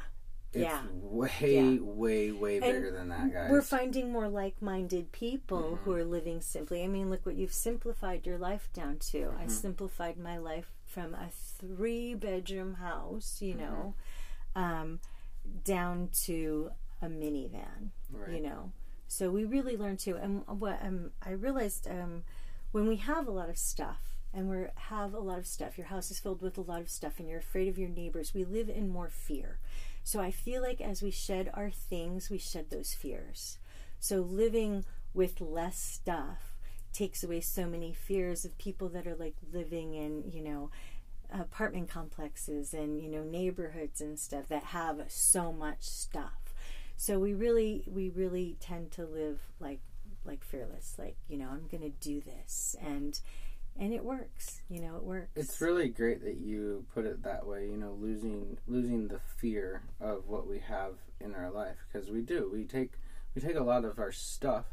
It's 0.52 0.62
Yeah. 0.62 0.86
way, 0.92 1.54
Yeah. 1.76 1.80
way, 1.80 2.32
way 2.32 2.58
bigger 2.58 2.90
than 2.90 3.08
that, 3.08 3.32
guys. 3.32 3.50
We're 3.50 3.62
finding 3.62 4.10
more 4.10 4.28
like 4.28 4.62
minded 4.62 5.12
people 5.12 5.76
who 5.76 5.92
are 5.92 6.04
living 6.04 6.40
simply. 6.40 6.82
I 6.82 6.86
mean, 6.88 7.10
look 7.10 7.26
what 7.26 7.34
you've 7.36 7.52
simplified 7.52 8.26
your 8.26 8.38
life 8.38 8.72
down 8.72 8.98
to. 9.10 9.34
I 9.38 9.46
simplified 9.46 10.16
my 10.18 10.38
life 10.38 10.72
from 10.86 11.14
a 11.14 11.28
three 11.30 12.14
bedroom 12.14 12.74
house, 12.74 13.42
you 13.42 13.54
know, 13.54 13.94
um, 14.56 15.00
down 15.64 16.08
to 16.24 16.70
a 17.02 17.06
minivan, 17.08 17.90
Right. 18.10 18.36
you 18.36 18.40
know. 18.40 18.72
So 19.06 19.30
we 19.30 19.44
really 19.44 19.76
learned 19.76 19.98
to. 20.00 20.16
And 20.16 20.46
what 20.46 20.82
um, 20.82 21.12
I 21.22 21.30
realized 21.32 21.86
um, 21.88 22.24
when 22.72 22.86
we 22.88 22.96
have 22.96 23.26
a 23.28 23.30
lot 23.30 23.48
of 23.50 23.58
stuff, 23.58 24.14
and 24.32 24.50
we 24.50 24.66
have 24.74 25.14
a 25.14 25.18
lot 25.20 25.38
of 25.38 25.46
stuff, 25.46 25.78
your 25.78 25.86
house 25.86 26.10
is 26.10 26.18
filled 26.18 26.42
with 26.42 26.58
a 26.58 26.62
lot 26.62 26.80
of 26.80 26.90
stuff, 26.90 27.18
and 27.18 27.28
you're 27.28 27.38
afraid 27.38 27.68
of 27.68 27.78
your 27.78 27.88
neighbors, 27.88 28.34
we 28.34 28.44
live 28.44 28.68
in 28.68 28.88
more 28.88 29.08
fear. 29.08 29.58
So 30.08 30.20
I 30.20 30.30
feel 30.30 30.62
like 30.62 30.80
as 30.80 31.02
we 31.02 31.10
shed 31.10 31.50
our 31.52 31.70
things, 31.70 32.30
we 32.30 32.38
shed 32.38 32.70
those 32.70 32.94
fears. 32.94 33.58
So 34.00 34.20
living 34.20 34.86
with 35.12 35.38
less 35.38 35.78
stuff 35.78 36.56
takes 36.94 37.22
away 37.22 37.42
so 37.42 37.66
many 37.66 37.92
fears 37.92 38.46
of 38.46 38.56
people 38.56 38.88
that 38.88 39.06
are 39.06 39.16
like 39.16 39.34
living 39.52 39.92
in, 39.92 40.24
you 40.32 40.42
know, 40.42 40.70
apartment 41.30 41.90
complexes 41.90 42.72
and, 42.72 43.02
you 43.02 43.10
know, 43.10 43.22
neighborhoods 43.22 44.00
and 44.00 44.18
stuff 44.18 44.48
that 44.48 44.62
have 44.62 44.98
so 45.08 45.52
much 45.52 45.82
stuff. 45.82 46.54
So 46.96 47.18
we 47.18 47.34
really 47.34 47.84
we 47.86 48.08
really 48.08 48.56
tend 48.60 48.92
to 48.92 49.04
live 49.04 49.40
like 49.60 49.80
like 50.24 50.42
fearless, 50.42 50.94
like, 50.98 51.18
you 51.28 51.36
know, 51.36 51.50
I'm 51.50 51.68
going 51.70 51.82
to 51.82 52.08
do 52.08 52.22
this 52.22 52.74
and 52.82 53.20
and 53.78 53.92
it 53.92 54.04
works, 54.04 54.62
you 54.68 54.80
know, 54.80 54.96
it 54.96 55.04
works. 55.04 55.30
It's 55.36 55.60
really 55.60 55.88
great 55.88 56.22
that 56.24 56.38
you 56.38 56.84
put 56.92 57.06
it 57.06 57.22
that 57.22 57.46
way. 57.46 57.66
You 57.66 57.76
know, 57.76 57.96
losing 57.98 58.58
losing 58.66 59.08
the 59.08 59.20
fear 59.36 59.82
of 60.00 60.26
what 60.26 60.48
we 60.48 60.58
have 60.58 60.94
in 61.20 61.34
our 61.34 61.50
life 61.50 61.76
because 61.90 62.10
we 62.10 62.22
do. 62.22 62.50
We 62.52 62.64
take 62.64 62.92
we 63.34 63.40
take 63.40 63.56
a 63.56 63.62
lot 63.62 63.84
of 63.84 63.98
our 63.98 64.12
stuff 64.12 64.66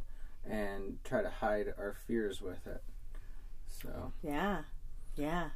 and 0.44 0.98
try 1.04 1.22
to 1.22 1.30
hide 1.30 1.68
our 1.78 1.96
fears 2.08 2.42
with 2.42 2.66
it. 2.66 2.84
So 3.68 4.14
yeah. 4.24 4.64
Yeah. 5.16 5.50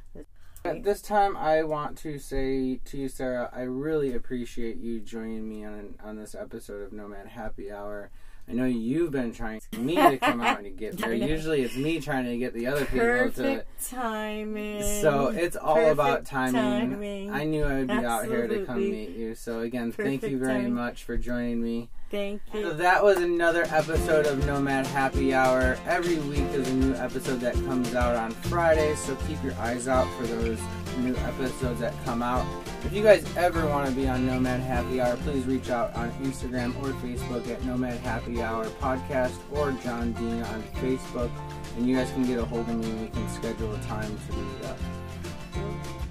at 0.64 0.84
this 0.84 1.02
time, 1.02 1.36
I 1.36 1.64
want 1.64 1.98
to 1.98 2.18
say 2.18 2.80
to 2.86 2.96
you, 2.96 3.08
Sarah, 3.08 3.50
I 3.52 3.62
really 3.62 4.14
appreciate 4.14 4.78
you 4.78 5.00
joining 5.00 5.48
me 5.48 5.64
on 5.64 5.96
on 6.02 6.16
this 6.16 6.34
episode 6.34 6.82
of 6.82 6.92
Nomad 6.92 7.28
Happy 7.28 7.70
Hour. 7.70 8.10
I 8.50 8.52
know 8.52 8.64
you've 8.64 9.12
been 9.12 9.32
trying 9.32 9.60
to 9.70 9.78
me 9.78 9.94
to 9.94 10.18
come 10.18 10.40
out 10.40 10.58
and 10.64 10.76
get 10.76 10.98
there. 10.98 11.12
Usually 11.14 11.62
it's 11.62 11.76
me 11.76 12.00
trying 12.00 12.24
to 12.24 12.36
get 12.36 12.52
the 12.52 12.66
other 12.66 12.84
people 12.84 12.98
Perfect 12.98 13.80
to. 13.84 13.90
timing. 13.90 14.82
So 15.00 15.28
it's 15.28 15.54
all 15.56 15.76
Perfect 15.76 15.92
about 15.92 16.24
timing. 16.24 16.90
timing. 16.90 17.30
I 17.32 17.44
knew 17.44 17.64
I 17.64 17.74
would 17.78 17.86
be 17.88 17.92
out 17.94 18.24
here 18.26 18.48
to 18.48 18.64
come 18.66 18.78
meet 18.80 19.10
you. 19.10 19.34
So 19.36 19.60
again, 19.60 19.92
Perfect 19.92 20.22
thank 20.22 20.32
you 20.32 20.38
very 20.38 20.54
timing. 20.54 20.74
much 20.74 21.04
for 21.04 21.16
joining 21.16 21.62
me. 21.62 21.90
Thank 22.10 22.42
you. 22.52 22.62
So 22.62 22.72
that 22.74 23.04
was 23.04 23.18
another 23.18 23.66
episode 23.70 24.26
of 24.26 24.44
Nomad 24.44 24.84
Happy 24.88 25.32
Hour. 25.32 25.78
Every 25.86 26.16
week 26.18 26.50
there's 26.50 26.68
a 26.68 26.74
new 26.74 26.92
episode 26.94 27.38
that 27.40 27.54
comes 27.54 27.94
out 27.94 28.16
on 28.16 28.32
Friday, 28.32 28.96
so 28.96 29.14
keep 29.28 29.40
your 29.44 29.54
eyes 29.54 29.86
out 29.86 30.08
for 30.18 30.26
those 30.26 30.58
new 30.98 31.14
episodes 31.18 31.78
that 31.78 31.94
come 32.04 32.20
out. 32.20 32.44
If 32.84 32.92
you 32.92 33.04
guys 33.04 33.24
ever 33.36 33.64
want 33.68 33.88
to 33.88 33.94
be 33.94 34.08
on 34.08 34.26
Nomad 34.26 34.58
Happy 34.58 35.00
Hour, 35.00 35.16
please 35.18 35.44
reach 35.44 35.70
out 35.70 35.94
on 35.94 36.10
Instagram 36.24 36.74
or 36.82 36.88
Facebook 36.94 37.48
at 37.48 37.62
Nomad 37.64 37.98
Happy 37.98 38.42
Hour 38.42 38.64
Podcast 38.80 39.36
or 39.52 39.70
John 39.84 40.12
Dean 40.14 40.42
on 40.42 40.62
Facebook, 40.80 41.30
and 41.76 41.86
you 41.88 41.94
guys 41.94 42.10
can 42.10 42.24
get 42.24 42.40
a 42.40 42.44
hold 42.44 42.68
of 42.68 42.76
me 42.76 42.90
and 42.90 43.02
we 43.02 43.08
can 43.08 43.28
schedule 43.28 43.72
a 43.72 43.78
time 43.82 44.18
to 44.26 44.36
meet 44.36 44.64
up. 44.64 44.78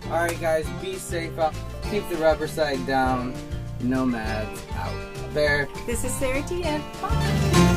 Alright, 0.05 0.39
guys, 0.39 0.65
be 0.81 0.95
safe 0.95 1.37
out. 1.37 1.53
Keep 1.91 2.07
the 2.09 2.15
rubber 2.15 2.47
side 2.47 2.87
down. 2.87 3.33
Nomads 3.81 4.65
out. 4.75 4.93
There. 5.33 5.69
This 5.85 6.03
is 6.03 6.11
Sarah 6.11 6.41
Tia. 6.43 6.81
Bye. 7.01 7.68